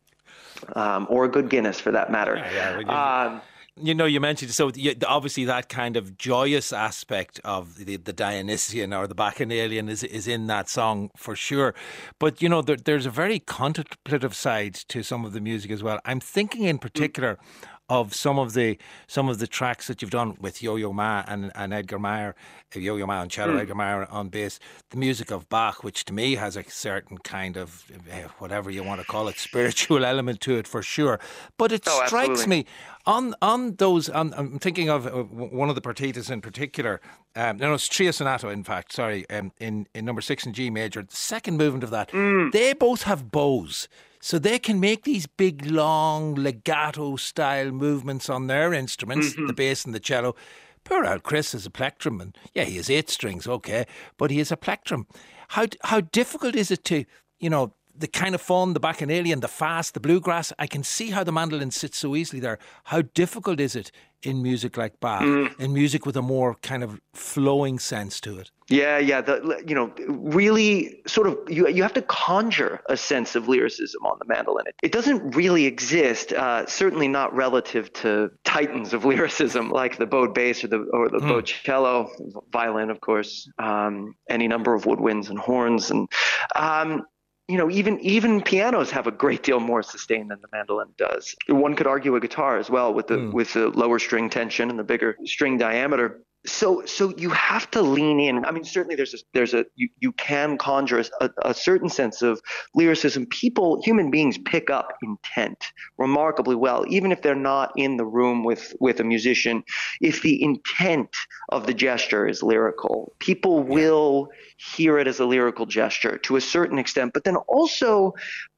um, 0.74 1.06
or 1.10 1.24
a 1.24 1.28
good 1.28 1.48
Guinness 1.48 1.80
for 1.80 1.92
that 1.92 2.10
matter. 2.10 2.36
Yeah, 2.36 2.80
yeah, 2.80 3.24
um, 3.24 3.42
you 3.76 3.92
know, 3.92 4.04
you 4.04 4.20
mentioned 4.20 4.52
so 4.52 4.70
you, 4.74 4.94
obviously 5.06 5.44
that 5.46 5.68
kind 5.68 5.96
of 5.96 6.16
joyous 6.16 6.72
aspect 6.72 7.40
of 7.42 7.76
the, 7.76 7.96
the 7.96 8.12
Dionysian 8.12 8.92
or 8.92 9.08
the 9.08 9.16
Bacchanalian 9.16 9.88
is 9.88 10.04
is 10.04 10.28
in 10.28 10.46
that 10.46 10.68
song 10.68 11.10
for 11.16 11.34
sure. 11.34 11.74
But 12.20 12.40
you 12.40 12.48
know, 12.48 12.62
there, 12.62 12.76
there's 12.76 13.04
a 13.04 13.10
very 13.10 13.40
contemplative 13.40 14.34
side 14.34 14.74
to 14.74 15.02
some 15.02 15.24
of 15.24 15.32
the 15.32 15.40
music 15.40 15.72
as 15.72 15.82
well. 15.82 15.98
I'm 16.04 16.20
thinking 16.20 16.62
in 16.64 16.78
particular. 16.78 17.34
Mm 17.34 17.70
of 17.88 18.14
some 18.14 18.38
of 18.38 18.54
the 18.54 18.78
some 19.06 19.28
of 19.28 19.38
the 19.38 19.46
tracks 19.46 19.86
that 19.88 20.00
you've 20.00 20.10
done 20.10 20.36
with 20.40 20.62
Yo 20.62 20.76
Yo 20.76 20.92
Ma 20.92 21.22
and, 21.26 21.52
and 21.54 21.72
Edgar 21.74 21.98
Meyer, 21.98 22.34
uh, 22.74 22.78
Yo 22.78 22.96
Yo 22.96 23.06
Ma 23.06 23.20
and 23.20 23.30
cello, 23.30 23.54
mm. 23.54 23.60
Edgar 23.60 23.74
Meyer 23.74 24.06
on 24.10 24.28
bass, 24.28 24.58
the 24.90 24.96
music 24.96 25.30
of 25.30 25.48
Bach, 25.48 25.84
which 25.84 26.04
to 26.06 26.12
me 26.12 26.36
has 26.36 26.56
a 26.56 26.64
certain 26.64 27.18
kind 27.18 27.56
of 27.56 27.84
uh, 28.10 28.28
whatever 28.38 28.70
you 28.70 28.82
want 28.82 29.00
to 29.00 29.06
call 29.06 29.28
it, 29.28 29.36
spiritual 29.38 30.04
element 30.04 30.40
to 30.42 30.56
it 30.56 30.66
for 30.66 30.82
sure. 30.82 31.20
But 31.58 31.72
it 31.72 31.82
oh, 31.86 32.02
strikes 32.06 32.30
absolutely. 32.30 32.56
me 32.56 32.66
on 33.06 33.34
on 33.42 33.74
those. 33.76 34.08
On, 34.08 34.32
I'm 34.34 34.58
thinking 34.58 34.88
of 34.88 35.06
uh, 35.06 35.22
one 35.22 35.68
of 35.68 35.74
the 35.74 35.82
partitas 35.82 36.30
in 36.30 36.40
particular. 36.40 37.00
Um, 37.36 37.58
no, 37.58 37.74
it's 37.74 37.88
Trio 37.88 38.12
Sonata, 38.12 38.48
in 38.48 38.64
fact. 38.64 38.92
Sorry, 38.92 39.28
um, 39.28 39.52
in 39.58 39.86
in 39.94 40.06
number 40.06 40.22
six 40.22 40.46
in 40.46 40.54
G 40.54 40.70
major, 40.70 41.02
the 41.02 41.14
second 41.14 41.58
movement 41.58 41.84
of 41.84 41.90
that. 41.90 42.10
Mm. 42.12 42.52
They 42.52 42.72
both 42.72 43.02
have 43.02 43.30
bows. 43.30 43.88
So 44.24 44.38
they 44.38 44.58
can 44.58 44.80
make 44.80 45.04
these 45.04 45.26
big, 45.26 45.66
long, 45.66 46.34
legato 46.34 47.16
style 47.16 47.70
movements 47.70 48.30
on 48.30 48.46
their 48.46 48.72
instruments, 48.72 49.34
mm-hmm. 49.34 49.48
the 49.48 49.52
bass 49.52 49.84
and 49.84 49.94
the 49.94 50.00
cello. 50.00 50.34
Poor 50.82 51.04
old 51.04 51.24
Chris 51.24 51.54
is 51.54 51.66
a 51.66 51.70
plectrum, 51.70 52.22
and 52.22 52.38
yeah, 52.54 52.64
he 52.64 52.76
has 52.76 52.88
eight 52.88 53.10
strings, 53.10 53.46
okay, 53.46 53.84
but 54.16 54.30
he 54.30 54.40
is 54.40 54.50
a 54.50 54.56
plectrum. 54.56 55.06
How 55.48 55.66
how 55.82 56.00
difficult 56.00 56.54
is 56.56 56.70
it 56.70 56.84
to, 56.84 57.04
you 57.38 57.50
know, 57.50 57.74
the 57.96 58.08
kind 58.08 58.34
of 58.34 58.40
fun, 58.40 58.72
the 58.72 58.80
bacchanalian, 58.80 59.40
the 59.40 59.48
fast, 59.48 59.94
the 59.94 60.00
bluegrass. 60.00 60.52
I 60.58 60.66
can 60.66 60.82
see 60.82 61.10
how 61.10 61.24
the 61.24 61.32
mandolin 61.32 61.70
sits 61.70 61.98
so 61.98 62.16
easily 62.16 62.40
there. 62.40 62.58
How 62.84 63.02
difficult 63.02 63.60
is 63.60 63.76
it 63.76 63.92
in 64.22 64.42
music 64.42 64.76
like 64.76 64.98
Bach, 65.00 65.22
mm. 65.22 65.58
in 65.60 65.72
music 65.72 66.06
with 66.06 66.16
a 66.16 66.22
more 66.22 66.54
kind 66.56 66.82
of 66.82 67.00
flowing 67.12 67.78
sense 67.78 68.20
to 68.22 68.38
it? 68.38 68.50
Yeah, 68.68 68.98
yeah. 68.98 69.20
The 69.20 69.62
you 69.66 69.74
know 69.74 69.92
really 69.98 71.02
sort 71.06 71.26
of 71.26 71.38
you 71.48 71.68
you 71.68 71.82
have 71.82 71.92
to 71.94 72.02
conjure 72.02 72.80
a 72.88 72.96
sense 72.96 73.36
of 73.36 73.46
lyricism 73.46 74.04
on 74.06 74.18
the 74.18 74.24
mandolin. 74.26 74.66
It, 74.66 74.74
it 74.82 74.92
doesn't 74.92 75.36
really 75.36 75.66
exist. 75.66 76.32
Uh, 76.32 76.64
certainly 76.66 77.06
not 77.06 77.34
relative 77.34 77.92
to 77.94 78.30
titans 78.44 78.94
of 78.94 79.04
lyricism 79.12 79.70
like 79.70 79.98
the 79.98 80.06
bowed 80.06 80.34
bass 80.34 80.64
or 80.64 80.68
the 80.68 80.78
or 80.94 81.10
the 81.10 81.18
mm. 81.18 81.28
bowed 81.28 81.44
cello, 81.44 82.10
violin, 82.50 82.88
of 82.90 83.00
course, 83.02 83.48
um, 83.58 84.14
any 84.30 84.48
number 84.48 84.74
of 84.74 84.84
woodwinds 84.84 85.28
and 85.28 85.38
horns, 85.38 85.90
and 85.90 86.08
um, 86.56 87.04
you 87.48 87.58
know, 87.58 87.70
even 87.70 88.00
even 88.00 88.40
pianos 88.42 88.90
have 88.90 89.06
a 89.06 89.10
great 89.10 89.42
deal 89.42 89.60
more 89.60 89.82
sustain 89.82 90.28
than 90.28 90.40
the 90.40 90.48
mandolin 90.52 90.88
does. 90.96 91.34
One 91.48 91.76
could 91.76 91.86
argue 91.86 92.16
a 92.16 92.20
guitar 92.20 92.58
as 92.58 92.70
well 92.70 92.94
with 92.94 93.08
the 93.08 93.16
mm. 93.16 93.32
with 93.32 93.52
the 93.52 93.68
lower 93.68 93.98
string 93.98 94.30
tension 94.30 94.70
and 94.70 94.78
the 94.78 94.84
bigger 94.84 95.16
string 95.24 95.58
diameter 95.58 96.22
so 96.46 96.84
so 96.84 97.14
you 97.16 97.30
have 97.30 97.70
to 97.70 97.82
lean 97.82 98.20
in. 98.20 98.44
I 98.44 98.50
mean 98.50 98.64
certainly 98.64 98.96
there's 98.96 99.14
a 99.14 99.18
there's 99.32 99.54
a 99.54 99.64
you, 99.76 99.88
you 100.00 100.12
can 100.12 100.58
conjure 100.58 101.02
a, 101.20 101.30
a 101.42 101.54
certain 101.54 101.88
sense 101.88 102.22
of 102.22 102.40
lyricism. 102.74 103.26
People 103.26 103.82
human 103.82 104.10
beings 104.10 104.38
pick 104.38 104.70
up 104.70 104.96
intent 105.02 105.72
remarkably 105.98 106.54
well 106.54 106.84
even 106.88 107.12
if 107.12 107.22
they're 107.22 107.34
not 107.34 107.72
in 107.76 107.96
the 107.96 108.04
room 108.04 108.44
with 108.44 108.74
with 108.80 109.00
a 109.00 109.04
musician. 109.04 109.64
If 110.00 110.22
the 110.22 110.42
intent 110.42 111.14
of 111.48 111.66
the 111.66 111.74
gesture 111.74 112.26
is 112.26 112.42
lyrical 112.42 113.14
people 113.18 113.62
will 113.62 114.28
hear 114.58 114.98
it 114.98 115.08
as 115.08 115.20
a 115.20 115.26
lyrical 115.26 115.66
gesture 115.66 116.18
to 116.18 116.36
a 116.36 116.40
certain 116.40 116.78
extent. 116.78 117.12
But 117.14 117.24
then 117.24 117.36
also 117.36 118.14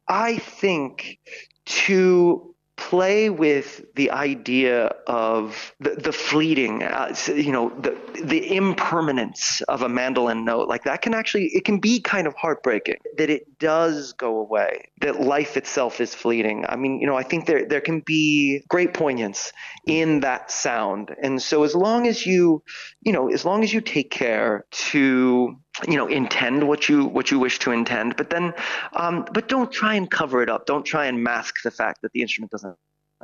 i 0.08 0.38
think 0.38 1.18
to 1.64 2.54
play 2.76 3.30
with 3.30 3.84
the 3.94 4.10
idea 4.10 4.92
of 5.06 5.74
the, 5.80 5.90
the 5.90 6.12
fleeting, 6.12 6.82
uh, 6.82 7.14
you 7.26 7.50
know, 7.50 7.70
the 7.80 7.96
the 8.22 8.54
impermanence 8.54 9.60
of 9.62 9.82
a 9.82 9.88
mandolin 9.88 10.44
note. 10.44 10.68
Like 10.68 10.84
that 10.84 11.02
can 11.02 11.14
actually 11.14 11.46
it 11.46 11.64
can 11.64 11.78
be 11.78 12.00
kind 12.00 12.26
of 12.26 12.34
heartbreaking 12.34 12.96
that 13.16 13.30
it 13.30 13.58
does 13.58 14.12
go 14.12 14.38
away. 14.38 14.90
That 15.00 15.20
life 15.20 15.56
itself 15.56 16.00
is 16.00 16.14
fleeting. 16.14 16.64
I 16.68 16.76
mean, 16.76 17.00
you 17.00 17.06
know, 17.06 17.16
I 17.16 17.22
think 17.22 17.46
there 17.46 17.66
there 17.66 17.80
can 17.80 18.00
be 18.00 18.62
great 18.68 18.94
poignance 18.94 19.52
in 19.86 20.20
that 20.20 20.50
sound. 20.50 21.14
And 21.22 21.40
so 21.40 21.64
as 21.64 21.74
long 21.74 22.06
as 22.06 22.26
you, 22.26 22.62
you 23.02 23.12
know, 23.12 23.28
as 23.28 23.44
long 23.44 23.64
as 23.64 23.72
you 23.72 23.80
take 23.80 24.10
care 24.10 24.66
to 24.70 25.56
you 25.86 25.96
know 25.96 26.06
intend 26.06 26.66
what 26.66 26.88
you 26.88 27.04
what 27.04 27.30
you 27.30 27.38
wish 27.38 27.58
to 27.58 27.70
intend 27.70 28.16
but 28.16 28.30
then 28.30 28.54
um, 28.94 29.26
but 29.32 29.48
don't 29.48 29.70
try 29.70 29.94
and 29.94 30.10
cover 30.10 30.42
it 30.42 30.48
up. 30.48 30.66
Don't 30.66 30.84
try 30.84 31.06
and 31.06 31.22
mask 31.22 31.62
the 31.62 31.70
fact 31.70 32.02
that 32.02 32.12
the 32.12 32.22
instrument 32.22 32.50
doesn't 32.50 32.76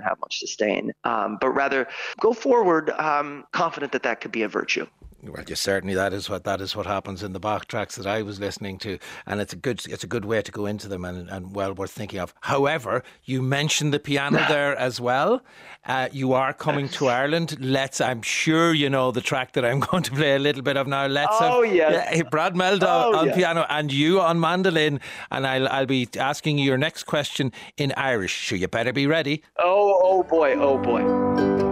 have 0.03 0.19
much 0.21 0.39
sustain. 0.39 0.93
Um, 1.05 1.39
but 1.41 1.51
rather 1.51 1.89
go 2.21 2.33
forward 2.33 2.91
um, 2.91 3.45
confident 3.53 3.93
that 3.93 4.03
that 4.05 4.21
could 4.21 4.33
be 4.33 4.43
a 4.43 4.49
virtue 4.49 4.87
well, 5.25 5.45
just 5.45 5.63
certainly 5.63 5.95
that 5.95 6.13
is 6.13 6.29
what 6.29 6.45
that 6.45 6.61
is 6.61 6.75
what 6.75 6.87
happens 6.87 7.23
in 7.23 7.33
the 7.33 7.39
Bach 7.39 7.67
tracks 7.67 7.95
that 7.97 8.07
I 8.07 8.23
was 8.23 8.41
listening 8.41 8.79
to, 8.79 8.99
and 9.27 9.41
it's 9.41 9.53
a 9.53 9.57
good 9.57 9.85
it's 9.87 10.03
a 10.03 10.07
good 10.09 10.25
way 10.25 10.43
to 10.43 10.51
go 10.51 10.67
into 10.67 10.89
them 10.89 11.05
and, 11.05 11.29
and 11.31 11.55
well 11.55 11.73
worth 11.73 11.93
thinking 11.93 12.19
of. 12.19 12.35
However, 12.41 13.05
you 13.25 13.41
mentioned 13.41 13.95
the 13.95 14.01
piano 14.01 14.45
there 14.49 14.77
as 14.77 15.01
well. 15.01 15.43
Uh, 15.87 16.09
you 16.13 16.33
are 16.33 16.53
coming 16.53 16.89
to 16.91 17.09
Ireland. 17.21 17.57
Let's. 17.61 18.01
I'm 18.01 18.23
sure 18.23 18.75
you 18.75 18.91
know 18.91 19.13
the 19.13 19.21
track 19.21 19.53
that 19.53 19.65
I'm 19.65 19.81
going 19.91 20.03
to 20.03 20.11
play 20.11 20.35
a 20.35 20.41
little 20.41 20.63
bit 20.63 20.77
of 20.77 20.89
now. 20.89 21.07
Let's. 21.07 21.37
Oh 21.39 21.63
have, 21.63 21.75
yes. 21.75 22.17
Yeah, 22.17 22.23
Brad 22.25 22.55
Mehldau 22.55 22.83
oh, 22.83 23.19
on 23.19 23.27
yes. 23.27 23.37
piano 23.37 23.65
and 23.69 23.93
you 23.93 24.21
on 24.21 24.41
mandolin, 24.41 25.01
and 25.31 25.47
I'll 25.47 25.69
I'll 25.69 25.87
be 25.87 26.09
asking 26.19 26.59
you 26.59 26.65
your 26.65 26.79
next 26.79 27.05
question 27.05 27.53
in 27.77 27.93
Irish. 27.97 28.49
So 28.49 28.57
you 28.57 28.67
better 28.67 28.93
be 28.93 29.07
ready. 29.07 29.43
Oh 29.59 30.01
oh 30.03 30.23
boy 30.25 30.55
oh 30.55 30.79
boy. 30.79 31.72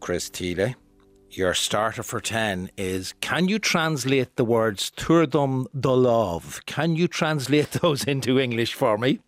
Chris 0.00 0.28
Thile. 0.28 0.74
Your 1.30 1.54
starter 1.54 2.02
for 2.02 2.20
10 2.20 2.70
is 2.76 3.14
Can 3.20 3.46
you 3.48 3.58
translate 3.58 4.34
the 4.34 4.44
words 4.44 4.90
Turdum 4.96 5.66
Dolov? 5.76 6.64
Can 6.66 6.96
you 6.96 7.06
translate 7.06 7.70
those 7.82 8.04
into 8.04 8.40
English 8.40 8.74
for 8.74 8.98
me? 8.98 9.20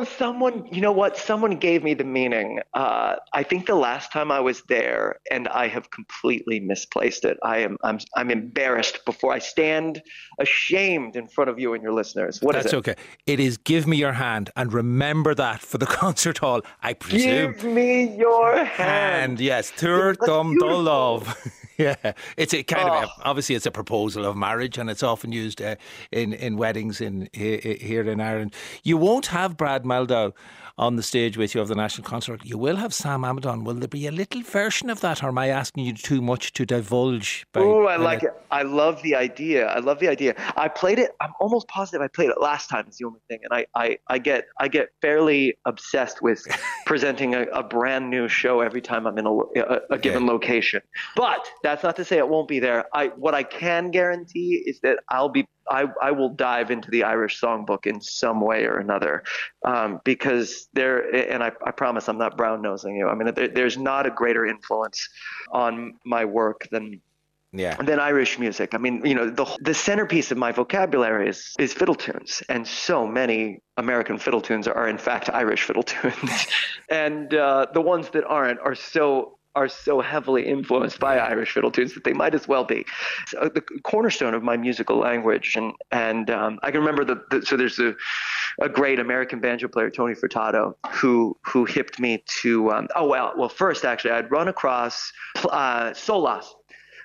Oh! 0.00 0.04
Someone, 0.04 0.66
you 0.70 0.80
know 0.80 0.92
what? 0.92 1.16
Someone 1.16 1.56
gave 1.56 1.82
me 1.82 1.94
the 1.94 2.04
meaning. 2.04 2.60
Uh, 2.74 3.16
I 3.32 3.42
think 3.42 3.66
the 3.66 3.74
last 3.74 4.12
time 4.12 4.30
I 4.30 4.40
was 4.40 4.62
there, 4.68 5.20
and 5.30 5.48
I 5.48 5.68
have 5.68 5.90
completely 5.90 6.60
misplaced 6.60 7.24
it. 7.24 7.38
I 7.42 7.58
am, 7.58 7.76
I'm, 7.82 7.98
I'm 8.16 8.30
embarrassed 8.30 9.04
before 9.04 9.32
I 9.32 9.38
stand, 9.38 10.02
ashamed 10.38 11.16
in 11.16 11.28
front 11.28 11.50
of 11.50 11.58
you 11.58 11.74
and 11.74 11.82
your 11.82 11.92
listeners. 11.92 12.40
What 12.40 12.54
That's 12.54 12.66
is 12.66 12.72
it? 12.72 12.76
okay. 12.76 12.94
It 13.26 13.40
is 13.40 13.56
give 13.56 13.86
me 13.86 13.96
your 13.96 14.12
hand, 14.12 14.50
and 14.56 14.72
remember 14.72 15.34
that 15.34 15.60
for 15.60 15.78
the 15.78 15.86
concert 16.00 16.38
hall. 16.38 16.62
I 16.82 16.94
presume. 16.94 17.52
Give 17.52 17.64
me 17.64 18.16
your 18.16 18.56
hand. 18.56 18.68
hand 18.68 19.40
yes, 19.40 19.72
tur 19.76 20.14
dum 20.14 20.54
love. 20.56 21.36
Yeah, 21.80 22.12
it's 22.36 22.52
a 22.52 22.62
kind 22.62 22.88
oh. 22.88 22.92
of 22.92 23.04
a, 23.04 23.06
oh. 23.06 23.22
obviously 23.24 23.54
it's 23.54 23.66
a 23.66 23.70
proposal 23.70 24.26
of 24.26 24.36
marriage, 24.36 24.78
and 24.78 24.90
it's 24.90 25.02
often 25.02 25.32
used 25.32 25.62
uh, 25.62 25.76
in 26.12 26.32
in 26.32 26.56
weddings 26.56 27.00
in 27.00 27.28
here 27.32 28.02
in 28.02 28.20
Ireland. 28.20 28.54
You 28.82 28.96
won't 28.96 29.26
have 29.26 29.56
Brad 29.56 29.84
Mehldau 29.84 30.32
on 30.80 30.96
the 30.96 31.02
stage 31.02 31.36
with 31.36 31.54
you 31.54 31.60
of 31.60 31.68
the 31.68 31.74
National 31.74 32.06
Concert. 32.06 32.40
You 32.42 32.56
will 32.56 32.76
have 32.76 32.94
Sam 32.94 33.22
Amidon. 33.22 33.64
Will 33.64 33.74
there 33.74 33.86
be 33.86 34.06
a 34.06 34.10
little 34.10 34.40
version 34.42 34.88
of 34.88 35.00
that, 35.02 35.22
or 35.22 35.28
am 35.28 35.36
I 35.36 35.48
asking 35.48 35.84
you 35.84 35.92
too 35.92 36.22
much 36.22 36.54
to 36.54 36.64
divulge? 36.64 37.46
Oh, 37.54 37.84
I 37.84 37.96
like 37.96 38.22
it. 38.22 38.32
I 38.50 38.62
love 38.62 39.02
the 39.02 39.14
idea. 39.14 39.66
I 39.66 39.80
love 39.80 39.98
the 40.00 40.08
idea. 40.08 40.34
I 40.56 40.68
played 40.68 40.98
it. 40.98 41.10
I'm 41.20 41.32
almost 41.38 41.68
positive 41.68 42.00
I 42.00 42.08
played 42.08 42.30
it 42.30 42.40
last 42.40 42.68
time. 42.68 42.86
Is 42.88 42.96
the 42.96 43.04
only 43.04 43.20
thing, 43.28 43.40
and 43.44 43.52
I 43.52 43.66
I, 43.74 43.98
I 44.08 44.18
get 44.18 44.46
I 44.58 44.68
get 44.68 44.88
fairly 45.02 45.58
obsessed 45.66 46.22
with 46.22 46.46
presenting 46.86 47.34
a, 47.34 47.42
a, 47.52 47.62
brand 47.62 48.10
new 48.10 48.26
show 48.26 48.60
every 48.60 48.80
time 48.80 49.06
I'm 49.06 49.16
in 49.18 49.26
a, 49.26 49.32
a, 49.32 49.80
a 49.90 49.98
given 49.98 50.24
yeah. 50.24 50.32
location. 50.32 50.82
But 51.14 51.46
that's 51.70 51.84
not 51.84 51.96
to 51.96 52.04
say 52.04 52.18
it 52.18 52.28
won't 52.28 52.48
be 52.48 52.58
there. 52.58 52.84
I 52.92 53.08
what 53.08 53.34
I 53.34 53.44
can 53.44 53.90
guarantee 53.90 54.62
is 54.66 54.80
that 54.80 54.98
I'll 55.08 55.28
be 55.28 55.46
I, 55.70 55.84
I 56.02 56.10
will 56.10 56.30
dive 56.30 56.72
into 56.72 56.90
the 56.90 57.04
Irish 57.04 57.40
songbook 57.40 57.86
in 57.86 58.00
some 58.00 58.40
way 58.40 58.64
or 58.64 58.78
another 58.78 59.22
um, 59.64 60.00
because 60.04 60.68
there, 60.72 61.14
and 61.14 61.44
I, 61.44 61.52
I 61.64 61.70
promise 61.70 62.08
I'm 62.08 62.18
not 62.18 62.36
brown 62.36 62.60
nosing 62.60 62.96
you. 62.96 63.06
I 63.08 63.14
mean, 63.14 63.32
there, 63.34 63.46
there's 63.46 63.78
not 63.78 64.04
a 64.04 64.10
greater 64.10 64.44
influence 64.44 65.08
on 65.52 65.94
my 66.04 66.24
work 66.24 66.66
than 66.72 67.00
Yeah. 67.52 67.76
than 67.82 67.98
Irish 68.00 68.38
music. 68.38 68.74
I 68.74 68.78
mean, 68.78 69.04
you 69.04 69.14
know, 69.14 69.30
the 69.30 69.46
the 69.60 69.74
centerpiece 69.74 70.30
of 70.32 70.38
my 70.38 70.52
vocabulary 70.52 71.28
is 71.28 71.54
is 71.58 71.72
fiddle 71.72 71.96
tunes, 71.96 72.42
and 72.48 72.66
so 72.66 73.06
many 73.06 73.60
American 73.76 74.18
fiddle 74.18 74.40
tunes 74.40 74.66
are 74.68 74.88
in 74.88 74.98
fact 74.98 75.28
Irish 75.42 75.62
fiddle 75.64 75.82
tunes, 75.82 76.46
and 77.04 77.34
uh, 77.34 77.66
the 77.74 77.80
ones 77.80 78.10
that 78.10 78.24
aren't 78.24 78.60
are 78.60 78.76
so 78.76 79.38
are 79.54 79.68
so 79.68 80.00
heavily 80.00 80.46
influenced 80.46 81.00
by 81.00 81.18
Irish 81.18 81.52
fiddle 81.52 81.70
tunes 81.70 81.94
that 81.94 82.04
they 82.04 82.12
might 82.12 82.34
as 82.34 82.46
well 82.46 82.64
be 82.64 82.84
so 83.26 83.50
the 83.52 83.60
cornerstone 83.82 84.34
of 84.34 84.42
my 84.42 84.56
musical 84.56 84.96
language. 84.96 85.56
And 85.56 85.72
and 85.90 86.30
um, 86.30 86.58
I 86.62 86.70
can 86.70 86.80
remember 86.80 87.04
the, 87.04 87.22
the 87.30 87.44
so 87.44 87.56
there's 87.56 87.78
a 87.78 87.94
a 88.60 88.68
great 88.68 88.98
American 88.98 89.40
banjo 89.40 89.68
player 89.68 89.90
Tony 89.90 90.14
Furtado 90.14 90.74
who 90.90 91.36
who 91.44 91.64
hipped 91.64 91.98
me 91.98 92.22
to 92.42 92.70
um, 92.70 92.88
oh 92.96 93.06
well 93.06 93.32
well 93.36 93.48
first 93.48 93.84
actually 93.84 94.12
I'd 94.12 94.30
run 94.30 94.48
across 94.48 95.12
uh, 95.50 95.90
Solas 95.90 96.46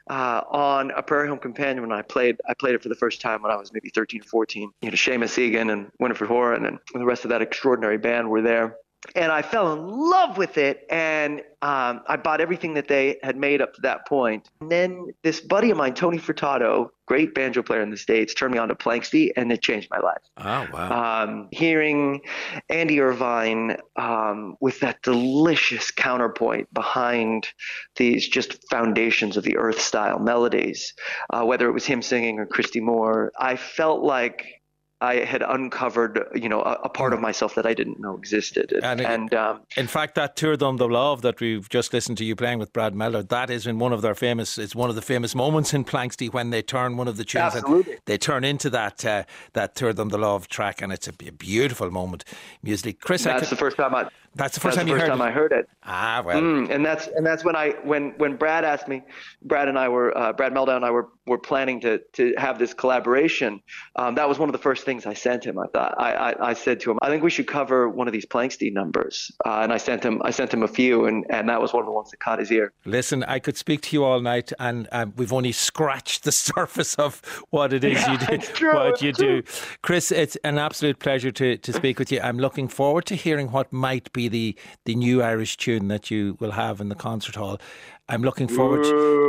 uh, 0.10 0.42
on 0.50 0.92
a 0.92 1.02
Prairie 1.02 1.28
Home 1.28 1.40
Companion 1.40 1.82
when 1.88 1.98
I 1.98 2.02
played. 2.02 2.38
I 2.48 2.54
played 2.54 2.76
it 2.76 2.84
for 2.84 2.90
the 2.90 2.96
first 2.96 3.22
time 3.22 3.42
when 3.42 3.52
I 3.52 3.56
was 3.56 3.74
maybe 3.74 3.90
13 3.90 4.22
or 4.22 4.26
14. 4.26 4.72
You 4.82 4.92
know, 4.92 4.96
Seamus 4.96 5.38
Egan 5.38 5.70
and 5.70 5.92
Winifred 6.00 6.30
Horan 6.30 6.66
and 6.66 6.80
the 6.94 7.06
rest 7.06 7.26
of 7.26 7.30
that 7.30 7.42
extraordinary 7.42 7.98
band 7.98 8.30
were 8.30 8.42
there. 8.42 8.78
And 9.16 9.32
I 9.32 9.42
fell 9.42 9.74
in 9.74 9.88
love 9.88 10.38
with 10.38 10.58
it, 10.58 10.86
and 10.90 11.42
um, 11.62 12.02
I 12.08 12.18
bought 12.18 12.42
everything 12.42 12.74
that 12.76 12.88
they 12.88 13.18
had 13.24 13.38
made 13.38 13.62
up 13.62 13.74
to 13.76 13.82
that 13.82 14.08
point. 14.08 14.50
And 14.62 14.72
then 14.72 15.08
this 15.24 15.42
buddy 15.42 15.72
of 15.72 15.78
mine, 15.78 15.94
Tony 15.94 16.18
Furtado, 16.18 16.90
great 17.06 17.34
banjo 17.34 17.64
player 17.64 17.82
in 17.82 17.92
the 17.92 17.98
States, 17.98 18.34
turned 18.34 18.54
me 18.54 18.60
on 18.60 18.68
to 18.70 18.76
Planxty, 18.76 19.32
and 19.36 19.52
it 19.52 19.62
changed 19.62 19.90
my 19.90 20.00
life. 20.00 20.22
Oh, 20.38 20.68
wow. 20.74 21.24
Um, 21.24 21.48
hearing 21.52 22.22
Andy 22.70 23.00
Irvine 23.00 23.78
um, 23.96 24.58
with 24.60 24.80
that 24.82 25.02
delicious 25.02 25.92
counterpoint 25.92 26.74
behind 26.74 27.48
these 27.96 28.28
just 28.28 28.68
foundations 28.70 29.38
of 29.38 29.44
the 29.44 29.58
earth 29.58 29.80
style 29.80 30.20
melodies, 30.20 30.94
uh, 31.32 31.44
whether 31.44 31.68
it 31.68 31.74
was 31.74 31.86
him 31.86 32.02
singing 32.02 32.40
or 32.40 32.46
Christy 32.46 32.80
Moore, 32.80 33.32
I 33.40 33.56
felt 33.56 34.04
like 34.04 34.62
I 35.02 35.16
had 35.26 35.42
uncovered, 35.42 36.24
you 36.34 36.48
know, 36.48 36.62
a, 36.62 36.74
a 36.86 36.90
part 36.90 37.14
of 37.14 37.20
myself 37.20 37.56
that 37.56 37.66
I 37.66 37.74
didn't 37.74 38.00
know 38.00 38.16
existed. 38.16 38.72
And 38.82 39.02
And, 39.02 39.34
it- 39.34 39.38
um, 39.38 39.62
In 39.76 39.88
fact, 39.88 40.16
that 40.16 40.36
Tabhair 40.38 40.58
Dom 40.58 40.78
Do 40.78 40.86
Lámh 40.86 41.22
that 41.22 41.40
we've 41.42 41.68
just 41.70 41.92
listened 41.94 42.18
to 42.20 42.24
you 42.26 42.36
playing 42.36 42.60
with 42.60 42.72
Brad 42.72 42.94
Mehldau, 42.94 43.28
that 43.28 43.50
is 43.50 43.68
in 43.68 43.78
one 43.78 43.92
of 43.92 44.02
their 44.02 44.16
famous. 44.16 44.58
It's 44.58 44.74
one 44.74 44.90
of 44.90 44.96
the 44.96 45.02
famous 45.02 45.36
moments 45.36 45.74
in 45.74 45.84
Planxty 45.84 46.32
when 46.32 46.50
they 46.50 46.62
turn 46.62 46.96
one 46.96 47.10
of 47.10 47.18
the 47.18 47.26
tunes. 47.26 47.56
and 47.56 47.64
Absolutely. 47.64 47.98
They 48.06 48.18
turn 48.18 48.44
into 48.46 48.70
that 48.70 49.06
uh, 49.06 49.24
that 49.54 49.76
Tabhair 49.76 49.96
Dom 49.96 50.08
Do 50.10 50.18
Lámh 50.18 50.48
track, 50.48 50.82
and 50.82 50.94
it's 50.94 51.08
a 51.10 51.14
beautiful 51.14 51.92
moment 51.92 52.24
musically. 52.64 52.94
Chris, 52.94 53.24
that's 53.26 53.42
could- 53.42 53.50
the 53.50 53.56
first 53.58 53.78
time 53.78 53.94
I. 53.94 54.08
that's 54.36 54.54
the 54.56 54.60
first 54.60 54.76
that's 54.76 54.78
time 54.78 54.86
the 54.88 54.92
you 54.94 55.00
first 55.00 55.10
heard 55.10 55.18
time 55.18 55.26
it. 55.28 55.30
I 55.30 55.32
heard 55.32 55.52
it. 55.52 55.70
Ah, 55.84 56.22
well, 56.26 56.42
Mm, 56.42 56.70
and 56.70 56.86
that's 56.86 57.08
and 57.08 57.26
that's 57.26 57.44
when 57.44 57.56
I 57.56 57.72
when 57.84 58.12
when 58.18 58.36
Brad 58.36 58.64
asked 58.66 58.88
me, 58.88 59.02
Brad 59.42 59.68
and 59.68 59.78
I 59.80 59.88
were 59.90 60.16
uh, 60.18 60.34
Brad 60.34 60.54
Mehldau 60.54 60.76
and 60.76 60.86
I 60.86 60.92
were 60.92 61.10
were 61.26 61.38
planning 61.40 61.80
to 61.82 62.00
to 62.14 62.34
have 62.38 62.60
this 62.60 62.74
collaboration. 62.74 63.62
Um, 63.96 64.16
that 64.16 64.28
was 64.30 64.38
one 64.38 64.50
of 64.50 64.54
the 64.54 64.60
first 64.60 64.84
things 64.84 65.06
I 65.06 65.14
sent 65.14 65.44
him. 65.44 65.58
I 65.58 65.68
thought 65.68 65.96
I, 65.98 66.14
I, 66.14 66.50
I 66.50 66.54
said 66.54 66.80
to 66.82 66.92
him, 66.92 67.00
I 67.02 67.10
think 67.10 67.24
we 67.24 67.30
should 67.30 67.48
cover 67.48 67.90
one 67.90 68.08
of 68.08 68.14
these 68.14 68.26
Planxty 68.26 68.72
numbers, 68.72 69.32
uh, 69.46 69.60
and 69.64 69.72
I 69.74 69.78
sent 69.78 70.04
him 70.04 70.22
I 70.24 70.32
sent 70.32 70.54
him 70.54 70.64
a 70.64 70.68
few, 70.68 71.06
and 71.06 71.26
and 71.30 71.48
that 71.50 71.62
was 71.62 71.74
one 71.74 71.82
of 71.82 71.88
the 71.88 71.92
ones 71.94 72.12
that 72.12 72.20
caught 72.20 72.40
his 72.40 72.52
ear. 72.52 72.74
Listen, 72.86 73.24
I 73.24 73.40
could 73.40 73.58
speak 73.58 73.82
to 73.84 73.96
you 73.96 74.04
all 74.04 74.20
night, 74.20 74.52
and 74.60 74.88
um, 74.92 75.14
we've 75.16 75.34
only 75.34 75.52
scratched 75.52 76.24
the 76.24 76.32
surface 76.56 76.96
of 76.96 77.22
what 77.50 77.74
it 77.74 77.84
is 77.84 78.06
you 78.08 78.18
do. 78.18 78.38
true, 78.38 78.74
what 78.76 79.02
you 79.02 79.12
do, 79.14 79.44
Chris. 79.82 80.12
It's 80.12 80.36
an 80.44 80.58
absolute 80.58 81.00
pleasure 81.00 81.32
to, 81.32 81.58
to 81.58 81.74
speak 81.74 82.00
with 82.00 82.12
you. 82.12 82.20
I'm 82.22 82.38
looking 82.38 82.68
forward 82.68 83.06
to 83.08 83.16
hearing 83.16 83.52
what 83.52 83.72
might 83.72 84.12
be 84.14 84.25
the 84.28 84.56
the 84.86 84.96
new 84.96 85.22
Irish 85.22 85.58
tune 85.58 85.88
that 85.88 86.12
you 86.12 86.38
will 86.40 86.52
have 86.52 86.82
in 86.82 86.90
the 86.90 86.96
concert 86.96 87.36
hall. 87.36 87.60
I'm 88.08 88.22
looking 88.22 88.48
forward 88.48 88.84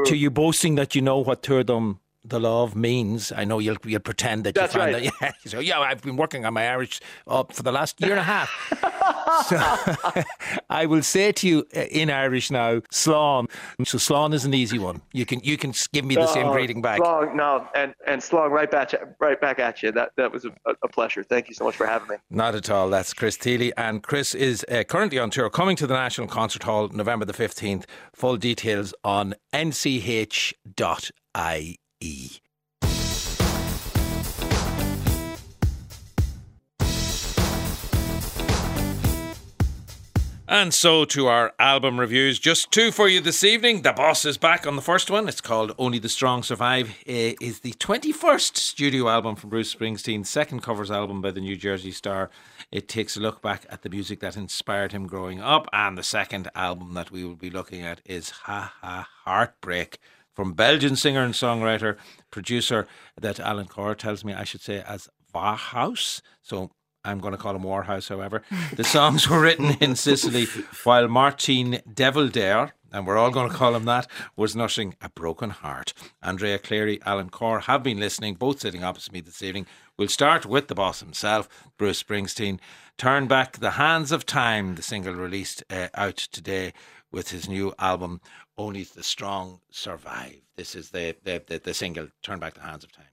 to 0.07 0.17
you 0.17 0.31
boasting 0.31 0.75
that 0.75 0.95
you 0.95 1.03
know 1.03 1.19
what 1.19 1.43
Tour 1.43 1.65
The 2.29 2.41
love 2.41 2.75
means. 2.75 3.31
I 3.31 3.45
know 3.45 3.61
you'll 3.61 3.77
you'll 3.85 4.01
pretend 4.01 4.45
that 4.45 4.55
That's 4.55 4.75
you 4.75 4.81
found 4.81 4.95
right. 4.95 5.13
that. 5.21 5.35
Yeah, 5.45 5.51
so 5.51 5.61
yeah, 5.61 5.79
I've 5.81 6.03
been 6.03 6.17
working 6.17 6.45
on 6.45 6.55
my 6.55 6.69
Irish 6.69 7.01
up 7.27 7.53
for 7.53 7.63
the 7.63 7.71
last 7.73 8.01
year 8.01 8.11
and 8.11 8.21
a 8.21 8.25
half. 8.25 8.51
so 9.49 10.23
I 10.71 10.87
will 10.87 11.03
say 11.03 11.31
to 11.33 11.49
you 11.49 11.67
uh, 11.77 11.81
in 11.83 12.11
Irish 12.11 12.51
now, 12.51 12.81
Slán. 12.93 13.49
So 13.85 13.99
Slán 13.99 14.35
is 14.35 14.45
an 14.45 14.55
easy 14.55 14.79
one. 14.79 15.03
You 15.13 15.25
can 15.25 15.41
you 15.45 15.57
can 15.57 15.73
give 15.93 16.05
me 16.05 16.17
the 16.17 16.27
same 16.27 16.47
Oh, 16.49 16.53
greeting 16.53 16.83
back. 16.83 16.99
Slong, 16.99 17.37
no, 17.37 17.67
and 17.75 17.95
and 18.07 18.23
Slong, 18.23 18.51
right 18.51 18.71
back 18.71 18.93
right 19.21 19.41
back 19.41 19.59
at 19.59 19.83
you. 19.83 19.93
That 19.93 20.11
that 20.17 20.33
was 20.33 20.45
a, 20.45 20.53
a 20.83 20.89
pleasure. 20.89 21.23
Thank 21.23 21.49
you 21.49 21.55
so 21.55 21.65
much 21.65 21.77
for 21.77 21.87
having 21.87 22.09
me. 22.09 22.17
Not 22.31 22.55
at 22.55 22.69
all. 22.71 22.89
That's 22.91 23.15
Chris 23.15 23.37
Thile. 23.37 23.71
And 23.77 24.03
Chris 24.03 24.35
is 24.35 24.65
uh, 24.71 24.83
currently 24.85 25.19
on 25.19 25.31
tour, 25.31 25.49
coming 25.51 25.77
to 25.77 25.87
the 25.87 25.95
National 25.95 26.27
Concert 26.27 26.65
Hall 26.65 26.89
November 26.89 27.25
the 27.25 27.33
15th. 27.33 27.85
Full 28.15 28.37
details 28.37 28.95
on 29.05 29.35
nch.ie. 29.53 30.57
And 40.49 40.73
so 40.73 41.05
to 41.07 41.27
our 41.27 41.53
album 41.59 41.99
reviews. 41.99 42.39
Just 42.39 42.71
two 42.71 42.93
for 42.93 43.09
you 43.09 43.21
this 43.21 43.43
evening. 43.43 43.83
The 43.83 43.93
Boss 43.93 44.25
is 44.25 44.37
back 44.37 44.67
on 44.67 44.77
the 44.77 44.83
first 44.83 45.11
one. 45.11 45.27
It's 45.27 45.41
called 45.41 45.75
Only 45.79 45.99
the 45.99 46.09
Strong 46.09 46.45
Survive. 46.45 46.97
It 47.07 47.37
is 47.41 47.61
the 47.61 47.73
21st 47.73 48.57
studio 48.57 49.09
album 49.09 49.35
from 49.35 49.51
Bruce 49.51 49.75
Springsteen, 49.75 50.25
second 50.25 50.63
covers 50.63 50.91
album 50.91 51.21
by 51.21 51.31
the 51.31 51.41
New 51.41 51.57
Jersey 51.57 51.91
Star. 51.91 52.31
It 52.71 52.89
takes 52.89 53.17
a 53.17 53.21
look 53.21 53.43
back 53.43 53.67
at 53.71 53.83
the 53.83 53.89
music 53.89 54.21
that 54.21 54.37
inspired 54.37 54.93
him 54.93 55.07
growing 55.07 55.41
up. 55.41 55.67
And 55.73 55.97
the 55.99 56.03
second 56.03 56.49
album 56.55 56.95
that 56.95 57.11
we 57.11 57.25
will 57.25 57.37
be 57.37 57.51
looking 57.51 57.83
at 57.83 58.01
is 58.05 58.31
Ha 58.31 58.75
Ha 58.83 59.09
Heartbreak 59.25 59.99
from 60.37 60.53
Belgian 60.53 60.95
singer 60.95 61.23
and 61.23 61.35
songwriter, 61.35 61.97
producer 62.31 62.87
that 63.19 63.41
Alan 63.41 63.67
Corr 63.67 63.97
tells 63.97 64.25
me 64.25 64.35
I 64.35 64.45
should 64.45 64.61
say 64.61 64.85
as 64.87 65.09
Warhaus. 65.35 66.21
So 66.43 66.71
I'm 67.05 67.21
going 67.21 67.33
to 67.33 67.39
call 67.39 67.57
him 67.57 67.63
Warhaus, 67.63 68.09
however. 68.09 68.43
The 68.75 68.85
songs 68.85 69.29
were 69.29 69.41
written 69.41 69.77
in 69.81 69.97
Sicily 69.97 70.47
while 70.85 71.09
Maarten 71.09 71.81
Devoldere, 71.93 72.73
and 72.93 73.07
we're 73.07 73.17
all 73.17 73.31
going 73.31 73.49
to 73.49 73.57
call 73.57 73.75
him 73.75 73.85
that, 73.85 74.07
was 74.37 74.57
nursing 74.57 74.95
a 75.01 75.09
broken 75.09 75.51
heart. 75.51 75.93
Andrea 76.23 76.59
Cleary, 76.59 77.01
Alan 77.07 77.31
Corr 77.31 77.63
have 77.63 77.83
been 77.83 77.99
listening, 77.99 78.35
both 78.35 78.61
sitting 78.61 78.85
opposite 78.85 79.13
me 79.13 79.21
this 79.21 79.43
evening. 79.43 79.67
We'll 79.97 80.09
start 80.09 80.47
with 80.47 80.69
the 80.69 80.75
boss 80.75 81.01
himself, 81.01 81.49
Bruce 81.79 82.03
Springsteen. 82.03 82.59
Turn 82.99 83.27
Back 83.27 83.59
the 83.59 83.73
Hands 83.73 84.11
of 84.11 84.27
Time, 84.27 84.75
the 84.75 84.83
single 84.83 85.15
released 85.15 85.63
uh, 85.71 85.89
out 85.95 86.17
today 86.17 86.73
with 87.13 87.31
his 87.31 87.49
new 87.49 87.73
album, 87.79 88.21
Only 88.59 88.85
the 88.85 89.03
Strong 89.03 89.61
Survive. 89.71 90.43
This 90.57 90.75
is 90.75 90.91
the, 90.91 91.17
the, 91.25 91.43
the, 91.47 91.59
the 91.59 91.75
single, 91.75 92.09
Turn 92.23 92.39
Back 92.39 92.55
the 92.55 92.61
Hands 92.61 92.85
of 92.85 92.91
Time. 92.93 93.07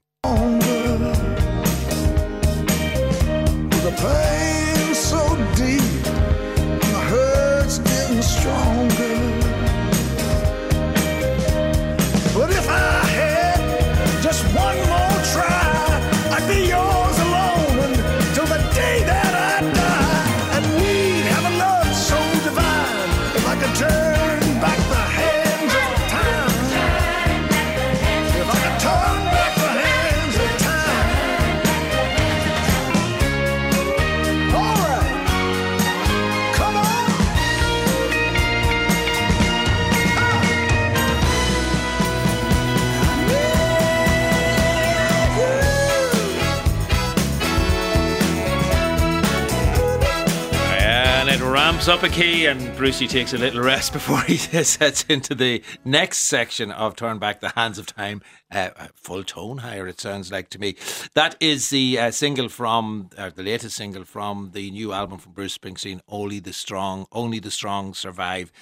It 51.34 51.40
ramps 51.40 51.88
up 51.88 52.04
a 52.04 52.08
key, 52.08 52.46
and 52.46 52.76
Brucey 52.76 53.08
takes 53.08 53.32
a 53.32 53.38
little 53.38 53.60
rest 53.60 53.92
before 53.92 54.20
he 54.20 54.36
sets 54.36 55.02
into 55.04 55.34
the 55.34 55.62
next 55.84 56.18
section 56.18 56.70
of 56.70 56.94
Turn 56.94 57.18
Back 57.18 57.40
the 57.40 57.48
Hands 57.50 57.76
of 57.76 57.86
Time. 57.86 58.22
Uh, 58.52 58.70
full 58.94 59.24
tone 59.24 59.58
higher, 59.58 59.88
it 59.88 60.00
sounds 60.00 60.30
like 60.30 60.48
to 60.50 60.60
me. 60.60 60.76
That 61.14 61.34
is 61.40 61.70
the 61.70 61.98
uh, 61.98 62.10
single 62.12 62.48
from, 62.48 63.10
uh, 63.18 63.30
the 63.34 63.42
latest 63.42 63.74
single 63.74 64.04
from 64.04 64.50
the 64.52 64.70
new 64.70 64.92
album 64.92 65.18
from 65.18 65.32
Bruce 65.32 65.58
Springsteen, 65.58 66.00
Only 66.06 66.38
the 66.38 66.52
Strong, 66.52 67.06
Only 67.10 67.40
the 67.40 67.50
Strong 67.50 67.94
Survive. 67.94 68.52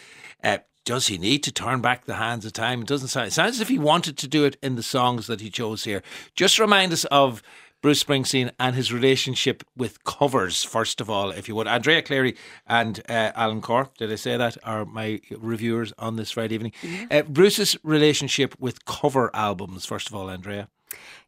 Uh, 0.43 0.59
does 0.87 1.09
he 1.09 1.19
need 1.19 1.43
to 1.43 1.53
turn 1.53 1.83
back 1.83 2.07
the 2.07 2.15
hands 2.15 2.47
of 2.47 2.55
time? 2.55 2.83
It 2.83 2.89
doesn't 2.89 3.09
sound. 3.09 3.29
It 3.29 3.33
sounds 3.33 3.57
as 3.57 3.61
if 3.61 3.69
he 3.69 3.79
wanted 3.79 4.17
to 4.19 4.29
do 4.29 4.45
it 4.45 4.57
in 4.63 4.77
the 4.77 4.83
songs 4.83 5.27
that 5.27 5.43
he 5.43 5.51
chose 5.51 5.85
here. 5.85 6.03
Just 6.35 6.59
remind 6.59 6.93
us 6.93 7.05
of 7.07 7.43
Bruce 7.83 8.03
Springsteen 8.03 8.53
and 8.61 8.77
his 8.77 8.93
relationship 8.93 9.65
with 9.77 10.05
covers, 10.05 10.63
first 10.63 11.01
of 11.01 11.11
all, 11.11 11.31
if 11.33 11.49
you 11.49 11.57
would. 11.57 11.67
Andrea 11.67 12.01
Cleary 12.01 12.37
and 12.65 13.01
uh, 13.09 13.33
Alan 13.35 13.61
Corr, 13.61 13.89
did 13.99 14.11
I 14.13 14.15
say 14.15 14.37
that, 14.37 14.57
are 14.63 14.85
my 14.85 15.21
reviewers 15.37 15.93
on 15.99 16.15
this 16.15 16.31
Friday 16.31 16.55
evening. 16.55 16.73
Uh, 17.11 17.23
Bruce's 17.23 17.77
relationship 17.83 18.55
with 18.61 18.85
cover 18.85 19.31
albums, 19.35 19.85
first 19.85 20.09
of 20.09 20.15
all, 20.15 20.31
Andrea. 20.31 20.69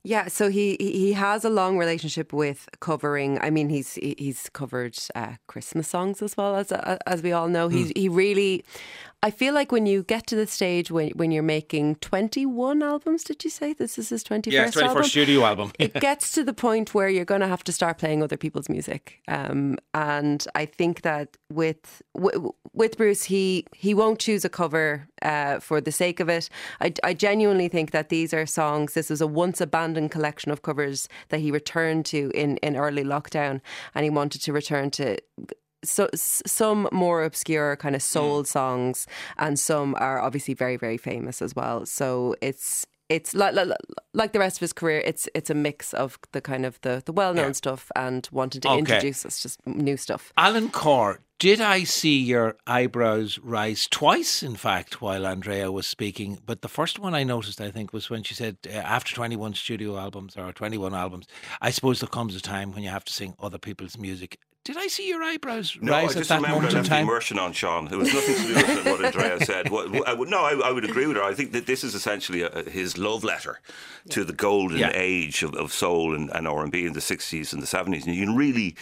Yeah, 0.04 0.28
so 0.28 0.50
he 0.50 0.76
he 0.78 0.92
he 0.92 1.12
has 1.14 1.44
a 1.44 1.50
long 1.50 1.78
relationship 1.78 2.32
with 2.32 2.68
covering. 2.80 3.40
I 3.40 3.48
mean, 3.48 3.70
he's 3.70 3.94
he's 3.94 4.50
covered 4.52 4.96
uh, 5.14 5.36
Christmas 5.46 5.88
songs 5.88 6.20
as 6.20 6.36
well 6.36 6.54
as 6.56 6.70
uh, 6.70 6.98
as 7.06 7.22
we 7.22 7.32
all 7.32 7.48
know. 7.48 7.68
He's 7.68 7.90
he 7.96 8.08
really. 8.08 8.64
I 9.24 9.30
feel 9.30 9.54
like 9.54 9.72
when 9.72 9.86
you 9.86 10.02
get 10.02 10.26
to 10.26 10.36
the 10.36 10.46
stage 10.46 10.90
when 10.90 11.08
when 11.20 11.30
you're 11.32 11.42
making 11.58 11.96
twenty 11.96 12.44
one 12.44 12.82
albums, 12.82 13.24
did 13.24 13.42
you 13.42 13.48
say 13.48 13.72
this 13.72 13.98
is 13.98 14.10
his 14.10 14.22
twenty 14.22 14.50
Yeah, 14.50 14.64
first 14.64 14.74
twenty 14.74 14.88
album? 14.88 15.04
studio 15.04 15.44
album. 15.46 15.72
it 15.78 15.94
gets 15.94 16.30
to 16.32 16.44
the 16.44 16.52
point 16.52 16.92
where 16.94 17.08
you're 17.08 17.24
going 17.24 17.40
to 17.40 17.48
have 17.48 17.64
to 17.64 17.72
start 17.72 17.96
playing 17.96 18.22
other 18.22 18.36
people's 18.36 18.68
music. 18.68 19.20
Um, 19.26 19.78
and 19.94 20.46
I 20.54 20.66
think 20.66 21.00
that 21.02 21.38
with 21.50 22.02
w- 22.14 22.52
with 22.74 22.98
Bruce, 22.98 23.24
he 23.24 23.64
he 23.72 23.94
won't 23.94 24.18
choose 24.18 24.44
a 24.44 24.50
cover 24.50 25.08
uh, 25.22 25.58
for 25.58 25.80
the 25.80 25.92
sake 25.92 26.20
of 26.20 26.28
it. 26.28 26.50
I, 26.82 26.92
I 27.02 27.14
genuinely 27.14 27.68
think 27.68 27.92
that 27.92 28.10
these 28.10 28.34
are 28.34 28.44
songs. 28.44 28.92
This 28.92 29.08
was 29.08 29.22
a 29.22 29.26
once 29.26 29.58
abandoned 29.62 30.10
collection 30.10 30.52
of 30.52 30.60
covers 30.60 31.08
that 31.30 31.40
he 31.40 31.50
returned 31.50 32.04
to 32.12 32.30
in 32.34 32.58
in 32.58 32.76
early 32.76 33.04
lockdown, 33.04 33.62
and 33.94 34.04
he 34.04 34.10
wanted 34.10 34.42
to 34.42 34.52
return 34.52 34.90
to 34.90 35.16
so 35.84 36.08
some 36.14 36.88
more 36.92 37.22
obscure 37.24 37.76
kind 37.76 37.94
of 37.94 38.02
soul 38.02 38.44
songs, 38.44 39.06
and 39.38 39.58
some 39.58 39.94
are 39.98 40.20
obviously 40.20 40.54
very 40.54 40.76
very 40.76 40.96
famous 40.98 41.40
as 41.42 41.54
well. 41.54 41.86
So 41.86 42.34
it's 42.40 42.86
it's 43.10 43.34
like, 43.34 43.54
like 43.54 43.68
like 44.14 44.32
the 44.32 44.38
rest 44.38 44.56
of 44.56 44.60
his 44.60 44.72
career. 44.72 45.00
It's 45.04 45.28
it's 45.34 45.50
a 45.50 45.54
mix 45.54 45.92
of 45.94 46.18
the 46.32 46.40
kind 46.40 46.64
of 46.66 46.80
the, 46.80 47.02
the 47.04 47.12
well 47.12 47.34
known 47.34 47.46
Yeah. 47.48 47.52
stuff 47.52 47.90
and 47.94 48.28
wanting 48.32 48.62
to 48.62 48.68
Okay. 48.68 48.78
introduce 48.78 49.26
us 49.26 49.42
just 49.42 49.64
new 49.66 49.96
stuff. 49.98 50.32
Alan 50.38 50.70
Corr, 50.70 51.18
did 51.38 51.60
I 51.60 51.84
see 51.84 52.18
your 52.18 52.56
eyebrows 52.66 53.38
rise 53.42 53.86
twice, 53.90 54.42
in 54.42 54.56
fact, 54.56 55.02
while 55.02 55.26
Andrea 55.26 55.70
was 55.70 55.86
speaking? 55.86 56.38
But 56.46 56.62
the 56.62 56.68
first 56.68 56.98
one 56.98 57.14
I 57.14 57.24
noticed, 57.24 57.60
I 57.60 57.70
think, 57.70 57.92
was 57.92 58.08
when 58.08 58.22
she 58.22 58.32
said, 58.34 58.56
uh, 58.66 58.70
after 58.78 59.14
21 59.14 59.52
studio 59.54 59.98
albums 59.98 60.34
or 60.38 60.50
21 60.52 60.94
albums, 60.94 61.26
I 61.60 61.70
suppose 61.70 62.00
there 62.00 62.08
comes 62.08 62.34
a 62.34 62.40
time 62.40 62.72
when 62.72 62.82
you 62.82 62.88
have 62.90 63.04
to 63.04 63.12
sing 63.12 63.34
other 63.38 63.58
people's 63.58 63.98
music. 63.98 64.38
Did 64.64 64.78
I 64.78 64.86
see 64.86 65.06
your 65.06 65.22
eyebrows 65.22 65.76
No, 65.78 65.92
I 65.92 66.04
rise 66.04 66.12
at 66.12 66.16
just 66.20 66.28
that 66.30 66.36
remember 66.36 66.56
I 66.56 66.60
moment 66.60 66.72
in 66.72 66.76
left 66.78 66.88
the 66.88 66.94
time? 66.94 67.02
immersion 67.04 67.38
on, 67.38 67.52
Sean. 67.52 67.86
It 67.92 67.96
was 67.96 68.14
nothing 68.14 68.34
to 68.34 68.42
do 68.42 68.54
with 68.54 68.86
what 68.86 69.04
Andrea 69.04 69.40
said. 69.44 69.68
What, 69.68 69.90
what- 69.90 70.08
I 70.08 70.14
would, 70.14 70.30
no, 70.30 70.38
I, 70.42 70.52
I 70.68 70.72
would 70.72 70.84
agree 70.86 71.06
with 71.06 71.18
her. 71.18 71.22
I 71.22 71.34
think 71.34 71.52
that 71.52 71.66
this 71.66 71.84
is 71.84 71.94
essentially 71.94 72.40
a, 72.40 72.62
his 72.70 72.96
love 72.96 73.24
letter 73.24 73.60
to 74.08 74.24
the 74.24 74.32
golden 74.32 74.78
Yeah. 74.78 74.90
age 74.94 75.42
of, 75.42 75.54
of 75.54 75.70
soul 75.70 76.14
and, 76.14 76.30
and 76.34 76.48
R&B 76.48 76.86
in 76.86 76.94
the 76.94 77.00
60s 77.00 77.52
and 77.52 77.60
the 77.62 77.66
70s. 77.66 78.06
And 78.06 78.14
you 78.14 78.24
can 78.24 78.34
really 78.36 78.74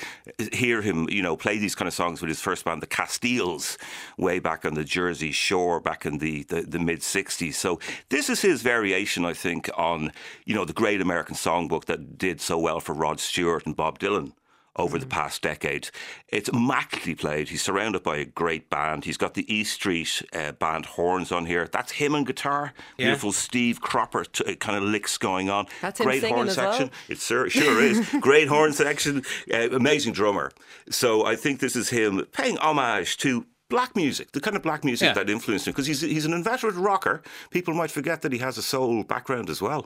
hear 0.52 0.82
him, 0.82 1.08
you 1.10 1.20
know, 1.20 1.36
play 1.36 1.58
these 1.58 1.74
kind 1.74 1.88
of 1.88 1.94
songs 1.94 2.20
with 2.20 2.28
his 2.28 2.40
first 2.40 2.64
band, 2.64 2.80
the 2.80 2.86
Castiles, 2.86 3.76
way 4.16 4.38
back 4.38 4.64
on 4.64 4.74
the 4.74 4.84
Jersey 4.84 5.32
Shore 5.32 5.80
back 5.80 6.06
in 6.06 6.18
the, 6.18 6.44
the, 6.44 6.62
the 6.62 6.78
mid-60s. 6.78 7.54
So 7.54 7.80
this 8.08 8.30
is 8.30 8.40
his 8.40 8.62
variation, 8.62 9.24
I 9.24 9.32
think, 9.32 9.68
on, 9.76 10.12
you 10.44 10.54
know, 10.54 10.64
the 10.64 10.72
great 10.72 11.00
American 11.00 11.34
songbook 11.34 11.86
that 11.86 12.16
did 12.18 12.40
so 12.40 12.56
well 12.56 12.78
for 12.78 12.92
Rod 12.94 13.18
Stewart 13.18 13.66
and 13.66 13.74
Bob 13.74 13.98
Dylan 13.98 14.32
over 14.76 14.98
the 14.98 15.06
past 15.06 15.42
decade. 15.42 15.90
It's 16.28 16.48
immaculately 16.48 17.14
played. 17.14 17.50
He's 17.50 17.62
surrounded 17.62 18.02
by 18.02 18.16
a 18.16 18.24
great 18.24 18.70
band. 18.70 19.04
He's 19.04 19.16
got 19.16 19.34
the 19.34 19.52
E 19.52 19.64
Street 19.64 20.22
uh, 20.32 20.52
band 20.52 20.86
horns 20.86 21.30
on 21.30 21.46
here. 21.46 21.68
That's 21.70 21.92
him 21.92 22.14
and 22.14 22.26
guitar. 22.26 22.72
Yeah. 22.96 23.06
Beautiful 23.06 23.32
Steve 23.32 23.80
Cropper 23.80 24.24
t- 24.24 24.44
uh, 24.44 24.54
kind 24.56 24.76
of 24.76 24.84
licks 24.84 25.18
going 25.18 25.50
on. 25.50 25.66
That's 25.80 26.00
great 26.00 26.24
horn 26.24 26.48
as 26.48 26.56
well. 26.56 26.72
section. 26.72 26.90
It 27.08 27.18
sure, 27.18 27.50
sure 27.50 27.80
is. 27.82 28.08
great 28.20 28.48
horn 28.48 28.72
section. 28.72 29.22
Uh, 29.52 29.70
amazing 29.70 30.14
drummer. 30.14 30.52
So 30.90 31.24
I 31.26 31.36
think 31.36 31.60
this 31.60 31.76
is 31.76 31.90
him 31.90 32.24
paying 32.32 32.56
homage 32.58 33.16
to. 33.18 33.46
Black 33.72 33.96
music, 33.96 34.32
the 34.32 34.40
kind 34.40 34.54
of 34.56 34.62
black 34.62 34.84
music 34.84 35.06
Yeah. 35.06 35.14
that 35.14 35.30
influenced 35.30 35.66
him, 35.66 35.72
because 35.72 35.86
he's 35.86 36.02
he's 36.02 36.26
an 36.26 36.34
inveterate 36.34 36.74
rocker. 36.76 37.22
People 37.50 37.72
might 37.74 37.90
forget 37.90 38.20
that 38.22 38.32
he 38.32 38.38
has 38.38 38.58
a 38.58 38.62
soul 38.62 39.02
background 39.02 39.48
as 39.48 39.60
well. 39.62 39.82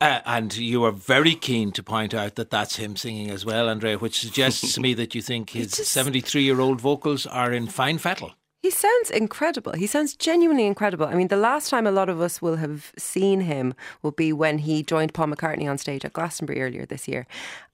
Uh, 0.00 0.18
and 0.26 0.56
you 0.56 0.82
are 0.84 0.90
very 0.92 1.34
keen 1.36 1.70
to 1.72 1.82
point 1.82 2.12
out 2.12 2.34
that 2.34 2.50
that's 2.50 2.76
him 2.76 2.96
singing 2.96 3.30
as 3.30 3.44
well, 3.44 3.68
Andrea, 3.68 3.98
which 3.98 4.18
suggests 4.18 4.74
to 4.74 4.80
me 4.86 4.94
that 4.94 5.14
you 5.14 5.22
think 5.22 5.50
his 5.50 5.70
73 5.72 6.42
year 6.42 6.60
old 6.60 6.80
vocals 6.80 7.24
are 7.26 7.52
in 7.52 7.68
fine 7.68 7.98
fettle. 7.98 8.32
He 8.62 8.70
sounds 8.70 9.10
incredible. 9.10 9.72
He 9.72 9.86
sounds 9.86 10.14
genuinely 10.14 10.66
incredible. 10.66 11.06
I 11.06 11.14
mean, 11.14 11.28
the 11.28 11.36
last 11.36 11.70
time 11.70 11.86
a 11.86 11.90
lot 11.90 12.10
of 12.10 12.20
us 12.20 12.42
will 12.42 12.56
have 12.56 12.92
seen 12.98 13.40
him 13.40 13.72
will 14.02 14.10
be 14.10 14.34
when 14.34 14.58
he 14.58 14.82
joined 14.82 15.14
Paul 15.14 15.28
McCartney 15.28 15.68
on 15.68 15.78
stage 15.78 16.04
at 16.04 16.12
Glastonbury 16.12 16.60
earlier 16.60 16.84
this 16.84 17.08
year. 17.08 17.26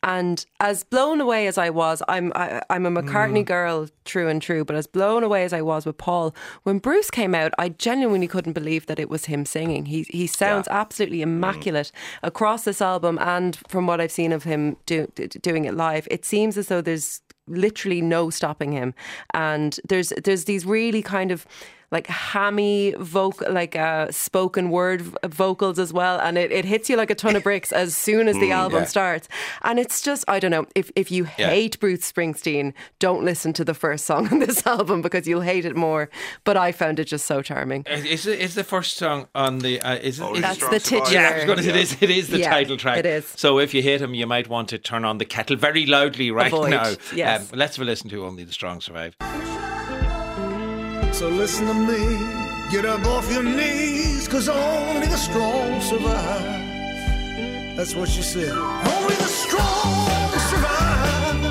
And 0.04 0.46
as 0.60 0.84
blown 0.84 1.20
away 1.20 1.48
as 1.48 1.58
I 1.58 1.70
was, 1.70 2.04
I'm 2.06 2.30
I, 2.36 2.62
I'm 2.70 2.86
a 2.86 2.90
McCartney 2.90 3.42
mm. 3.42 3.46
girl 3.46 3.88
true 4.04 4.28
and 4.28 4.40
true, 4.40 4.64
but 4.64 4.76
as 4.76 4.86
blown 4.86 5.24
away 5.24 5.42
as 5.42 5.52
I 5.52 5.62
was 5.62 5.84
with 5.84 5.98
Paul, 5.98 6.32
when 6.62 6.78
Bruce 6.78 7.10
came 7.10 7.34
out, 7.34 7.52
I 7.58 7.70
genuinely 7.70 8.28
couldn't 8.28 8.52
believe 8.52 8.86
that 8.86 9.00
it 9.00 9.10
was 9.10 9.24
him 9.24 9.44
singing. 9.44 9.86
He 9.86 10.04
he 10.08 10.28
sounds 10.28 10.68
absolutely 10.70 11.18
mm. 11.18 11.22
immaculate 11.22 11.90
across 12.22 12.62
this 12.62 12.80
album, 12.80 13.18
and 13.20 13.58
from 13.66 13.88
what 13.88 14.00
I've 14.00 14.12
seen 14.12 14.30
of 14.30 14.44
him 14.44 14.76
do, 14.86 15.08
doing 15.42 15.64
it 15.64 15.74
live, 15.74 16.06
it 16.12 16.24
seems 16.24 16.56
as 16.56 16.68
though 16.68 16.80
there's 16.80 17.22
literally 17.48 18.00
no 18.00 18.30
stopping 18.30 18.72
him. 18.72 18.94
And 19.34 19.78
there's 19.88 20.12
there's 20.24 20.44
these 20.44 20.64
really 20.66 21.02
kind 21.02 21.30
of 21.30 21.46
like 21.90 22.06
hammy 22.08 22.94
vocal 22.98 23.52
like 23.52 23.76
uh 23.76 24.10
spoken 24.10 24.70
word 24.70 25.02
v- 25.02 25.16
vocals 25.28 25.78
as 25.78 25.92
well 25.92 26.18
and 26.20 26.36
it, 26.38 26.50
it 26.50 26.64
hits 26.64 26.90
you 26.90 26.96
like 26.96 27.10
a 27.10 27.14
ton 27.14 27.36
of 27.36 27.42
bricks 27.42 27.72
as 27.72 27.96
soon 27.96 28.28
as 28.28 28.36
the 28.36 28.50
album 28.62 28.80
yeah. 28.80 28.84
starts 28.86 29.28
and 29.62 29.78
it's 29.78 30.02
just 30.02 30.24
i 30.28 30.38
don't 30.38 30.50
know 30.50 30.66
if 30.74 30.90
if 30.96 31.10
you 31.10 31.24
Yeah. 31.38 31.50
hate 31.50 31.78
bruce 31.80 32.10
springsteen 32.10 32.72
don't 32.98 33.24
listen 33.24 33.52
to 33.54 33.64
the 33.64 33.74
first 33.74 34.04
song 34.06 34.28
on 34.32 34.38
this 34.46 34.66
album 34.66 35.02
because 35.02 35.26
you'll 35.28 35.42
hate 35.42 35.64
it 35.64 35.76
more 35.76 36.08
but 36.44 36.56
i 36.56 36.72
found 36.72 36.98
it 36.98 37.04
just 37.04 37.26
so 37.26 37.42
charming 37.42 37.84
Is 37.88 38.26
it, 38.26 38.40
is 38.40 38.54
the 38.54 38.64
first 38.64 38.96
song 38.96 39.28
on 39.34 39.58
the. 39.60 39.80
Uh, 39.80 39.94
is 39.96 40.18
it, 40.20 40.22
Only 40.24 40.38
is- 40.38 40.42
That's 40.42 40.58
the 40.58 40.80
Survivor. 40.80 41.04
titular. 41.06 41.12
Yeah, 41.22 41.28
I 41.30 41.36
was 41.36 41.44
going 41.44 41.58
to 41.58 41.62
say 41.64 41.70
it 41.70 41.76
is, 41.76 41.96
it 42.02 42.10
is 42.10 42.28
the 42.28 42.38
Yeah, 42.38 42.50
title 42.50 42.76
track. 42.76 42.98
it 42.98 43.06
is. 43.06 43.26
So 43.36 43.58
if 43.58 43.74
you 43.74 43.82
hate 43.82 44.00
him, 44.00 44.14
you 44.14 44.26
might 44.26 44.48
want 44.48 44.68
to 44.70 44.78
turn 44.78 45.04
on 45.04 45.18
the 45.18 45.24
kettle 45.24 45.56
very 45.56 45.86
loudly 45.86 46.30
right 46.30 46.52
Avoid, 46.52 46.70
now. 46.70 46.94
yes. 47.14 47.52
Um, 47.52 47.58
let's 47.58 47.76
have 47.76 47.82
a 47.82 47.86
listen 47.86 48.10
to 48.10 48.24
Only 48.24 48.44
the 48.44 48.52
Strong 48.52 48.80
Survive. 48.80 49.16
So 51.16 51.30
listen 51.30 51.66
to 51.66 51.72
me, 51.72 52.70
get 52.70 52.84
up 52.84 53.06
off 53.06 53.32
your 53.32 53.42
knees, 53.42 54.28
cause 54.28 54.50
only 54.50 55.06
the 55.06 55.16
strong 55.16 55.80
survive. 55.80 56.44
That's 57.74 57.94
what 57.94 58.10
she 58.10 58.20
said. 58.20 58.50
Only 58.50 59.14
the 59.14 59.24
strong 59.24 60.28
survive. 60.50 61.44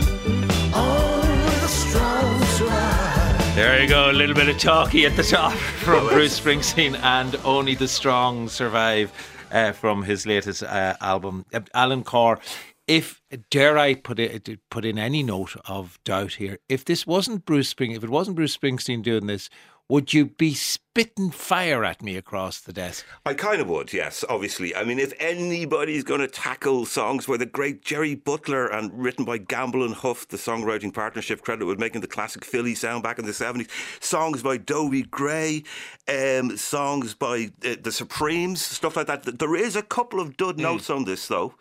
Only 0.76 1.56
the 1.62 1.68
strong 1.68 2.46
survive. 2.46 3.56
There 3.56 3.82
you 3.82 3.90
go, 3.90 4.12
a 4.12 4.14
little 4.14 4.36
bit 4.36 4.50
of 4.50 4.60
talky 4.60 5.08
at 5.08 5.16
the 5.16 5.24
top 5.24 5.54
from 5.84 6.10
Bruce 6.10 6.40
Springsteen 6.40 6.96
and 7.02 7.36
Only 7.44 7.74
the 7.74 7.88
Strong 7.88 8.50
Survive 8.50 9.12
uh, 9.52 9.72
from 9.72 10.04
his 10.04 10.28
latest 10.28 10.62
uh, 10.62 10.96
album. 11.02 11.44
Uh, 11.52 11.62
Alan 11.74 12.04
Corr, 12.04 12.38
if, 12.88 13.22
dare 13.50 13.78
I 13.78 13.96
put, 13.96 14.20
it, 14.20 14.60
put 14.70 14.86
in 14.86 15.00
any 15.00 15.24
note 15.24 15.56
of 15.66 16.00
doubt 16.04 16.34
here, 16.34 16.60
if 16.70 16.86
this 16.86 17.08
wasn't 17.08 17.46
Bruce 17.46 17.70
Spring, 17.70 17.92
if 17.92 18.04
it 18.04 18.10
wasn't 18.10 18.36
Bruce 18.36 18.56
Springsteen 18.56 19.02
doing 19.02 19.28
this, 19.28 19.50
would 19.88 20.14
you 20.14 20.26
be 20.26 20.54
spitting 20.54 21.30
fire 21.30 21.86
at 21.86 22.02
me 22.02 22.18
across 22.18 22.60
the 22.60 22.74
desk? 22.74 23.06
I 23.26 23.36
kind 23.36 23.62
of 23.62 23.70
would, 23.70 23.94
yes, 23.94 24.26
obviously. 24.28 24.76
I 24.76 24.84
mean, 24.84 24.98
if 24.98 25.14
anybody's 25.20 26.04
going 26.04 26.22
to 26.22 26.28
tackle 26.28 26.86
songs 26.86 27.28
where 27.28 27.38
the 27.38 27.46
great 27.46 27.84
Jerry 27.84 28.16
Butler 28.16 28.66
and 28.68 28.92
written 28.94 29.26
by 29.26 29.38
Gamble 29.38 29.84
and 29.84 29.94
Huff, 29.94 30.28
the 30.28 30.38
songwriting 30.38 30.94
partnership 30.94 31.42
credit 31.42 31.66
with 31.66 31.80
making 31.80 32.02
the 32.02 32.08
classic 32.08 32.44
Philly 32.44 32.74
sound 32.74 33.04
back 33.04 33.20
in 33.20 33.26
the 33.26 33.32
70s, 33.32 33.70
songs 34.04 34.42
by 34.42 34.58
Dobie 34.58 35.04
Gray, 35.04 35.64
um, 36.08 36.58
songs 36.58 37.14
by 37.14 37.52
uh, 37.64 37.76
the 37.82 37.92
Supremes, 37.92 38.66
stuff 38.66 38.96
like 38.96 39.08
that. 39.08 39.38
There 39.38 39.56
is 39.56 39.76
a 39.76 39.84
couple 39.84 40.20
of 40.20 40.36
dud 40.36 40.58
notes 40.58 40.90
on 40.90 41.06
this, 41.06 41.28
though, 41.28 41.54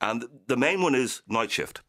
and 0.00 0.24
the 0.46 0.56
main 0.56 0.80
one 0.80 0.94
is 0.94 1.20
Night 1.28 1.50
Shift. 1.50 1.82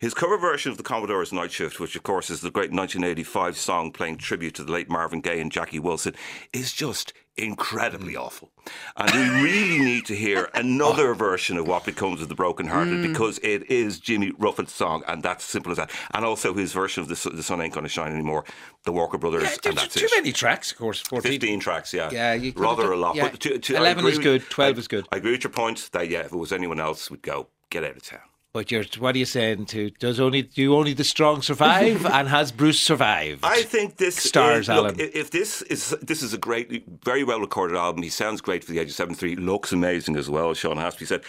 His 0.00 0.14
cover 0.14 0.38
version 0.38 0.70
of 0.70 0.76
the 0.76 0.82
Commodore's 0.82 1.32
Night 1.32 1.52
Shift, 1.52 1.80
which 1.80 1.96
of 1.96 2.02
course 2.02 2.30
is 2.30 2.40
the 2.40 2.50
great 2.50 2.70
1985 2.70 3.56
song 3.56 3.92
playing 3.92 4.18
tribute 4.18 4.54
to 4.54 4.64
the 4.64 4.72
late 4.72 4.88
Marvin 4.88 5.20
Gaye 5.20 5.40
and 5.40 5.52
Jackie 5.52 5.78
Wilson, 5.78 6.14
is 6.52 6.72
just 6.72 7.12
incredibly 7.36 8.14
mm. 8.14 8.20
awful. 8.20 8.50
And 8.96 9.10
we 9.12 9.42
really 9.42 9.78
need 9.78 10.06
to 10.06 10.14
hear 10.14 10.50
another 10.54 11.14
version 11.14 11.56
of 11.56 11.66
What 11.66 11.84
Becomes 11.84 12.22
of 12.22 12.28
the 12.28 12.34
Broken 12.34 12.66
Hearted 12.66 12.94
mm. 12.94 13.08
because 13.08 13.38
it 13.38 13.70
is 13.70 13.98
Jimmy 13.98 14.32
Ruffin's 14.38 14.72
song, 14.72 15.02
and 15.08 15.22
that's 15.22 15.44
simple 15.44 15.72
as 15.72 15.78
that. 15.78 15.90
And 16.12 16.24
also 16.24 16.54
his 16.54 16.72
version 16.72 17.02
of 17.02 17.08
The, 17.08 17.16
Sun- 17.16 17.36
the 17.36 17.42
Sun 17.42 17.60
Ain't 17.60 17.74
Gonna 17.74 17.88
Shine 17.88 18.12
Anymore, 18.12 18.44
the 18.84 18.92
Walker 18.92 19.18
Brothers, 19.18 19.42
Yeah, 19.42 19.48
and 19.50 19.58
there's 19.62 19.74
that's 19.76 19.94
too 19.94 20.06
it. 20.06 20.12
many 20.14 20.32
tracks, 20.32 20.70
of 20.70 20.78
course. 20.78 21.00
14. 21.00 21.32
15 21.32 21.60
tracks, 21.60 21.92
yeah. 21.92 22.10
Yeah, 22.10 22.50
Rather 22.56 22.84
have 22.84 22.92
a 22.92 22.96
lot. 22.96 23.16
yeah. 23.16 23.30
But 23.30 23.40
to, 23.40 23.58
to, 23.58 23.76
11 23.76 24.06
is 24.06 24.18
good, 24.18 24.42
12 24.48 24.76
I- 24.76 24.78
is 24.78 24.88
good. 24.88 25.06
I 25.12 25.16
agree 25.16 25.32
with 25.32 25.44
your 25.44 25.52
point 25.52 25.88
that, 25.92 26.08
yeah, 26.08 26.20
if 26.20 26.32
it 26.32 26.36
was 26.36 26.52
anyone 26.52 26.80
else, 26.80 27.10
we'd 27.10 27.22
go, 27.22 27.48
get 27.70 27.84
out 27.84 27.96
of 27.96 28.02
town. 28.02 28.20
But 28.54 28.70
you're, 28.70 28.84
what 29.00 29.16
are 29.16 29.18
you 29.18 29.24
saying 29.24 29.66
to? 29.66 29.90
Does 29.90 30.20
only 30.20 30.42
do 30.42 30.76
only 30.76 30.92
the 30.94 31.02
strong 31.02 31.42
survive, 31.42 32.06
and 32.18 32.28
has 32.28 32.52
Bruce 32.52 32.78
survived? 32.80 33.40
I 33.44 33.62
think 33.62 33.96
this 33.96 34.14
Stars, 34.14 34.60
is, 34.60 34.68
look, 34.68 34.76
Alan. 34.76 35.00
i- 35.00 35.10
If 35.12 35.32
this 35.32 35.60
is 35.62 35.90
this 36.00 36.22
is 36.22 36.32
a 36.32 36.38
great, 36.38 36.84
very 37.04 37.24
well 37.24 37.40
recorded 37.40 37.76
album. 37.76 38.04
He 38.04 38.10
sounds 38.10 38.40
great 38.40 38.62
for 38.62 38.70
the 38.70 38.78
age 38.78 38.90
of 38.90 38.94
seventy 38.94 39.16
three. 39.18 39.34
Looks 39.34 39.72
amazing 39.72 40.16
as 40.16 40.30
well. 40.30 40.54
Sean 40.54 40.76
Haspy 40.76 41.04
said. 41.06 41.22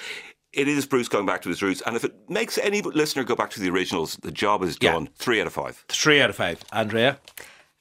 it 0.54 0.68
is 0.68 0.86
Bruce 0.86 1.10
going 1.10 1.26
back 1.26 1.42
to 1.42 1.50
his 1.50 1.62
roots. 1.64 1.82
And 1.88 1.96
if 1.96 2.04
it 2.06 2.14
makes 2.30 2.60
any 2.60 2.82
listener 2.84 3.24
go 3.24 3.36
back 3.36 3.50
to 3.52 3.60
the 3.60 3.70
originals, 3.72 4.18
the 4.18 4.32
job 4.32 4.62
is 4.64 4.78
Yeah. 4.80 4.92
done. 4.94 5.10
Three 5.18 5.42
out 5.42 5.48
of 5.48 5.54
five. 5.54 5.84
Three 5.90 6.22
out 6.22 6.30
of 6.30 6.36
five. 6.36 6.64
Andrea? 6.72 7.18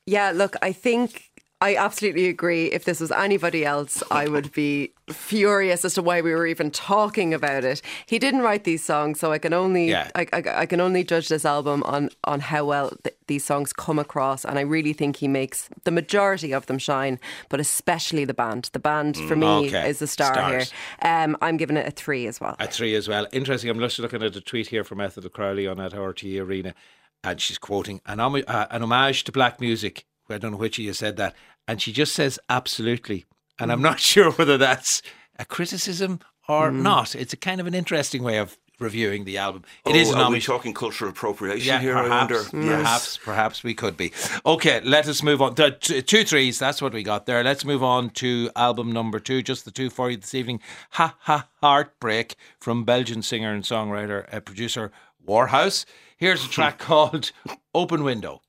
Yeah, 0.07 0.33
look, 0.35 0.57
I 0.63 0.73
think 0.73 1.31
I 1.65 1.77
absolutely 1.77 2.27
agree. 2.29 2.67
If 2.67 2.85
this 2.85 3.01
was 3.01 3.11
anybody 3.11 3.65
else, 3.65 4.03
I 4.11 4.29
would 4.29 4.53
be 4.53 4.93
furious 5.09 5.83
as 5.85 5.95
to 5.95 6.03
why 6.03 6.21
we 6.21 6.33
were 6.35 6.47
even 6.47 6.71
talking 6.71 7.33
about 7.33 7.65
it. 7.65 7.81
He 8.07 8.19
didn't 8.19 8.43
write 8.43 8.65
these 8.65 8.85
songs, 8.85 9.19
so 9.19 9.33
I 9.33 9.39
can 9.39 9.55
only 9.55 9.89
Yeah. 9.89 10.11
I, 10.15 10.27
I, 10.33 10.43
I 10.63 10.67
can 10.67 10.81
only 10.81 11.05
judge 11.05 11.29
this 11.29 11.45
album 11.47 11.83
on 11.85 12.11
on 12.25 12.41
how 12.41 12.67
well 12.67 12.91
th- 13.03 13.17
these 13.29 13.45
songs 13.47 13.73
come 13.73 13.99
across, 13.99 14.45
and 14.45 14.59
I 14.59 14.63
really 14.63 14.93
think 14.93 15.17
he 15.17 15.29
makes 15.29 15.71
the 15.85 15.91
majority 15.91 16.53
of 16.53 16.67
them 16.67 16.79
shine, 16.79 17.19
but 17.49 17.61
especially 17.61 18.27
the 18.27 18.35
band. 18.35 18.69
The 18.75 18.79
band 18.79 19.17
for 19.29 19.37
me 19.37 19.47
Okay. 19.69 19.89
is 19.89 19.99
the 20.01 20.07
star 20.07 20.35
Stars. 20.35 20.71
here. 20.71 21.11
Um, 21.11 21.37
I'm 21.41 21.57
giving 21.57 21.79
it 21.79 21.87
a 21.89 21.91
three 21.91 22.27
as 22.27 22.41
well. 22.43 22.57
A 22.61 22.67
three 22.67 22.95
as 22.95 23.09
well. 23.09 23.27
Interesting. 23.33 23.71
I'm 23.71 23.81
just 23.81 23.99
looking 23.99 24.23
at 24.23 24.37
a 24.37 24.41
tweet 24.43 24.67
here 24.69 24.85
from 24.85 25.01
Ethel 25.01 25.29
Crowley 25.31 25.67
on 25.67 25.81
at 25.81 25.93
RTE 25.93 26.41
Arena, 26.47 26.75
and 27.23 27.41
she's 27.41 27.59
quoting 27.59 28.03
an, 28.05 28.21
uh, 28.21 28.67
an 28.71 28.83
homage 28.83 29.25
to 29.25 29.33
black 29.33 29.61
music. 29.61 30.05
I 30.31 30.39
don't 30.39 30.53
know 30.53 30.57
which 30.57 30.79
of 30.79 30.85
you 30.85 30.93
said 30.95 31.17
that. 31.17 31.35
And 31.67 31.81
she 31.81 31.93
just 31.93 32.15
says 32.15 32.39
absolutely. 32.49 33.25
And 33.59 33.73
I'm 33.73 33.83
not 33.83 34.01
sure 34.13 34.33
whether 34.33 34.59
that's 34.59 35.03
a 35.39 35.45
criticism 35.45 36.21
or 36.49 36.71
not. 36.71 37.15
It's 37.15 37.33
a 37.33 37.37
kind 37.37 37.61
of 37.61 37.67
an 37.67 37.75
interesting 37.75 38.23
way 38.23 38.39
of 38.39 38.57
reviewing 38.81 39.25
the 39.25 39.39
album. 39.39 39.63
It 39.87 39.97
is 39.97 40.11
oh, 40.11 40.15
an 40.15 40.21
are 40.21 40.31
we 40.31 40.41
talking 40.41 40.75
cultural 40.75 41.11
appropriation 41.11 41.67
Yeah, 41.67 41.81
here? 41.81 41.97
I 41.97 42.09
wonder. 42.09 42.43
perhaps, 42.43 42.51
perhaps, 42.51 43.17
perhaps 43.19 43.65
we 43.65 43.75
could 43.75 43.97
be. 43.97 44.13
Okay, 44.45 44.81
let 44.83 45.07
us 45.07 45.23
move 45.23 45.41
on. 45.41 45.55
The 45.55 45.71
two 45.71 46.25
threes, 46.25 46.59
that's 46.59 46.83
what 46.83 46.93
we 46.93 47.03
got 47.03 47.27
there. 47.27 47.43
Let's 47.45 47.65
move 47.65 47.83
on 47.83 48.11
to 48.11 48.51
album 48.57 48.93
number 48.93 49.21
two, 49.21 49.43
just 49.43 49.65
the 49.65 49.71
two 49.71 49.91
for 49.91 50.11
you 50.11 50.17
this 50.17 50.35
evening. 50.35 50.61
Ha 50.91 51.17
Ha 51.21 51.49
Heartbreak 51.63 52.35
from 52.61 52.85
Belgian 52.85 53.23
singer 53.23 53.53
and 53.53 53.65
songwriter, 53.65 54.33
uh, 54.35 54.41
producer 54.41 54.91
Warhaus. 55.27 55.85
Here's 56.17 56.45
a 56.45 56.49
track 56.49 56.79
called 56.91 57.33
Open 57.75 58.03
Window. 58.03 58.43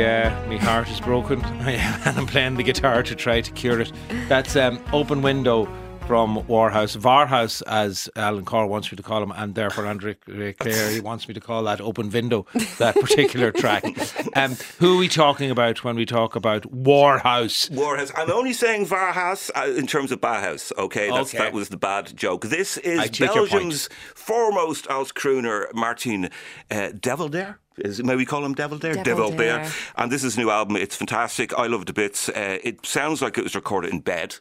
Oh 0.00 0.02
yeah, 0.02 0.46
my 0.48 0.56
heart 0.56 0.88
is 0.88 0.98
broken, 0.98 1.44
and 1.44 2.18
I'm 2.18 2.26
playing 2.26 2.54
the 2.54 2.62
guitar 2.62 3.02
to 3.02 3.14
try 3.14 3.42
to 3.42 3.50
cure 3.52 3.82
it. 3.82 3.92
That's 4.30 4.56
um, 4.56 4.82
Open 4.94 5.20
Window 5.20 5.66
from 6.06 6.42
Warhaus, 6.44 6.96
Varhouse, 6.96 7.60
as 7.66 8.08
Alan 8.16 8.46
Corr 8.46 8.66
wants 8.66 8.90
me 8.90 8.96
to 8.96 9.02
call 9.02 9.22
him, 9.22 9.30
and 9.30 9.54
therefore 9.54 9.84
Andre 9.84 10.14
Clare 10.14 10.90
he 10.90 11.00
wants 11.00 11.28
me 11.28 11.34
to 11.34 11.40
call 11.40 11.64
that 11.64 11.82
Open 11.82 12.08
Window, 12.08 12.46
that 12.78 12.94
particular 12.94 13.52
track. 13.62 13.84
Um, 14.34 14.56
who 14.78 14.94
are 14.96 14.98
we 14.98 15.06
talking 15.06 15.50
about 15.50 15.84
when 15.84 15.96
we 15.96 16.06
talk 16.06 16.34
about 16.34 16.62
Warhaus? 16.62 17.68
Warhaus. 17.70 18.10
I'm 18.16 18.30
only 18.30 18.54
saying 18.54 18.86
Varhouse 18.86 19.50
uh, 19.54 19.70
in 19.76 19.86
terms 19.86 20.12
of 20.12 20.22
Bauhaus. 20.22 20.72
Okay, 20.78 21.10
That's, 21.10 21.34
Okay. 21.34 21.44
that 21.44 21.52
was 21.52 21.68
the 21.68 21.76
bad 21.76 22.16
joke. 22.16 22.46
This 22.46 22.78
is 22.78 23.10
Belgium's 23.18 23.90
foremost 24.14 24.86
alt 24.86 25.12
crooner, 25.14 25.70
Maarten 25.74 26.30
uh. 26.70 26.92
Is, 27.78 28.02
may 28.02 28.16
we 28.16 28.24
call 28.24 28.44
him 28.44 28.54
Devoldere? 28.54 29.02
Devoldere. 29.02 29.72
And 29.96 30.10
this 30.10 30.24
is 30.24 30.36
new 30.36 30.50
album. 30.50 30.76
It's 30.76 30.96
fantastic. 30.96 31.56
I 31.58 31.66
love 31.66 31.86
the 31.86 31.92
bits. 31.92 32.28
Uh, 32.28 32.58
it 32.62 32.84
sounds 32.84 33.22
like 33.22 33.38
it 33.38 33.44
was 33.44 33.54
recorded 33.54 33.92
in 33.92 34.00
bed. 34.00 34.36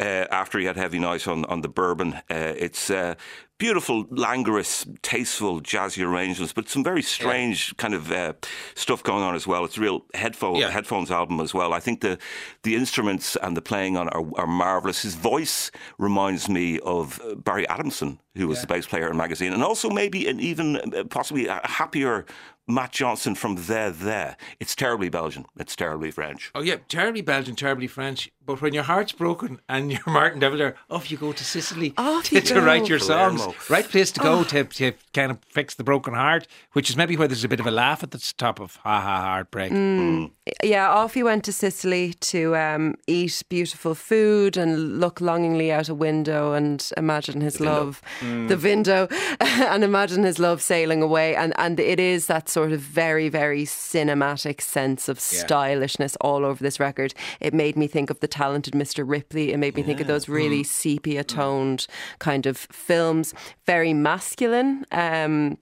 Uh, 0.00 0.26
after 0.32 0.58
he 0.58 0.64
had 0.64 0.76
heavy 0.76 0.98
night 0.98 1.28
on, 1.28 1.44
on 1.44 1.60
the 1.60 1.68
bourbon, 1.68 2.14
uh, 2.14 2.22
it's 2.28 2.90
uh, 2.90 3.14
beautiful, 3.58 4.06
languorous, 4.10 4.86
tasteful, 5.02 5.60
jazzy 5.60 6.04
arrangements, 6.06 6.52
but 6.52 6.68
some 6.68 6.82
very 6.84 7.02
strange 7.02 7.76
kind 7.76 7.94
of 7.94 8.10
uh, 8.10 8.32
stuff 8.74 9.02
going 9.02 9.22
on 9.22 9.34
as 9.34 9.46
well. 9.46 9.64
It's 9.64 9.76
a 9.78 9.80
real 9.80 10.04
headphone 10.14 10.56
Yeah. 10.56 10.70
headphones 10.70 11.10
album 11.10 11.40
as 11.40 11.54
well. 11.54 11.72
I 11.72 11.80
think 11.80 12.00
the 12.00 12.18
the 12.62 12.74
instruments 12.74 13.36
and 13.42 13.56
the 13.56 13.62
playing 13.62 13.96
on 13.96 14.08
are, 14.10 14.24
are 14.36 14.46
marvelous. 14.46 15.02
His 15.02 15.14
voice 15.14 15.70
reminds 15.98 16.48
me 16.48 16.78
of 16.80 17.20
uh, 17.20 17.34
Barry 17.36 17.66
Adamson, 17.68 18.18
who 18.36 18.48
was 18.48 18.60
the 18.60 18.66
bass 18.66 18.86
player 18.86 19.10
in 19.10 19.16
Magazine, 19.16 19.52
and 19.52 19.62
also 19.62 19.88
maybe 19.90 20.26
an 20.28 20.40
even 20.40 20.76
uh, 20.94 21.04
possibly 21.04 21.46
a 21.46 21.60
happier 21.64 22.24
Matt 22.66 22.92
Johnson 22.92 23.34
from 23.34 23.56
The 23.56 23.94
The. 23.96 24.36
It's 24.58 24.74
terribly 24.74 25.10
Belgian. 25.10 25.44
It's 25.58 25.76
terribly 25.76 26.10
French. 26.10 26.50
Oh 26.54 26.62
yeah, 26.62 26.76
terribly 26.88 27.20
Belgian, 27.20 27.56
terribly 27.56 27.86
French. 27.86 28.30
But 28.46 28.62
when 28.62 28.72
your 28.74 28.84
heart's 28.84 29.12
broken 29.12 29.60
and 29.68 29.92
you're 29.92 30.00
Maarten 30.06 30.40
Devoldere, 30.40 30.74
off 30.90 31.10
you 31.10 31.18
go 31.18 31.32
to 31.32 31.44
Sicily 31.44 31.92
Off 31.98 32.24
to, 32.24 32.36
you 32.36 32.40
to 32.40 32.54
go. 32.54 32.64
write 32.64 32.88
your 32.88 32.98
songs. 32.98 33.43
Palermo. 33.52 33.64
Right 33.68 33.84
place 33.84 34.10
to 34.12 34.20
go 34.20 34.40
oh. 34.40 34.44
to, 34.44 34.64
to 34.64 34.92
kind 35.12 35.30
of 35.30 35.38
fix 35.48 35.74
the 35.74 35.84
broken 35.84 36.14
heart, 36.14 36.46
which 36.72 36.90
is 36.90 36.96
maybe 36.96 37.16
why 37.16 37.26
there's 37.26 37.44
a 37.44 37.48
bit 37.48 37.60
of 37.60 37.66
a 37.66 37.70
laugh 37.70 38.02
at 38.02 38.10
the 38.10 38.32
top 38.36 38.60
of 38.60 38.76
Ha 38.76 39.00
Ha 39.00 39.20
Heartbreak. 39.20 39.72
Mm. 39.72 39.98
Mm. 39.98 40.30
Yeah, 40.62 40.90
off 40.90 41.14
he 41.14 41.22
went 41.22 41.42
to 41.44 41.52
Sicily 41.52 42.12
to 42.20 42.54
um, 42.54 42.96
eat 43.06 43.42
beautiful 43.48 43.94
food 43.94 44.58
and 44.58 45.00
look 45.00 45.22
longingly 45.22 45.72
out 45.72 45.88
a 45.88 45.94
window 45.94 46.52
and 46.52 46.86
imagine 46.98 47.40
his 47.40 47.60
love, 47.60 48.02
the 48.20 48.60
window, 48.62 49.08
and 49.40 49.82
imagine 49.82 50.22
his 50.22 50.38
love 50.38 50.60
sailing 50.60 51.00
away. 51.00 51.34
And 51.34 51.54
and 51.56 51.80
it 51.80 51.98
is 51.98 52.26
that 52.26 52.50
sort 52.50 52.72
of 52.72 52.80
very 52.80 53.30
very 53.30 53.64
cinematic 53.64 54.60
sense 54.60 55.08
of 55.08 55.18
stylishness 55.18 56.14
all 56.20 56.44
over 56.44 56.62
this 56.62 56.78
record. 56.78 57.14
It 57.40 57.54
made 57.54 57.74
me 57.74 57.86
think 57.86 58.10
of 58.10 58.20
the 58.20 58.28
talented 58.28 58.74
Mr. 58.74 59.02
Ripley. 59.06 59.50
It 59.50 59.56
made 59.56 59.76
me 59.76 59.82
think 59.82 60.00
of 60.00 60.08
those 60.08 60.28
really 60.28 60.62
sepia 60.62 61.24
toned 61.24 61.86
kind 62.18 62.44
of 62.44 62.58
films, 62.58 63.32
very 63.64 63.94
masculine. 63.94 64.84
Um, 64.92 65.56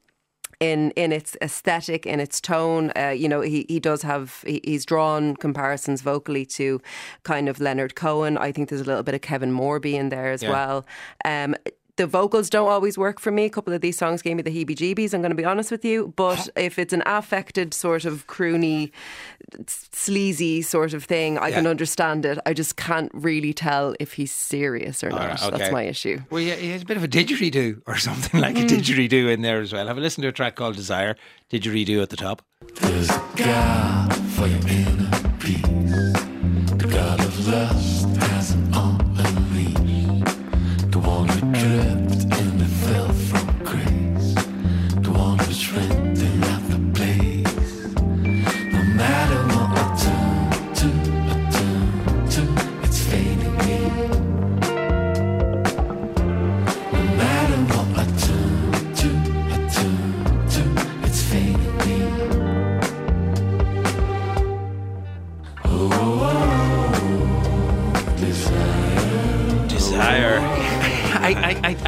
in 0.63 0.91
in 0.93 1.13
its 1.13 1.37
aesthetic, 1.43 2.07
in 2.07 2.21
its 2.21 2.41
tone. 2.41 2.93
Uh, 2.97 3.09
you 3.23 3.29
know, 3.29 3.41
he 3.41 3.67
he 3.69 3.81
does 3.81 4.03
have 4.03 4.43
he, 4.47 4.61
he's 4.65 4.85
drawn 4.87 5.37
comparisons 5.37 6.01
vocally 6.03 6.47
to 6.47 6.81
kind 7.25 7.49
of 7.49 7.59
Leonard 7.61 7.95
Cohen. 7.95 8.39
I 8.39 8.53
think 8.53 8.69
there's 8.69 8.81
a 8.81 8.85
little 8.85 9.03
bit 9.03 9.15
of 9.15 9.21
Kevin 9.21 9.53
Morby 9.53 9.95
in 9.95 10.09
there 10.09 10.31
as 10.33 10.43
Yeah. 10.43 10.51
well. 10.51 10.87
Um, 11.25 11.55
the 11.97 12.07
vocals 12.07 12.49
don't 12.49 12.69
always 12.69 12.97
work 12.97 13.21
for 13.21 13.31
me. 13.31 13.45
A 13.45 13.51
couple 13.51 13.73
of 13.75 13.81
these 13.81 13.99
songs 13.99 14.23
gave 14.23 14.37
me 14.37 14.43
the 14.43 14.51
heebie-jeebies. 14.51 15.13
I'm 15.13 15.21
going 15.21 15.31
to 15.31 15.37
be 15.37 15.45
honest 15.45 15.71
with 15.71 15.85
you, 15.85 16.13
but 16.17 16.49
if 16.57 16.79
it's 16.79 16.93
an 16.93 17.03
affected 17.05 17.75
sort 17.75 18.05
of 18.05 18.27
croony, 18.27 18.91
sleazy 19.67 20.63
sort 20.63 20.95
of 20.95 21.05
thing, 21.05 21.39
I 21.39 21.51
can 21.51 21.67
understand 21.67 22.25
it. 22.25 22.39
I 22.47 22.55
just 22.55 22.77
can't 22.77 23.11
really 23.13 23.53
tell 23.53 23.95
if 24.01 24.15
he's 24.15 24.33
serious 24.33 25.05
or 25.05 25.11
not. 25.11 25.21
right, 25.21 25.43
okay. 25.43 25.59
That's 25.59 25.73
my 25.73 25.83
issue. 25.83 26.21
Well, 26.31 26.41
yeah, 26.41 26.55
he 26.55 26.71
has 26.71 26.83
a 26.83 26.87
bit 26.87 26.97
of 26.97 27.05
a 27.05 27.09
didgeridoo 27.09 27.83
or 27.87 27.97
something 28.09 28.41
like 28.41 28.57
a 28.57 28.61
hmm. 28.61 28.67
didgeridoo 28.67 29.33
in 29.33 29.43
there 29.43 29.61
as 29.61 29.73
well. 29.73 29.87
Have 29.87 29.99
a 29.99 30.01
listen 30.01 30.23
to 30.23 30.29
a 30.29 30.33
track 30.33 30.57
called 30.57 30.77
Desire, 30.77 31.17
didgeridoo 31.51 32.03
at 32.03 32.09
the 32.09 32.17
top. 32.17 32.43
There's 32.81 33.11
a 33.11 33.23
God 33.37 34.15
for 34.31 34.47
your 34.47 34.67
inner 34.69 35.11
peace. 35.39 35.63
The 35.63 36.89
God 36.91 37.21
of 37.21 37.49
lust 37.49 38.07
has 38.17 38.72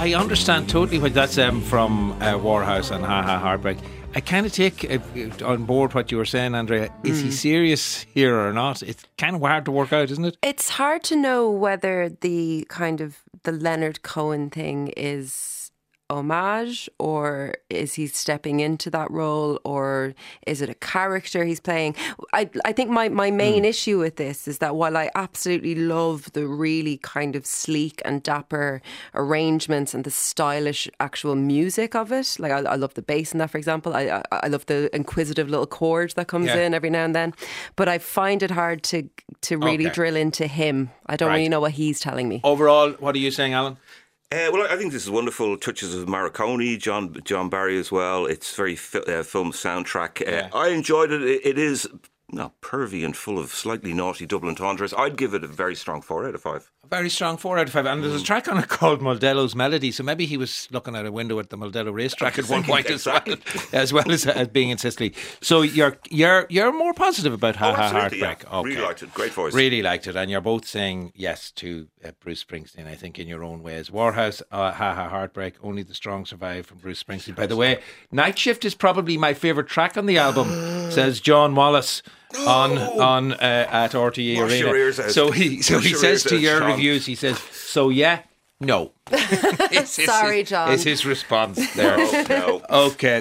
I, 0.05 0.13
understand 0.13 0.69
totally 0.69 0.99
what 0.99 1.15
that's 1.15 1.39
um, 1.39 1.63
from 1.63 2.13
uh, 2.13 2.35
Warhaus 2.35 2.95
and 2.95 3.03
Ha 3.03 3.23
Ha 3.23 3.39
Heartbreak. 3.39 3.79
I 4.15 4.21
kind 4.21 4.45
of 4.45 4.53
take 4.53 4.85
uh, 4.91 4.99
on 5.43 5.65
board 5.65 5.95
what 5.95 6.13
you 6.13 6.19
were 6.19 6.27
saying, 6.27 6.55
Andrea. 6.55 6.91
Is 7.03 7.23
he 7.23 7.31
serious 7.31 8.03
here 8.13 8.39
or 8.39 8.53
not? 8.53 8.83
It's 8.83 9.03
kind 9.17 9.35
of 9.35 9.41
hard 9.41 9.65
to 9.65 9.71
work 9.71 9.95
out, 9.95 10.11
isn't 10.11 10.25
it? 10.27 10.37
It's 10.43 10.69
hard 10.69 11.05
to 11.05 11.17
know 11.17 11.51
whether 11.51 12.11
the 12.11 12.67
kind 12.69 13.01
of 13.01 13.21
the 13.45 13.53
Leonard 13.53 14.03
Cohen 14.03 14.51
thing 14.51 14.89
is 14.89 15.54
homage 16.11 16.89
or 16.99 17.55
is 17.71 17.95
he 17.95 18.07
stepping 18.07 18.61
into 18.61 18.91
that 18.91 19.11
role 19.11 19.59
or 19.65 20.15
is 20.47 20.61
it 20.61 20.69
a 20.69 20.75
character 20.75 21.45
he's 21.45 21.61
playing 21.61 21.95
I, 22.33 22.51
I 22.65 22.73
think 22.73 22.91
my, 22.91 23.09
my 23.09 23.31
main 23.31 23.61
hmm. 23.63 23.65
issue 23.65 23.99
with 23.99 24.17
this 24.17 24.47
is 24.47 24.59
that 24.59 24.77
while 24.77 24.97
I 24.97 25.11
absolutely 25.15 25.75
love 25.75 26.31
the 26.33 26.47
really 26.47 26.99
kind 26.99 27.35
of 27.35 27.47
sleek 27.47 28.03
and 28.05 28.23
dapper 28.23 28.83
arrangements 29.15 29.95
and 29.95 30.05
the 30.05 30.11
stylish 30.11 30.89
actual 31.01 31.35
music 31.37 31.95
of 31.95 32.13
it 32.13 32.37
like 32.39 32.53
I, 32.53 32.59
I 32.59 32.77
love 32.77 32.95
the 32.95 33.03
bass 33.03 33.33
in 33.33 33.39
that 33.39 33.51
for 33.51 33.59
example 33.59 33.95
I, 33.95 34.03
I, 34.31 34.41
I 34.45 34.49
love 34.49 34.67
the 34.67 34.95
inquisitive 34.95 35.49
little 35.49 35.67
chord 35.67 36.13
that 36.17 36.29
comes 36.29 36.47
Yeah. 36.49 36.59
in 36.59 36.75
every 36.75 36.91
now 36.91 37.05
and 37.05 37.15
then 37.15 37.33
but 37.77 37.89
I 37.89 37.99
find 37.99 38.43
it 38.43 38.51
hard 38.51 38.83
to 38.85 39.09
to 39.43 39.57
really 39.57 39.87
Okay. 39.87 39.95
drill 39.95 40.17
into 40.17 40.47
him 40.47 40.91
I 41.07 41.17
don't 41.17 41.29
Right. 41.31 41.37
really 41.37 41.49
know 41.49 41.61
what 41.61 41.73
he's 41.73 41.99
telling 42.01 42.29
me 42.29 42.43
Overall, 42.45 42.93
what 43.01 43.15
are 43.15 43.19
you 43.19 43.31
saying, 43.31 43.55
Alan? 43.55 43.79
Uh, 44.33 44.51
well, 44.53 44.67
I 44.69 44.77
think 44.77 44.93
this 44.93 45.05
is 45.05 45.11
wonderful. 45.11 45.57
Touches 45.57 45.95
of 45.95 46.07
Morricone, 46.09 46.79
John 46.81 47.17
John 47.25 47.49
Barry 47.49 47.79
as 47.79 47.93
well. 47.93 48.27
It's 48.27 48.55
very 48.57 48.75
fi- 48.75 48.99
uh, 49.01 49.23
film 49.23 49.53
soundtrack. 49.53 50.27
Uh, 50.27 50.31
Yeah. 50.31 50.49
I 50.53 50.69
enjoyed 50.69 51.13
it. 51.13 51.23
It, 51.23 51.47
it 51.47 51.59
is 51.59 51.87
not 52.33 52.61
pervy 52.61 53.05
and 53.05 53.17
full 53.17 53.39
of 53.39 53.51
slightly 53.51 53.93
naughty 53.93 54.27
double 54.27 54.49
entendres. 54.49 54.95
I'd 54.95 55.17
give 55.17 55.35
it 55.35 55.45
a 55.45 55.47
very 55.47 55.75
strong 55.75 56.01
four 56.01 56.27
out 56.27 56.35
of 56.35 56.41
five. 56.43 56.71
A 56.83 56.87
Very 56.89 57.11
strong 57.11 57.37
four 57.37 57.59
out 57.59 57.67
of 57.67 57.73
five. 57.73 57.87
And 57.87 58.03
there's 58.03 58.21
a 58.21 58.25
track 58.25 58.49
on 58.49 58.59
it 58.59 58.69
called 58.69 59.01
Mondello's 59.01 59.55
Melody. 59.55 59.93
So 59.93 60.03
maybe 60.03 60.27
he 60.27 60.37
was 60.37 60.67
looking 60.71 60.97
out 60.97 61.07
a 61.07 61.13
window 61.13 61.39
at 61.39 61.51
the 61.51 61.59
Moldello 61.59 61.93
racetrack 61.93 62.39
at 62.39 62.49
one 62.49 62.65
point 62.65 62.87
as 62.91 63.07
well, 63.07 63.23
as 63.73 63.93
well 63.93 64.11
as, 64.11 64.27
as 64.27 64.49
being 64.49 64.71
in 64.71 64.79
Sicily. 64.79 65.15
So 65.41 65.63
you're 65.63 65.99
you're 66.11 66.47
you're 66.49 66.73
more 66.73 66.95
positive 66.95 67.33
about 67.33 67.57
Ha 67.57 67.71
Oh, 67.71 67.75
Ha 67.75 67.83
absolutely, 67.83 68.19
yeah. 68.19 68.27
Heartbreak. 68.27 68.53
Okay. 68.55 68.69
Really 68.69 68.83
liked 68.83 69.03
it. 69.03 69.15
Great 69.15 69.33
voice. 69.33 69.55
Really 69.55 69.83
liked 69.83 70.07
it. 70.07 70.17
And 70.17 70.31
you're 70.31 70.41
both 70.41 70.67
saying 70.67 71.13
yes 71.15 71.51
to 71.53 71.89
uh, 72.05 72.11
Bruce 72.21 72.43
Springsteen, 72.43 72.87
I 72.87 72.95
think, 72.95 73.19
in 73.19 73.29
your 73.29 73.45
own 73.45 73.63
ways. 73.63 73.91
Warhaus, 73.91 74.43
uh, 74.51 74.73
Ha 74.73 74.95
Ha 74.95 75.09
Heartbreak, 75.09 75.55
Only 75.63 75.83
the 75.83 75.95
Strong 75.95 76.27
Survive 76.27 76.67
from 76.67 76.79
Bruce 76.79 77.03
Springsteen. 77.03 77.37
By 77.37 77.47
the 77.47 77.57
way, 77.57 77.81
Night 78.11 78.39
Shift 78.39 78.65
is 78.65 78.75
probably 78.75 79.17
my 79.17 79.35
favourite 79.35 79.69
track 79.69 79.97
on 79.97 80.07
the 80.07 80.19
album, 80.19 80.49
says 80.91 81.21
John 81.21 81.55
Wallace. 81.55 82.03
On 82.37 82.77
on 82.77 83.33
uh, 83.35 83.37
at 83.71 83.93
RTE 83.93 84.37
Wash 84.41 84.51
Arena, 84.51 84.67
your 84.67 84.77
ears 84.77 84.99
out. 84.99 85.13
so 85.13 85.31
he 85.31 85.63
so 85.63 85.77
Wash 85.77 85.85
he 85.85 85.95
says 85.95 86.25
to 86.25 86.37
your 86.37 86.59
Sean. 86.59 86.71
reviews, 86.73 87.07
he 87.07 87.15
says, 87.15 87.39
"So 87.39 87.91
yeah, 87.91 88.23
no." 88.61 88.91
It's 89.13 89.97
his- 89.97 90.07
Sorry, 90.07 90.43
John. 90.43 90.73
Is 90.73 90.83
his 90.83 91.07
response 91.07 91.73
there? 91.77 91.97
No. 92.29 92.61
Okay, 92.69 93.13